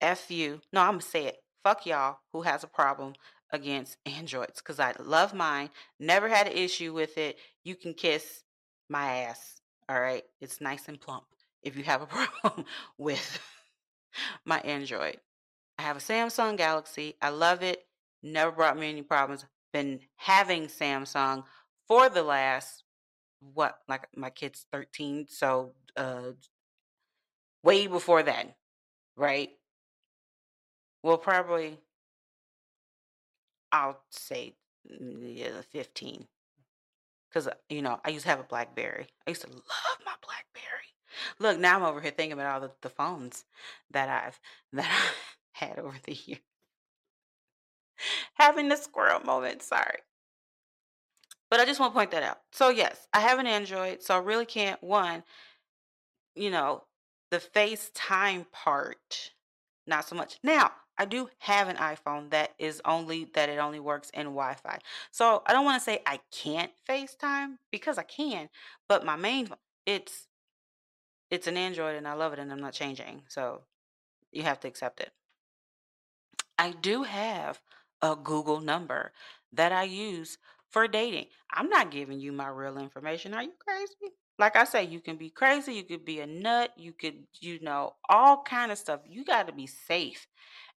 F 0.00 0.30
you. 0.30 0.60
No, 0.72 0.80
I'm 0.80 0.92
gonna 0.92 1.02
say 1.02 1.26
it. 1.26 1.38
Fuck 1.64 1.86
y'all 1.86 2.18
who 2.32 2.42
has 2.42 2.64
a 2.64 2.68
problem 2.68 3.14
against 3.50 3.96
Androids. 4.06 4.60
Cause 4.60 4.80
I 4.80 4.94
love 5.00 5.34
mine. 5.34 5.70
Never 5.98 6.28
had 6.28 6.46
an 6.46 6.56
issue 6.56 6.92
with 6.92 7.18
it. 7.18 7.36
You 7.64 7.76
can 7.76 7.94
kiss 7.94 8.42
my 8.88 9.22
ass. 9.22 9.60
All 9.88 10.00
right. 10.00 10.24
It's 10.40 10.60
nice 10.60 10.88
and 10.88 11.00
plump 11.00 11.24
if 11.62 11.76
you 11.76 11.84
have 11.84 12.02
a 12.02 12.06
problem 12.40 12.64
with 12.98 13.40
my 14.44 14.60
Android. 14.60 15.18
I 15.78 15.82
have 15.82 15.96
a 15.96 16.00
Samsung 16.00 16.56
Galaxy. 16.56 17.16
I 17.20 17.30
love 17.30 17.62
it. 17.62 17.86
Never 18.22 18.52
brought 18.52 18.78
me 18.78 18.88
any 18.88 19.02
problems. 19.02 19.44
Been 19.72 20.00
having 20.16 20.66
Samsung 20.66 21.44
for 21.88 22.08
the 22.08 22.22
last 22.22 22.84
what 23.54 23.78
like 23.88 24.06
my 24.14 24.30
kid's 24.30 24.66
13, 24.72 25.26
so 25.28 25.72
uh 25.96 26.32
way 27.62 27.86
before 27.86 28.22
then, 28.22 28.54
right? 29.16 29.50
Well, 31.02 31.18
probably 31.18 31.78
I'll 33.72 34.00
say 34.10 34.54
mm, 34.88 35.36
yeah, 35.36 35.62
15 35.70 36.26
cuz 37.32 37.48
you 37.68 37.82
know, 37.82 38.00
I 38.04 38.10
used 38.10 38.24
to 38.24 38.30
have 38.30 38.40
a 38.40 38.44
BlackBerry. 38.44 39.06
I 39.26 39.30
used 39.30 39.42
to 39.42 39.48
love 39.48 39.98
my 40.04 40.14
BlackBerry. 40.22 40.94
Look, 41.38 41.58
now 41.58 41.76
I'm 41.76 41.82
over 41.82 42.00
here 42.00 42.10
thinking 42.10 42.32
about 42.32 42.52
all 42.54 42.60
the, 42.60 42.72
the 42.82 42.90
phones 42.90 43.44
that 43.90 44.08
I've 44.08 44.40
that 44.72 44.86
I 44.86 45.32
had 45.52 45.78
over 45.78 45.96
the 46.04 46.14
years. 46.14 46.40
Having 48.34 48.68
the 48.68 48.76
squirrel 48.76 49.20
moment, 49.20 49.62
sorry. 49.62 49.98
But 51.50 51.60
I 51.60 51.64
just 51.66 51.78
want 51.78 51.92
to 51.92 51.98
point 51.98 52.10
that 52.12 52.22
out. 52.22 52.38
So 52.52 52.70
yes, 52.70 53.06
I 53.12 53.20
have 53.20 53.38
an 53.38 53.46
Android, 53.46 54.02
so 54.02 54.14
I 54.14 54.18
really 54.18 54.46
can't 54.46 54.82
one, 54.82 55.22
you 56.34 56.50
know, 56.50 56.84
the 57.30 57.38
FaceTime 57.38 58.46
part, 58.50 59.32
not 59.86 60.08
so 60.08 60.16
much. 60.16 60.38
Now, 60.42 60.72
I 60.98 61.04
do 61.04 61.28
have 61.38 61.68
an 61.68 61.76
iPhone 61.76 62.30
that 62.30 62.52
is 62.58 62.80
only 62.84 63.28
that 63.34 63.48
it 63.48 63.58
only 63.58 63.80
works 63.80 64.10
in 64.10 64.24
Wi-Fi. 64.26 64.78
So 65.10 65.42
I 65.46 65.52
don't 65.52 65.64
want 65.64 65.80
to 65.80 65.84
say 65.84 66.00
I 66.06 66.20
can't 66.30 66.70
FaceTime 66.88 67.56
because 67.70 67.98
I 67.98 68.02
can, 68.02 68.48
but 68.88 69.04
my 69.04 69.16
main 69.16 69.48
it's 69.86 70.28
it's 71.30 71.46
an 71.46 71.56
Android 71.56 71.96
and 71.96 72.06
I 72.06 72.12
love 72.12 72.32
it 72.34 72.38
and 72.38 72.52
I'm 72.52 72.60
not 72.60 72.74
changing. 72.74 73.22
So 73.28 73.62
you 74.30 74.42
have 74.42 74.60
to 74.60 74.68
accept 74.68 75.00
it. 75.00 75.10
I 76.58 76.72
do 76.72 77.02
have 77.02 77.60
a 78.00 78.16
Google 78.16 78.60
number 78.60 79.12
that 79.52 79.72
I 79.72 79.84
use 79.84 80.38
for 80.70 80.88
dating. 80.88 81.26
I'm 81.52 81.68
not 81.68 81.90
giving 81.90 82.20
you 82.20 82.32
my 82.32 82.48
real 82.48 82.78
information. 82.78 83.34
Are 83.34 83.42
you 83.42 83.52
crazy? 83.58 84.14
Like 84.38 84.56
I 84.56 84.64
say, 84.64 84.84
you 84.84 85.00
can 85.00 85.16
be 85.16 85.30
crazy, 85.30 85.74
you 85.74 85.84
could 85.84 86.04
be 86.04 86.20
a 86.20 86.26
nut, 86.26 86.72
you 86.76 86.92
could, 86.92 87.26
you 87.40 87.60
know, 87.60 87.94
all 88.08 88.42
kind 88.42 88.72
of 88.72 88.78
stuff. 88.78 89.00
You 89.06 89.24
got 89.24 89.46
to 89.46 89.52
be 89.52 89.66
safe 89.66 90.26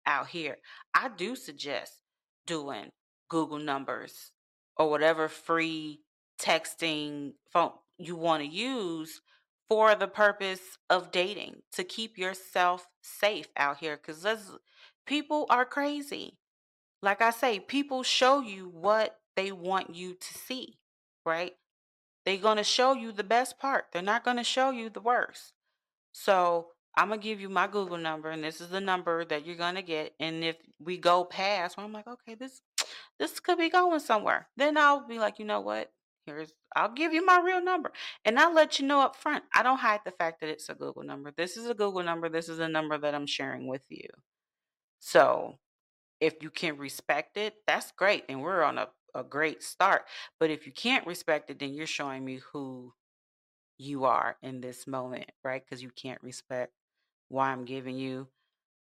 out 0.07 0.29
here. 0.29 0.59
I 0.93 1.09
do 1.09 1.37
suggest 1.37 2.01
doing 2.47 2.91
Google 3.29 3.59
numbers 3.59 4.33
or 4.77 4.91
whatever 4.91 5.29
free 5.29 6.01
texting 6.39 7.33
phone 7.53 7.73
you 7.97 8.17
want 8.17 8.43
to 8.43 8.49
use 8.49 9.21
for 9.69 9.95
the 9.95 10.09
purpose 10.09 10.79
of 10.91 11.11
dating 11.13 11.63
to 11.73 11.85
keep 11.85 12.19
yourself 12.19 12.87
safe 13.03 13.49
out 13.57 13.79
here 13.79 13.97
because 13.97 14.25
people 15.07 15.47
are 15.51 15.65
crazy. 15.65 16.39
Like 17.03 17.21
I 17.21 17.31
say, 17.31 17.61
people 17.61 18.03
show 18.03 18.41
you 18.41 18.71
what 18.73 19.19
they 19.37 19.53
want 19.53 19.95
you 19.95 20.15
to 20.15 20.35
see, 20.35 20.79
right? 21.27 21.53
They're 22.25 22.39
going 22.39 22.57
to 22.57 22.65
show 22.65 22.95
you 22.95 23.13
the 23.13 23.25
best 23.25 23.59
part. 23.59 23.87
They're 23.93 24.03
not 24.03 24.25
going 24.25 24.39
to 24.39 24.45
show 24.45 24.71
you 24.71 24.89
the 24.89 25.01
worst. 25.01 25.53
So 26.13 26.69
I'm 26.97 27.09
gonna 27.09 27.21
give 27.21 27.41
you 27.41 27.49
my 27.49 27.67
Google 27.67 27.99
number, 27.99 28.31
and 28.31 28.43
this 28.43 28.61
is 28.61 28.69
the 28.69 28.81
number 28.81 29.25
that 29.25 29.45
you're 29.45 29.57
gonna 29.57 29.83
get. 29.83 30.15
And 30.21 30.45
if 30.45 30.57
we 30.79 30.97
go 30.97 31.25
past, 31.25 31.77
well, 31.77 31.87
I'm 31.87 31.93
like, 31.93 32.07
okay, 32.07 32.35
this 32.35 32.61
this 33.19 33.41
could 33.41 33.59
be 33.59 33.69
going 33.69 34.01
somewhere. 34.01 34.49
Then 34.57 34.77
I'll 34.77 35.07
be 35.07 35.19
like, 35.19 35.39
you 35.39 35.45
know 35.45 35.61
what? 35.61 35.91
Here's 36.27 36.55
I'll 36.77 36.93
give 36.93 37.13
you 37.13 37.25
my 37.25 37.41
real 37.41 37.63
number, 37.63 37.93
and 38.25 38.39
I'll 38.39 38.55
let 38.55 38.79
you 38.79 38.87
know 38.87 39.01
up 39.01 39.17
front. 39.17 39.45
I 39.55 39.63
don't 39.63 39.79
hide 39.79 40.01
the 40.05 40.13
fact 40.13 40.41
that 40.41 40.49
it's 40.49 40.69
a 40.69 40.75
Google 40.75 41.03
number. 41.03 41.33
This 41.37 41.57
is 41.57 41.67
a 41.67 41.75
Google 41.75 42.03
number. 42.03 42.29
This 42.29 42.49
is 42.49 42.61
a 42.61 42.69
number 42.69 42.97
that 42.97 43.15
I'm 43.15 43.27
sharing 43.27 43.67
with 43.67 43.85
you. 43.89 44.09
So 45.05 45.59
if 46.21 46.43
you 46.43 46.51
can 46.51 46.79
respect 46.79 47.37
it, 47.37 47.55
that's 47.67 47.93
great, 47.93 48.25
and 48.29 48.43
we're 48.43 48.63
on 48.65 48.79
a 48.79 48.89
a 49.15 49.25
great 49.25 49.63
start. 49.63 50.05
But 50.41 50.51
if 50.51 50.67
you 50.67 50.73
can't 50.73 51.07
respect 51.07 51.51
it, 51.51 51.59
then 51.61 51.75
you're 51.75 51.87
showing 51.87 52.25
me 52.25 52.41
who 52.53 52.95
you 53.79 54.05
are 54.05 54.37
in 54.43 54.61
this 54.61 54.87
moment, 54.87 55.31
right? 55.45 55.63
Because 55.65 55.83
you 55.83 55.91
can't 55.91 56.23
respect 56.23 56.73
why 57.29 57.51
I'm 57.51 57.65
giving 57.65 57.99
you 57.99 58.29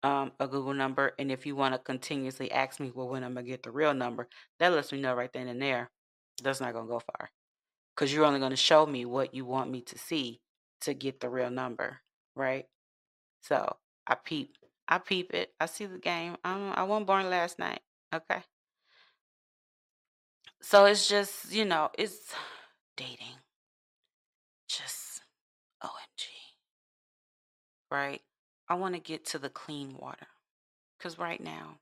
um, 0.02 0.32
a 0.40 0.48
Google 0.48 0.74
number. 0.74 1.12
And 1.18 1.32
if 1.32 1.46
you 1.46 1.56
want 1.56 1.74
to 1.74 1.78
continuously 1.80 2.52
ask 2.52 2.80
me, 2.80 2.92
well, 2.94 3.08
when 3.08 3.24
I'm 3.24 3.34
going 3.34 3.46
to 3.46 3.50
get 3.52 3.62
the 3.64 3.70
real 3.72 3.94
number, 3.94 4.28
that 4.60 4.72
lets 4.72 4.92
me 4.92 5.00
know 5.00 5.14
right 5.14 5.32
then 5.32 5.48
and 5.48 5.62
there 5.62 5.90
that's 6.42 6.60
not 6.60 6.72
going 6.74 6.86
to 6.86 6.90
go 6.92 7.00
far. 7.00 7.30
because 7.94 8.12
you're 8.12 8.24
only 8.24 8.40
going 8.40 8.50
to 8.50 8.56
show 8.56 8.86
me 8.86 9.04
what 9.04 9.34
you 9.34 9.44
want 9.44 9.70
me 9.70 9.80
to 9.82 9.98
see 9.98 10.40
to 10.82 10.94
get 10.94 11.20
the 11.20 11.28
real 11.28 11.50
number, 11.50 12.00
right? 12.36 12.66
So 13.42 13.76
I 14.06 14.16
peep, 14.16 14.56
I 14.88 14.98
peep 14.98 15.32
it. 15.32 15.52
I 15.60 15.66
see 15.66 15.86
the 15.86 15.98
game. 15.98 16.36
I'm, 16.44 16.72
I 16.72 16.82
wasn't 16.82 17.06
born 17.06 17.30
last 17.30 17.58
night. 17.58 17.80
Okay. 18.14 18.42
So 20.60 20.84
it's 20.86 21.08
just, 21.08 21.52
you 21.52 21.64
know, 21.64 21.90
it's 21.98 22.32
dating. 22.96 23.36
Just 24.68 25.22
OMG. 25.82 26.26
Right? 27.90 28.22
I 28.68 28.74
want 28.74 28.94
to 28.94 29.00
get 29.00 29.24
to 29.26 29.38
the 29.38 29.50
clean 29.50 29.96
water. 29.98 30.26
Because 30.98 31.18
right 31.18 31.42
now, 31.42 31.78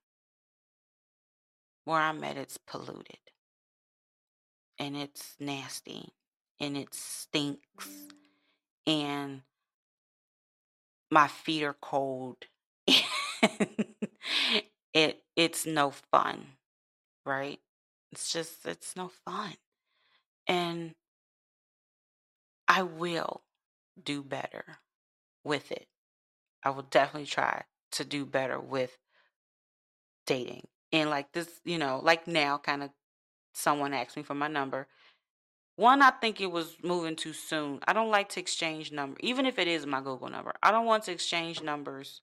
where 1.84 2.00
I'm 2.00 2.22
at, 2.24 2.36
it's 2.36 2.57
polluted. 2.57 3.18
And 4.78 4.96
it's 4.96 5.36
nasty. 5.38 6.09
And 6.59 6.76
it 6.76 6.94
stinks. 6.94 7.88
And 8.86 9.42
my 11.11 11.28
feet 11.28 11.62
are 11.62 11.76
cold. 11.80 12.46
it 14.95 15.22
it's 15.37 15.66
no 15.66 15.91
fun, 15.91 16.47
right? 17.24 17.61
It's 18.11 18.33
just 18.33 18.66
it's 18.66 18.97
no 18.97 19.11
fun. 19.24 19.55
And 20.47 20.95
I 22.68 22.83
will 22.83 23.43
do 24.03 24.22
better 24.22 24.78
with 25.45 25.70
it. 25.72 25.87
I 26.64 26.70
will 26.70 26.83
definitely 26.83 27.26
try 27.26 27.64
to 27.93 28.05
do 28.05 28.24
better 28.24 28.59
with 28.61 28.99
dating. 30.26 30.66
And 30.93 31.11
like 31.11 31.33
this, 31.33 31.61
you 31.64 31.78
know, 31.78 32.01
like 32.03 32.26
now 32.26 32.59
kind 32.59 32.83
of 32.83 32.91
someone 33.53 33.95
asked 33.95 34.16
me 34.16 34.22
for 34.22 34.35
my 34.35 34.49
number. 34.49 34.87
One, 35.76 36.03
I 36.03 36.11
think 36.11 36.41
it 36.41 36.51
was 36.51 36.76
moving 36.83 37.16
too 37.16 37.33
soon. 37.33 37.80
I 37.87 37.93
don't 37.93 38.11
like 38.11 38.28
to 38.30 38.41
exchange 38.41 38.93
number, 38.93 39.16
even 39.20 39.47
if 39.47 39.59
it 39.59 39.68
is 39.68 39.87
my 39.87 40.01
Google 40.01 40.28
number. 40.28 40.53
I 40.62 40.70
don't 40.70 40.87
want 40.87 41.05
to 41.05 41.12
exchange 41.12 41.62
numbers 41.62 42.20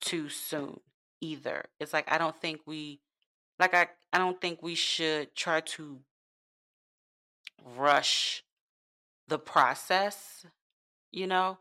too 0.00 0.28
soon 0.28 0.80
either. 1.20 1.64
It's 1.80 1.92
like 1.92 2.10
I 2.10 2.18
don't 2.18 2.40
think 2.40 2.60
we 2.66 3.00
like 3.58 3.74
I 3.74 3.88
I 4.12 4.18
don't 4.18 4.40
think 4.40 4.62
we 4.62 4.74
should 4.74 5.34
try 5.34 5.60
to 5.60 6.00
rush 7.76 8.44
the 9.28 9.38
process, 9.38 10.46
you 11.12 11.26
know? 11.26 11.58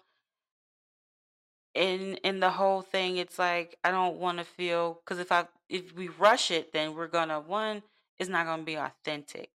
In 1.74 2.16
in 2.24 2.40
the 2.40 2.52
whole 2.52 2.82
thing 2.82 3.18
it's 3.18 3.38
like 3.38 3.78
I 3.84 3.92
don't 3.92 4.18
want 4.18 4.38
to 4.38 4.46
feel 4.46 5.02
cuz 5.06 5.20
if 5.20 5.32
I 5.32 5.48
if 5.70 5.94
we 5.94 6.08
rush 6.08 6.52
it 6.52 6.72
then 6.72 6.96
we're 6.96 7.08
going 7.08 7.30
to 7.30 7.40
one 7.40 7.84
it's 8.18 8.30
not 8.30 8.46
going 8.46 8.60
to 8.60 8.66
be 8.66 8.76
authentic. 8.76 9.52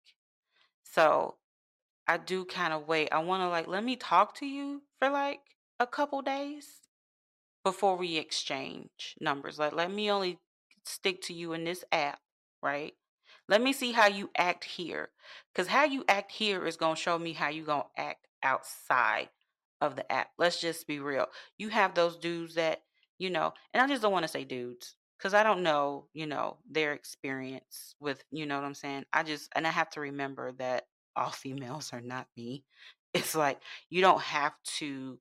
So, 0.84 1.36
I 2.08 2.18
do 2.18 2.44
kind 2.44 2.74
of 2.74 2.88
wait. 2.88 3.10
I 3.12 3.20
want 3.20 3.42
to 3.44 3.50
like 3.50 3.68
let 3.68 3.84
me 3.84 3.96
talk 3.96 4.36
to 4.36 4.46
you 4.46 4.84
for 4.98 5.10
like 5.10 5.42
a 5.80 5.88
couple 5.88 6.22
days 6.22 6.79
before 7.64 7.98
we 7.98 8.18
exchange 8.18 9.16
numbers. 9.20 9.60
Like, 9.60 9.74
let 9.74 9.92
me 9.92 10.10
only 10.12 10.40
stick 10.86 11.22
to 11.24 11.34
you 11.34 11.54
in 11.54 11.64
this 11.64 11.84
app, 11.92 12.20
right? 12.62 12.94
Let 13.48 13.62
me 13.62 13.74
see 13.74 13.92
how 13.92 14.08
you 14.08 14.30
act 14.38 14.64
here. 14.64 15.10
Because 15.52 15.68
how 15.68 15.86
you 15.86 16.04
act 16.08 16.32
here 16.32 16.66
is 16.66 16.78
going 16.78 16.96
to 16.96 17.02
show 17.02 17.18
me 17.18 17.34
how 17.34 17.50
you 17.50 17.64
going 17.64 17.84
to 17.96 18.02
act 18.02 18.28
outside 18.44 19.30
of 19.82 19.96
the 19.96 20.10
app. 20.12 20.30
Let's 20.38 20.62
just 20.62 20.88
be 20.88 21.00
real. 21.00 21.28
You 21.58 21.70
have 21.70 21.96
those 21.96 22.18
dudes 22.18 22.56
that, 22.56 22.82
you 23.18 23.30
know, 23.30 23.54
and 23.74 23.82
I 23.82 23.88
just 23.88 24.02
don't 24.02 24.12
want 24.12 24.24
to 24.24 24.32
say 24.32 24.44
dudes 24.44 24.96
because 25.18 25.34
I 25.34 25.44
don't 25.44 25.64
know, 25.64 26.06
you 26.14 26.28
know, 26.28 26.58
their 26.70 26.94
experience 26.94 27.96
with, 28.00 28.24
you 28.32 28.46
know 28.46 28.56
what 28.56 28.66
I'm 28.66 28.76
saying? 28.76 29.06
I 29.12 29.24
just, 29.24 29.50
and 29.56 29.66
I 29.66 29.72
have 29.72 29.90
to 29.92 30.02
remember 30.02 30.52
that 30.54 30.86
all 31.16 31.32
females 31.32 31.92
are 31.94 32.02
not 32.02 32.28
me. 32.38 32.64
It's 33.14 33.36
like 33.36 33.60
you 33.90 34.02
don't 34.02 34.22
have 34.22 34.54
to 34.78 35.18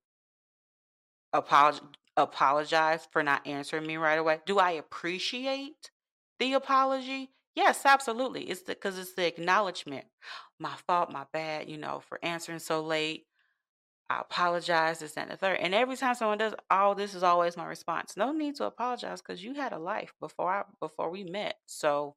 apologize 1.33 1.81
apologize 2.23 3.07
for 3.11 3.23
not 3.23 3.47
answering 3.47 3.87
me 3.87 3.97
right 3.97 4.19
away. 4.19 4.41
Do 4.47 4.59
I 4.59 4.73
appreciate 4.73 5.91
the 6.39 6.55
apology? 6.55 7.31
Yes, 7.55 7.83
absolutely. 7.85 8.45
It's 8.45 8.63
because 8.63 8.99
it's 8.99 9.15
the 9.15 9.27
acknowledgement. 9.27 10.05
My 10.61 10.75
fault, 10.87 11.11
my 11.11 11.25
bad, 11.33 11.69
you 11.69 11.79
know, 11.79 12.01
for 12.09 12.19
answering 12.23 12.59
so 12.59 12.83
late. 12.83 13.27
I 14.11 14.21
apologize, 14.21 15.01
this 15.01 15.17
and 15.17 15.31
the 15.31 15.37
third. 15.37 15.59
And 15.61 15.75
every 15.75 15.97
time 15.97 16.15
someone 16.15 16.39
does, 16.39 16.55
oh, 16.71 16.95
this 16.95 17.15
is 17.15 17.23
always 17.23 17.57
my 17.57 17.67
response. 17.67 18.17
No 18.17 18.33
need 18.33 18.57
to 18.57 18.65
apologize 18.65 19.21
because 19.21 19.45
you 19.45 19.55
had 19.55 19.73
a 19.73 19.79
life 19.79 20.15
before 20.19 20.51
I 20.51 20.63
before 20.81 21.11
we 21.11 21.25
met. 21.25 21.57
So 21.67 22.17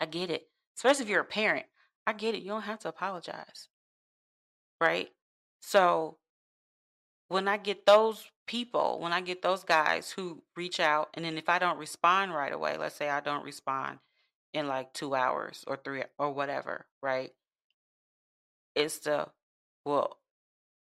I 0.00 0.06
get 0.06 0.30
it. 0.30 0.42
Especially 0.76 1.04
if 1.04 1.08
you're 1.10 1.22
a 1.22 1.24
parent. 1.24 1.66
I 2.06 2.12
get 2.12 2.36
it. 2.36 2.42
You 2.42 2.50
don't 2.50 2.62
have 2.62 2.78
to 2.80 2.88
apologize. 2.88 3.68
Right? 4.80 5.08
So 5.60 6.18
when 7.28 7.48
I 7.48 7.56
get 7.56 7.84
those 7.84 8.24
people, 8.48 8.98
when 9.00 9.12
I 9.12 9.20
get 9.20 9.42
those 9.42 9.62
guys 9.62 10.10
who 10.10 10.42
reach 10.56 10.80
out, 10.80 11.10
and 11.14 11.24
then 11.24 11.38
if 11.38 11.48
I 11.48 11.60
don't 11.60 11.78
respond 11.78 12.34
right 12.34 12.52
away, 12.52 12.76
let's 12.76 12.96
say 12.96 13.08
I 13.08 13.20
don't 13.20 13.44
respond 13.44 14.00
in 14.52 14.66
like 14.66 14.92
two 14.92 15.14
hours 15.14 15.62
or 15.68 15.76
three 15.76 16.02
or 16.18 16.32
whatever, 16.32 16.86
right? 17.00 17.30
It's 18.74 18.98
the, 18.98 19.28
well, 19.84 20.18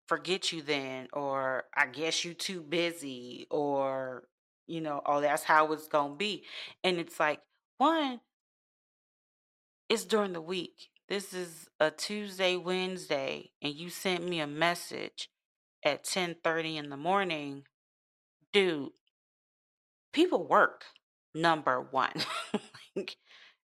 forget 0.07 0.53
you 0.53 0.61
then, 0.61 1.09
or 1.13 1.65
I 1.75 1.87
guess 1.87 2.25
you 2.25 2.35
too 2.35 2.61
busy, 2.61 3.47
or, 3.51 4.25
you 4.67 4.81
know, 4.81 5.01
oh, 5.07 5.21
that's 5.21 5.45
how 5.45 5.73
it's 5.73 5.89
going 5.89 6.13
to 6.13 6.19
be. 6.19 6.45
And 6.85 6.99
it's 6.99 7.19
like, 7.19 7.41
one, 7.79 8.21
it's 9.89 10.05
during 10.05 10.33
the 10.33 10.41
week. 10.41 10.91
This 11.09 11.35
is 11.35 11.69
a 11.79 11.91
Tuesday, 11.91 12.57
Wednesday, 12.57 13.51
and 13.61 13.75
you 13.75 13.91
sent 13.91 14.27
me 14.27 14.41
a 14.41 14.47
message 14.47 15.29
at 15.85 16.05
10:30 16.05 16.77
in 16.77 16.91
the 16.91 16.97
morning, 16.97 17.65
dude, 18.53 18.93
people 20.13 20.47
work. 20.47 20.85
Number 21.35 21.81
1. 21.81 22.11
like 22.97 23.17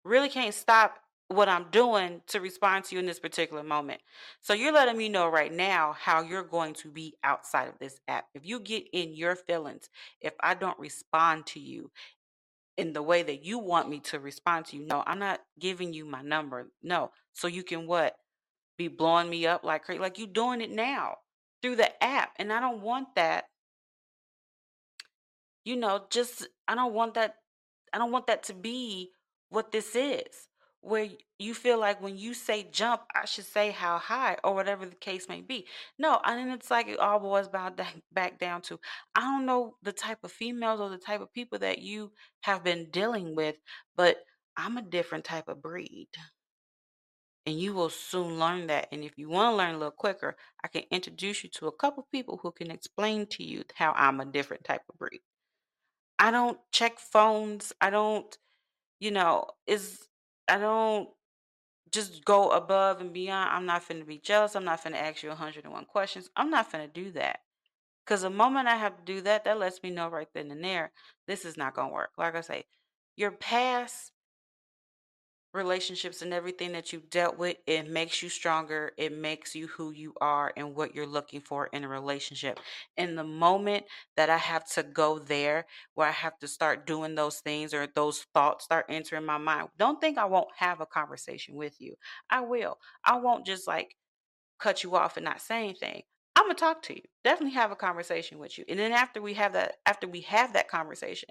really 0.04 0.30
can't 0.30 0.54
stop 0.54 0.98
what 1.28 1.48
I'm 1.48 1.66
doing 1.70 2.22
to 2.28 2.40
respond 2.40 2.86
to 2.86 2.94
you 2.94 3.00
in 3.00 3.06
this 3.06 3.20
particular 3.20 3.62
moment. 3.62 4.00
So 4.40 4.54
you're 4.54 4.72
letting 4.72 4.96
me 4.96 5.10
know 5.10 5.28
right 5.28 5.52
now 5.52 5.94
how 5.98 6.22
you're 6.22 6.42
going 6.42 6.72
to 6.74 6.90
be 6.90 7.14
outside 7.22 7.68
of 7.68 7.78
this 7.78 8.00
app. 8.08 8.24
If 8.34 8.46
you 8.46 8.60
get 8.60 8.84
in 8.94 9.14
your 9.14 9.36
feelings, 9.36 9.90
if 10.22 10.32
I 10.40 10.54
don't 10.54 10.78
respond 10.78 11.44
to 11.48 11.60
you 11.60 11.90
in 12.78 12.94
the 12.94 13.02
way 13.02 13.22
that 13.22 13.44
you 13.44 13.58
want 13.58 13.90
me 13.90 14.00
to 14.00 14.18
respond 14.18 14.66
to 14.66 14.76
you, 14.76 14.86
no, 14.86 15.02
I'm 15.06 15.18
not 15.18 15.40
giving 15.60 15.92
you 15.92 16.06
my 16.06 16.22
number. 16.22 16.68
No. 16.82 17.10
So 17.34 17.46
you 17.46 17.62
can 17.62 17.86
what? 17.86 18.16
Be 18.78 18.88
blowing 18.88 19.28
me 19.28 19.46
up 19.46 19.64
like 19.64 19.84
crazy. 19.84 20.00
Like 20.00 20.18
you 20.18 20.26
doing 20.26 20.62
it 20.62 20.70
now 20.70 21.16
through 21.62 21.76
the 21.76 22.02
app. 22.02 22.30
And 22.36 22.52
I 22.52 22.60
don't 22.60 22.82
want 22.82 23.08
that. 23.16 23.44
You 25.64 25.76
know, 25.76 26.06
just 26.10 26.46
I 26.66 26.74
don't 26.74 26.94
want 26.94 27.14
that 27.14 27.34
I 27.92 27.98
don't 27.98 28.12
want 28.12 28.26
that 28.26 28.44
to 28.44 28.54
be 28.54 29.10
what 29.50 29.72
this 29.72 29.94
is. 29.94 30.48
Where 30.80 31.08
you 31.40 31.54
feel 31.54 31.78
like 31.78 32.00
when 32.00 32.16
you 32.16 32.34
say 32.34 32.68
jump, 32.70 33.02
I 33.12 33.24
should 33.26 33.46
say 33.46 33.72
how 33.72 33.98
high 33.98 34.36
or 34.44 34.54
whatever 34.54 34.86
the 34.86 34.94
case 34.94 35.28
may 35.28 35.40
be. 35.40 35.66
No, 35.98 36.20
and 36.24 36.38
then 36.38 36.50
it's 36.50 36.70
like 36.70 36.86
it 36.86 37.00
all 37.00 37.18
boils 37.18 37.48
back 37.48 37.78
back 38.12 38.38
down 38.38 38.62
to 38.62 38.78
I 39.14 39.20
don't 39.22 39.44
know 39.46 39.74
the 39.82 39.92
type 39.92 40.18
of 40.22 40.32
females 40.32 40.80
or 40.80 40.88
the 40.88 40.98
type 40.98 41.20
of 41.20 41.32
people 41.32 41.58
that 41.58 41.80
you 41.80 42.12
have 42.42 42.62
been 42.62 42.90
dealing 42.90 43.34
with, 43.34 43.56
but 43.96 44.18
I'm 44.56 44.76
a 44.76 44.82
different 44.82 45.24
type 45.24 45.48
of 45.48 45.60
breed. 45.62 46.08
And 47.46 47.58
you 47.58 47.72
will 47.72 47.88
soon 47.88 48.38
learn 48.38 48.66
that. 48.66 48.88
And 48.92 49.02
if 49.02 49.16
you 49.16 49.30
want 49.30 49.52
to 49.52 49.56
learn 49.56 49.74
a 49.74 49.78
little 49.78 49.90
quicker, 49.90 50.36
I 50.62 50.68
can 50.68 50.82
introduce 50.90 51.42
you 51.42 51.50
to 51.50 51.66
a 51.66 51.72
couple 51.72 52.06
people 52.12 52.38
who 52.42 52.52
can 52.52 52.70
explain 52.70 53.26
to 53.28 53.42
you 53.42 53.64
how 53.74 53.92
I'm 53.96 54.20
a 54.20 54.26
different 54.26 54.64
type 54.64 54.82
of 54.88 54.98
breed. 54.98 55.22
I 56.18 56.30
don't 56.30 56.58
check 56.72 56.98
phones. 56.98 57.72
I 57.80 57.90
don't, 57.90 58.36
you 59.00 59.10
know, 59.10 59.46
is 59.66 60.08
I 60.48 60.58
don't 60.58 61.08
just 61.90 62.24
go 62.24 62.50
above 62.50 63.00
and 63.00 63.12
beyond. 63.12 63.50
I'm 63.50 63.66
not 63.66 63.88
finna 63.88 64.06
be 64.06 64.18
jealous. 64.18 64.54
I'm 64.54 64.64
not 64.64 64.82
finna 64.82 64.96
ask 64.96 65.22
you 65.22 65.30
101 65.30 65.84
questions. 65.86 66.28
I'm 66.36 66.50
not 66.50 66.70
finna 66.70 66.92
do 66.92 67.12
that. 67.12 67.40
Because 68.04 68.22
the 68.22 68.30
moment 68.30 68.68
I 68.68 68.76
have 68.76 68.96
to 68.96 69.04
do 69.04 69.20
that, 69.22 69.44
that 69.44 69.58
lets 69.58 69.82
me 69.82 69.90
know 69.90 70.08
right 70.08 70.28
then 70.34 70.50
and 70.50 70.64
there, 70.64 70.92
this 71.26 71.44
is 71.44 71.56
not 71.56 71.74
gonna 71.74 71.92
work. 71.92 72.10
Like 72.18 72.34
I 72.34 72.40
say, 72.40 72.64
your 73.16 73.30
past 73.30 74.12
relationships 75.52 76.22
and 76.22 76.32
everything 76.32 76.72
that 76.72 76.92
you've 76.92 77.10
dealt 77.10 77.38
with, 77.38 77.56
it 77.66 77.88
makes 77.88 78.22
you 78.22 78.28
stronger. 78.28 78.92
It 78.98 79.12
makes 79.12 79.54
you 79.54 79.66
who 79.66 79.90
you 79.90 80.14
are 80.20 80.52
and 80.56 80.74
what 80.74 80.94
you're 80.94 81.06
looking 81.06 81.40
for 81.40 81.66
in 81.68 81.84
a 81.84 81.88
relationship. 81.88 82.60
In 82.96 83.16
the 83.16 83.24
moment 83.24 83.86
that 84.16 84.30
I 84.30 84.36
have 84.36 84.66
to 84.72 84.82
go 84.82 85.18
there, 85.18 85.66
where 85.94 86.08
I 86.08 86.12
have 86.12 86.38
to 86.40 86.48
start 86.48 86.86
doing 86.86 87.14
those 87.14 87.40
things 87.40 87.72
or 87.74 87.86
those 87.86 88.26
thoughts 88.34 88.64
start 88.64 88.86
entering 88.88 89.24
my 89.24 89.38
mind, 89.38 89.68
don't 89.78 90.00
think 90.00 90.18
I 90.18 90.26
won't 90.26 90.48
have 90.56 90.80
a 90.80 90.86
conversation 90.86 91.54
with 91.54 91.80
you. 91.80 91.94
I 92.30 92.40
will. 92.40 92.78
I 93.04 93.16
won't 93.16 93.46
just 93.46 93.66
like 93.66 93.96
cut 94.58 94.82
you 94.84 94.96
off 94.96 95.16
and 95.16 95.24
not 95.24 95.40
say 95.40 95.64
anything. 95.64 96.02
Imma 96.38 96.54
talk 96.54 96.82
to 96.84 96.94
you. 96.94 97.02
Definitely 97.24 97.54
have 97.54 97.72
a 97.72 97.76
conversation 97.76 98.38
with 98.38 98.58
you. 98.58 98.64
And 98.68 98.78
then 98.78 98.92
after 98.92 99.22
we 99.22 99.34
have 99.34 99.54
that 99.54 99.76
after 99.86 100.08
we 100.08 100.22
have 100.22 100.52
that 100.54 100.68
conversation 100.68 101.30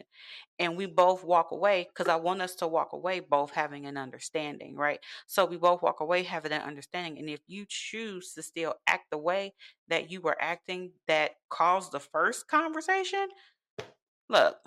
and 0.59 0.77
we 0.77 0.87
both 0.87 1.23
walk 1.23 1.51
away, 1.51 1.87
because 1.89 2.09
I 2.11 2.17
want 2.17 2.41
us 2.41 2.55
to 2.57 2.67
walk 2.67 2.93
away 2.93 3.21
both 3.21 3.51
having 3.51 3.85
an 3.87 3.97
understanding, 3.97 4.75
right? 4.75 4.99
So 5.27 5.45
we 5.45 5.57
both 5.57 5.81
walk 5.83 6.01
away 6.01 6.23
having 6.23 6.51
an 6.51 6.61
understanding, 6.63 7.19
and 7.19 7.29
if 7.29 7.41
you 7.47 7.65
choose 7.69 8.33
to 8.33 8.43
still 8.43 8.75
act 8.87 9.05
the 9.11 9.17
way 9.19 9.53
that 9.89 10.11
you 10.11 10.21
were 10.21 10.37
acting 10.41 10.91
that 11.07 11.33
caused 11.49 11.91
the 11.93 11.99
first 12.01 12.47
conversation, 12.49 13.27
look 14.29 14.57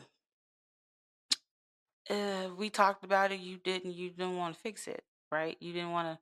uh, 2.11 2.49
we 2.57 2.71
talked 2.71 3.05
about 3.05 3.33
it, 3.33 3.41
you 3.41 3.59
didn't 3.59 3.93
you 3.95 4.11
didn't 4.11 4.37
wanna 4.37 4.55
fix 4.55 4.89
it, 4.89 5.05
right? 5.33 5.57
You 5.61 5.73
didn't 5.73 5.93
wanna 5.93 6.19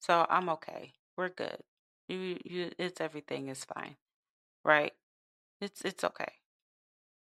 so 0.00 0.26
I'm 0.28 0.48
okay. 0.50 0.94
We're 1.16 1.30
good. 1.30 1.58
You 2.10 2.38
you 2.44 2.72
it's 2.76 3.00
everything 3.00 3.48
is 3.48 3.64
fine, 3.64 3.96
right? 4.64 4.94
It's 5.60 5.82
it's 5.82 6.04
okay. 6.04 6.34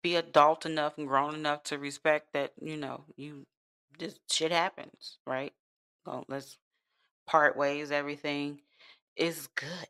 Be 0.02 0.16
adult 0.16 0.66
enough 0.66 0.98
and 0.98 1.08
grown 1.08 1.34
enough 1.34 1.62
to 1.64 1.78
respect 1.78 2.32
that, 2.32 2.52
you 2.60 2.76
know, 2.76 3.04
you 3.16 3.46
this 3.98 4.18
shit 4.30 4.52
happens, 4.52 5.18
right? 5.26 5.52
Well, 6.04 6.24
let's 6.28 6.58
part 7.26 7.56
ways, 7.56 7.92
everything 7.92 8.62
is 9.16 9.48
good. 9.48 9.68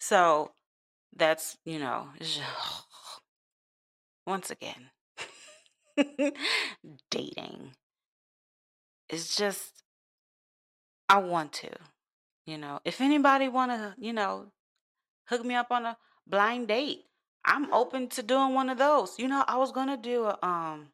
So, 0.00 0.52
that's, 1.16 1.56
you 1.64 1.78
know, 1.78 2.08
once 4.26 4.50
again, 4.50 4.90
dating 7.10 7.72
is 9.08 9.36
just 9.36 9.82
I 11.08 11.18
want 11.18 11.52
to, 11.54 11.70
you 12.46 12.58
know? 12.58 12.80
If 12.84 13.00
anybody 13.00 13.48
wanna, 13.48 13.94
you 13.98 14.12
know, 14.12 14.52
hook 15.26 15.44
me 15.44 15.54
up 15.54 15.70
on 15.70 15.86
a 15.86 15.96
blind 16.26 16.68
date, 16.68 17.04
I'm 17.44 17.72
open 17.72 18.08
to 18.10 18.22
doing 18.22 18.54
one 18.54 18.70
of 18.70 18.78
those. 18.78 19.18
You 19.18 19.28
know, 19.28 19.44
I 19.46 19.56
was 19.56 19.72
gonna 19.72 19.96
do 19.96 20.24
a, 20.24 20.38
um 20.42 20.88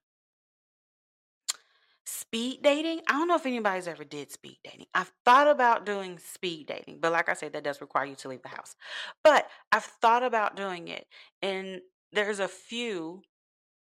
speed 2.06 2.60
dating? 2.62 3.00
I 3.08 3.12
don't 3.12 3.28
know 3.28 3.36
if 3.36 3.46
anybody's 3.46 3.86
ever 3.88 4.04
did 4.04 4.30
speed 4.32 4.58
dating. 4.64 4.86
I've 4.94 5.12
thought 5.24 5.48
about 5.48 5.84
doing 5.84 6.18
speed 6.18 6.66
dating, 6.68 7.00
but 7.00 7.12
like 7.12 7.28
I 7.28 7.34
said, 7.34 7.52
that 7.52 7.64
does 7.64 7.80
require 7.82 8.06
you 8.06 8.14
to 8.16 8.28
leave 8.28 8.42
the 8.42 8.48
house. 8.48 8.76
But 9.22 9.46
I've 9.72 9.84
thought 9.84 10.22
about 10.22 10.56
doing 10.56 10.88
it, 10.88 11.06
and 11.42 11.80
there's 12.12 12.40
a 12.40 12.48
few 12.48 13.22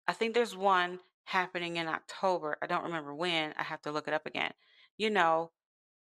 I 0.09 0.13
think 0.13 0.33
there's 0.33 0.57
one 0.57 0.99
happening 1.25 1.77
in 1.77 1.87
October. 1.87 2.57
I 2.63 2.65
don't 2.65 2.85
remember 2.85 3.13
when, 3.13 3.53
I 3.57 3.61
have 3.61 3.79
to 3.83 3.91
look 3.91 4.07
it 4.07 4.13
up 4.15 4.25
again. 4.25 4.51
You 4.97 5.11
know, 5.11 5.51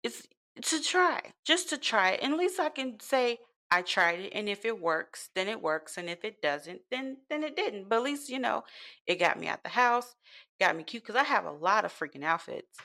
it's 0.02 0.26
to 0.61 0.80
try, 0.82 1.20
just 1.44 1.70
to 1.70 1.78
try 1.78 2.11
it, 2.11 2.20
and 2.22 2.32
at 2.34 2.38
least 2.38 2.61
I 2.61 2.68
can 2.68 3.00
say, 3.00 3.38
"I 3.70 3.82
tried 3.82 4.20
it, 4.20 4.32
and 4.34 4.48
if 4.48 4.64
it 4.64 4.78
works, 4.80 5.30
then 5.34 5.48
it 5.48 5.62
works, 5.62 5.96
and 5.96 6.11
if 6.11 6.24
it 6.24 6.42
doesn't, 6.42 6.82
then 6.90 7.18
then 7.30 7.42
it 7.44 7.57
didn't." 7.57 7.88
But 7.88 7.96
at 7.96 8.03
least, 8.03 8.28
you 8.28 8.38
know, 8.38 8.64
it 9.07 9.16
got 9.16 9.38
me 9.38 9.48
out 9.48 9.62
the 9.62 9.70
house, 9.70 10.14
got 10.61 10.76
me 10.76 10.84
cute 10.84 11.05
cuz 11.05 11.16
I 11.16 11.24
have 11.24 11.46
a 11.46 11.50
lot 11.53 11.84
of 11.86 11.92
freaking 11.92 12.24
outfits 12.24 12.76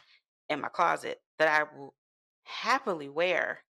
in 0.50 0.62
my 0.62 0.70
closet 0.70 1.22
that 1.40 1.48
I 1.50 1.64
will 1.78 1.96
happily 2.46 3.10
wear 3.10 3.64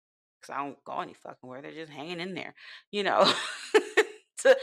cuz 0.42 0.50
I 0.50 0.58
don't 0.58 0.84
go 0.84 1.00
any 1.00 1.14
fucking 1.14 1.48
where, 1.48 1.62
they're 1.62 1.72
just 1.72 1.92
hanging 1.92 2.20
in 2.20 2.34
there, 2.34 2.54
you 2.90 3.02
know? 3.04 3.32
To 4.40 4.56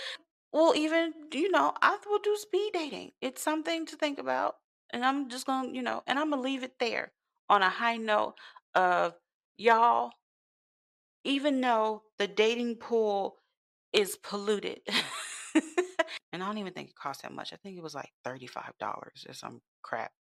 well, 0.54 0.76
even, 0.76 1.14
you 1.34 1.52
know, 1.52 1.74
I 1.82 1.98
will 2.08 2.20
do 2.20 2.36
speed 2.38 2.72
dating. 2.74 3.14
It's 3.22 3.42
something 3.44 3.86
to 3.88 3.98
think 3.98 4.20
about, 4.20 4.58
and 4.92 5.06
I'm 5.06 5.30
just 5.30 5.46
gonna, 5.48 5.70
you 5.72 5.82
know 5.84 6.04
and 6.08 6.20
Imma 6.20 6.38
leave 6.38 6.64
it 6.64 6.80
there 6.80 7.14
on 7.50 7.62
a 7.64 7.70
high 7.70 7.98
note 7.98 8.36
of, 8.76 9.16
y'all 9.58 10.12
even 11.24 11.62
though 11.62 12.04
the 12.20 12.28
dating 12.28 12.76
pool 12.76 13.38
is 13.94 14.18
polluted 14.18 14.82
and 16.34 16.42
I 16.44 16.46
don't 16.48 16.58
even 16.58 16.74
think 16.74 16.90
it 16.90 16.96
costs 16.96 17.22
that 17.24 17.32
much. 17.32 17.54
I 17.54 17.58
think 17.58 17.78
it 17.78 17.84
was, 17.84 17.96
like, 17.96 18.12
$35 18.26 19.26
or 19.30 19.34
some 19.34 19.62
crap 19.84 20.12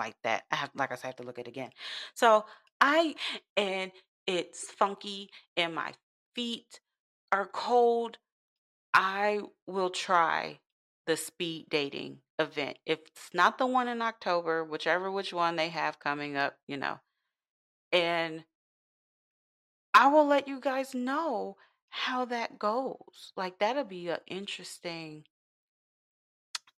like 0.00 0.16
that. 0.24 0.44
I 0.50 0.56
have 0.56 0.70
like 0.74 0.92
I 0.92 0.96
said, 0.96 1.04
I 1.04 1.08
have 1.08 1.16
to 1.16 1.22
look 1.24 1.38
it 1.38 1.48
again. 1.48 1.70
So, 2.14 2.44
I 2.80 3.14
and 3.56 3.92
it's 4.26 4.70
funky, 4.72 5.30
and 5.56 5.74
my 5.74 5.92
feet 6.34 6.80
are 7.32 7.46
cold. 7.46 8.18
I 8.94 9.40
will 9.66 9.90
try 9.90 10.60
the 11.06 11.16
speed 11.16 11.66
dating 11.70 12.18
event. 12.38 12.78
If 12.86 13.00
it's 13.06 13.30
not 13.34 13.58
the 13.58 13.66
one 13.66 13.88
in 13.88 14.02
October, 14.02 14.64
whichever 14.64 15.10
which 15.10 15.32
one 15.32 15.56
they 15.56 15.68
have 15.70 16.00
coming 16.00 16.36
up, 16.36 16.56
you 16.68 16.76
know, 16.76 16.98
and 17.92 18.44
I 19.94 20.08
will 20.08 20.26
let 20.26 20.48
you 20.48 20.60
guys 20.60 20.94
know 20.94 21.56
how 21.90 22.24
that 22.26 22.58
goes. 22.58 23.32
Like, 23.36 23.58
that'll 23.58 23.84
be 23.84 24.08
an 24.08 24.18
interesting 24.26 25.24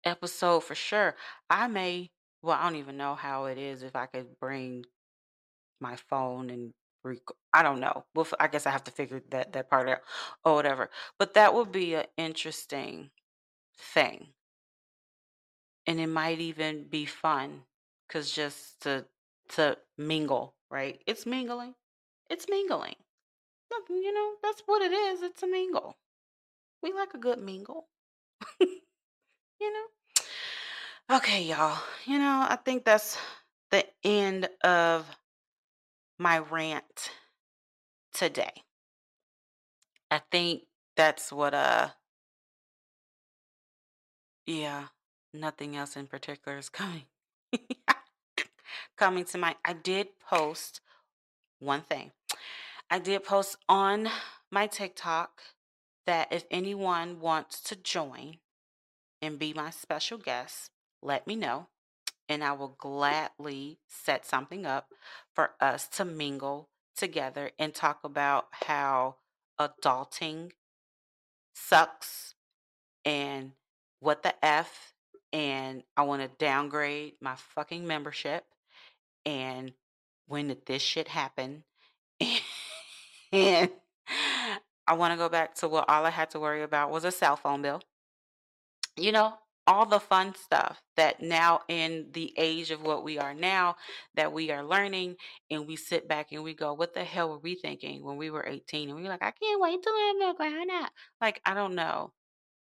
episode 0.05 0.61
for 0.61 0.75
sure. 0.75 1.17
I 1.49 1.69
may 1.69 2.11
well, 2.43 2.57
I 2.59 2.65
don't 2.65 2.77
even 2.77 2.97
know 2.97 3.15
how 3.15 3.47
it 3.47 3.59
is 3.59 3.83
if 3.83 3.95
I 3.95 4.07
could 4.07 4.39
bring 4.41 4.85
my 5.81 5.97
phone 5.97 6.51
and 6.51 6.73
rec 7.05 7.19
I 7.53 7.63
don't 7.63 7.81
know. 7.81 8.05
Well, 8.15 8.27
I 8.39 8.49
guess 8.49 8.67
I 8.67 8.71
have 8.71 8.85
to 8.85 8.91
figure 8.91 9.23
that 9.31 9.53
that 9.53 9.71
part 9.71 9.89
out 9.89 10.01
or 10.45 10.55
whatever. 10.55 10.91
But 11.19 11.35
that 11.35 11.55
would 11.55 11.73
be 11.73 11.95
an 11.95 12.07
interesting 12.17 13.11
thing. 13.79 14.29
And 15.87 16.01
it 16.01 16.07
might 16.07 16.41
even 16.41 16.85
be 16.85 17.07
fun 17.07 17.63
because 18.07 18.31
just 18.33 18.83
to 18.83 19.07
to 19.51 19.77
mingle, 19.99 20.55
right? 20.71 21.01
It's 21.07 21.27
mingling. 21.27 21.75
It's 22.31 22.49
mingling. 22.49 22.97
You 23.89 24.13
know, 24.13 24.33
that's 24.43 24.63
what 24.67 24.83
it 24.83 24.93
is, 24.93 25.23
it's 25.23 25.43
a 25.43 25.47
mingle. 25.47 25.97
We 26.83 26.93
like 26.93 27.15
a 27.15 27.19
good 27.19 27.39
mingle. 27.41 27.89
You 29.61 29.73
know? 29.73 29.87
Okay, 31.17 31.43
y'all. 31.45 31.79
You 32.07 32.19
know, 32.19 32.47
I 32.49 32.57
think 32.65 32.85
that's 32.85 33.19
the 33.71 33.85
end 34.05 34.49
of 34.65 35.07
my 36.19 36.39
rant 36.39 37.11
today. 38.13 38.63
I 40.11 40.21
think 40.31 40.63
that's 40.97 41.33
what, 41.33 41.55
uh 41.55 41.91
Yeah, 44.47 44.89
nothing 45.33 45.77
else 45.77 45.97
in 45.97 46.07
particular 46.07 46.59
is 46.59 46.69
coming 46.69 47.05
coming 48.97 49.25
to 49.27 49.39
mind. 49.39 49.57
I 49.65 49.73
did 49.73 50.09
post 50.21 50.81
one 51.59 51.83
thing. 51.83 52.13
I 52.91 52.99
did 52.99 53.25
post 53.25 53.57
on 53.69 54.09
my 54.51 54.67
TikTok 54.67 55.43
that 56.07 56.33
if 56.33 56.45
anyone 56.51 57.21
wants 57.21 57.61
to 57.61 57.77
join 57.77 58.39
and 59.23 59.39
be 59.39 59.53
my 59.53 59.71
special 59.71 60.19
guest, 60.19 60.71
let 61.03 61.27
me 61.27 61.37
know, 61.37 61.69
and 62.29 62.43
I 62.43 62.53
will 62.53 62.75
gladly 62.79 63.79
set 63.87 64.27
something 64.27 64.67
up 64.67 64.89
for 65.35 65.53
us 65.61 65.87
to 65.89 66.05
mingle 66.05 66.69
together 66.97 67.51
and 67.59 67.75
talk 67.75 68.01
about 68.03 68.49
how 68.53 69.17
adulting 69.59 70.51
sucks 71.55 72.35
and 73.05 73.53
what 74.01 74.23
the 74.23 74.45
F, 74.45 74.95
and 75.33 75.83
I 75.97 76.03
wanna 76.03 76.29
downgrade 76.29 77.15
my 77.21 77.37
fucking 77.37 77.87
membership, 77.87 78.45
and 79.27 79.73
when 80.27 80.49
did 80.49 80.67
this 80.67 80.83
shit 80.83 81.09
happen? 81.09 81.65
And 83.33 83.71
I 84.89 84.95
wanna 84.95 85.17
go 85.17 85.29
back 85.29 85.55
to 85.57 85.69
what 85.69 85.89
all 85.89 86.05
I 86.05 86.11
had 86.11 86.31
to 86.31 86.41
worry 86.41 86.63
about 86.63 86.91
was 86.91 87.05
a 87.05 87.13
cell 87.13 87.37
phone 87.37 87.63
bill. 87.63 87.81
You 88.97 89.13
know, 89.13 89.35
all 89.67 89.87
the 89.87 90.01
fun 90.01 90.35
stuff 90.35 90.83
that 90.97 91.21
now 91.23 91.61
in 91.69 92.09
the 92.13 92.35
age 92.37 92.71
of 92.73 92.83
what 92.83 93.05
we 93.05 93.19
are 93.19 93.35
now, 93.35 93.77
that 94.17 94.33
we 94.33 94.51
are 94.51 94.65
learning, 94.65 95.17
and 95.51 95.67
we 95.67 95.77
sit 95.77 96.09
back 96.09 96.33
and 96.33 96.43
we 96.43 96.55
go, 96.55 96.73
"What 96.75 96.95
the 96.95 97.05
hell 97.05 97.29
were 97.31 97.39
we 97.39 97.55
thinking 97.55 98.03
when 98.05 98.17
we 98.17 98.31
were 98.31 98.45
18?" 98.47 98.89
And 98.89 98.97
we 98.97 99.05
were 99.05 99.11
like, 99.11 99.23
"I 99.23 99.31
can't 99.31 99.61
wait 99.61 99.83
to 99.83 99.91
to 99.91 100.35
grown 100.37 100.71
up." 100.71 100.93
Like, 101.21 101.41
I 101.47 101.55
don't 101.55 101.75
know 101.77 102.13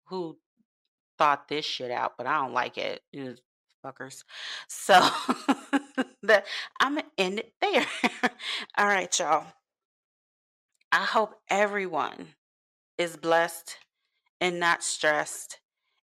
who 0.07 0.39
thought 1.19 1.49
this 1.49 1.65
shit 1.65 1.91
out, 1.91 2.17
but 2.19 2.27
I 2.27 2.39
don't 2.43 2.55
like 2.55 2.79
it, 2.79 3.03
you 3.13 3.37
fuckers. 3.87 4.25
So, 4.69 5.01
the 6.23 6.43
Imma 6.85 7.05
end 7.19 7.41
it 7.41 7.53
there. 7.61 7.87
Alright, 8.79 9.19
y'all. 9.19 9.47
I 10.93 11.05
hope 11.05 11.35
everyone 11.49 12.29
is 12.99 13.17
blessed 13.17 13.79
and 14.41 14.61
not 14.61 14.83
stressed, 14.83 15.61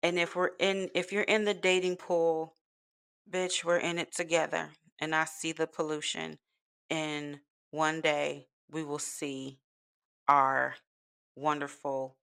and 0.03 0.18
if 0.18 0.37
we're 0.37 0.53
in 0.59 0.91
if 0.95 1.12
you're 1.12 1.22
in 1.22 1.45
the 1.45 1.55
dating 1.55 1.97
pool, 1.97 2.55
bitch, 3.31 3.64
we're 3.64 3.79
in 3.79 3.99
it 3.99 4.14
together, 4.14 4.70
and 4.99 5.14
I 5.14 5.24
see 5.24 5.53
the 5.53 5.66
pollution, 5.66 6.39
and 6.91 7.41
one 7.70 8.01
day 8.01 8.49
we 8.70 8.85
will 8.85 8.99
see 8.99 9.59
our 10.29 10.74
wonderful 11.37 12.16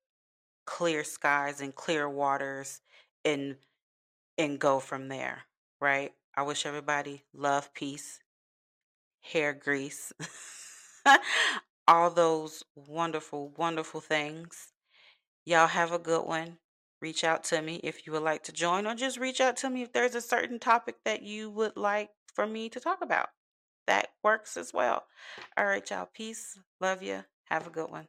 clear 0.66 1.04
skies 1.04 1.62
and 1.62 1.76
clear 1.76 2.10
waters 2.10 2.82
and 3.26 3.56
and 4.38 4.60
go 4.60 4.80
from 4.80 5.08
there, 5.08 5.44
right? 5.82 6.12
I 6.36 6.44
wish 6.44 6.66
everybody 6.66 7.24
love, 7.34 7.74
peace, 7.74 8.20
hair 9.22 9.54
grease. 9.54 10.14
all 11.88 12.10
those 12.10 12.64
wonderful, 12.76 13.54
wonderful 13.58 14.02
things. 14.02 14.74
Y'all 15.46 15.68
have 15.68 15.92
a 15.92 16.00
good 16.00 16.26
one. 16.26 16.58
Reach 17.02 17.24
out 17.24 17.44
to 17.46 17.62
me 17.62 17.82
if 17.84 18.08
you 18.08 18.14
would 18.14 18.24
like 18.24 18.44
to 18.44 18.54
join, 18.54 18.88
or 18.88 18.96
just 18.96 19.20
reach 19.20 19.42
out 19.42 19.58
to 19.58 19.70
me 19.70 19.84
if 19.84 19.92
there's 19.94 20.16
a 20.16 20.22
certain 20.22 20.60
topic 20.60 20.96
that 21.06 21.22
you 21.22 21.50
would 21.50 21.76
like 21.76 22.10
for 22.34 22.48
me 22.48 22.70
to 22.70 22.80
talk 22.80 23.00
about. 23.02 23.30
That 23.88 24.10
works 24.24 24.56
as 24.56 24.74
well. 24.74 25.04
All 25.58 25.66
right, 25.66 25.88
y'all. 25.90 26.10
Peace. 26.14 26.58
Love 26.80 27.04
you. 27.04 27.24
Have 27.46 27.68
a 27.68 27.72
good 27.72 27.92
one. 27.92 28.08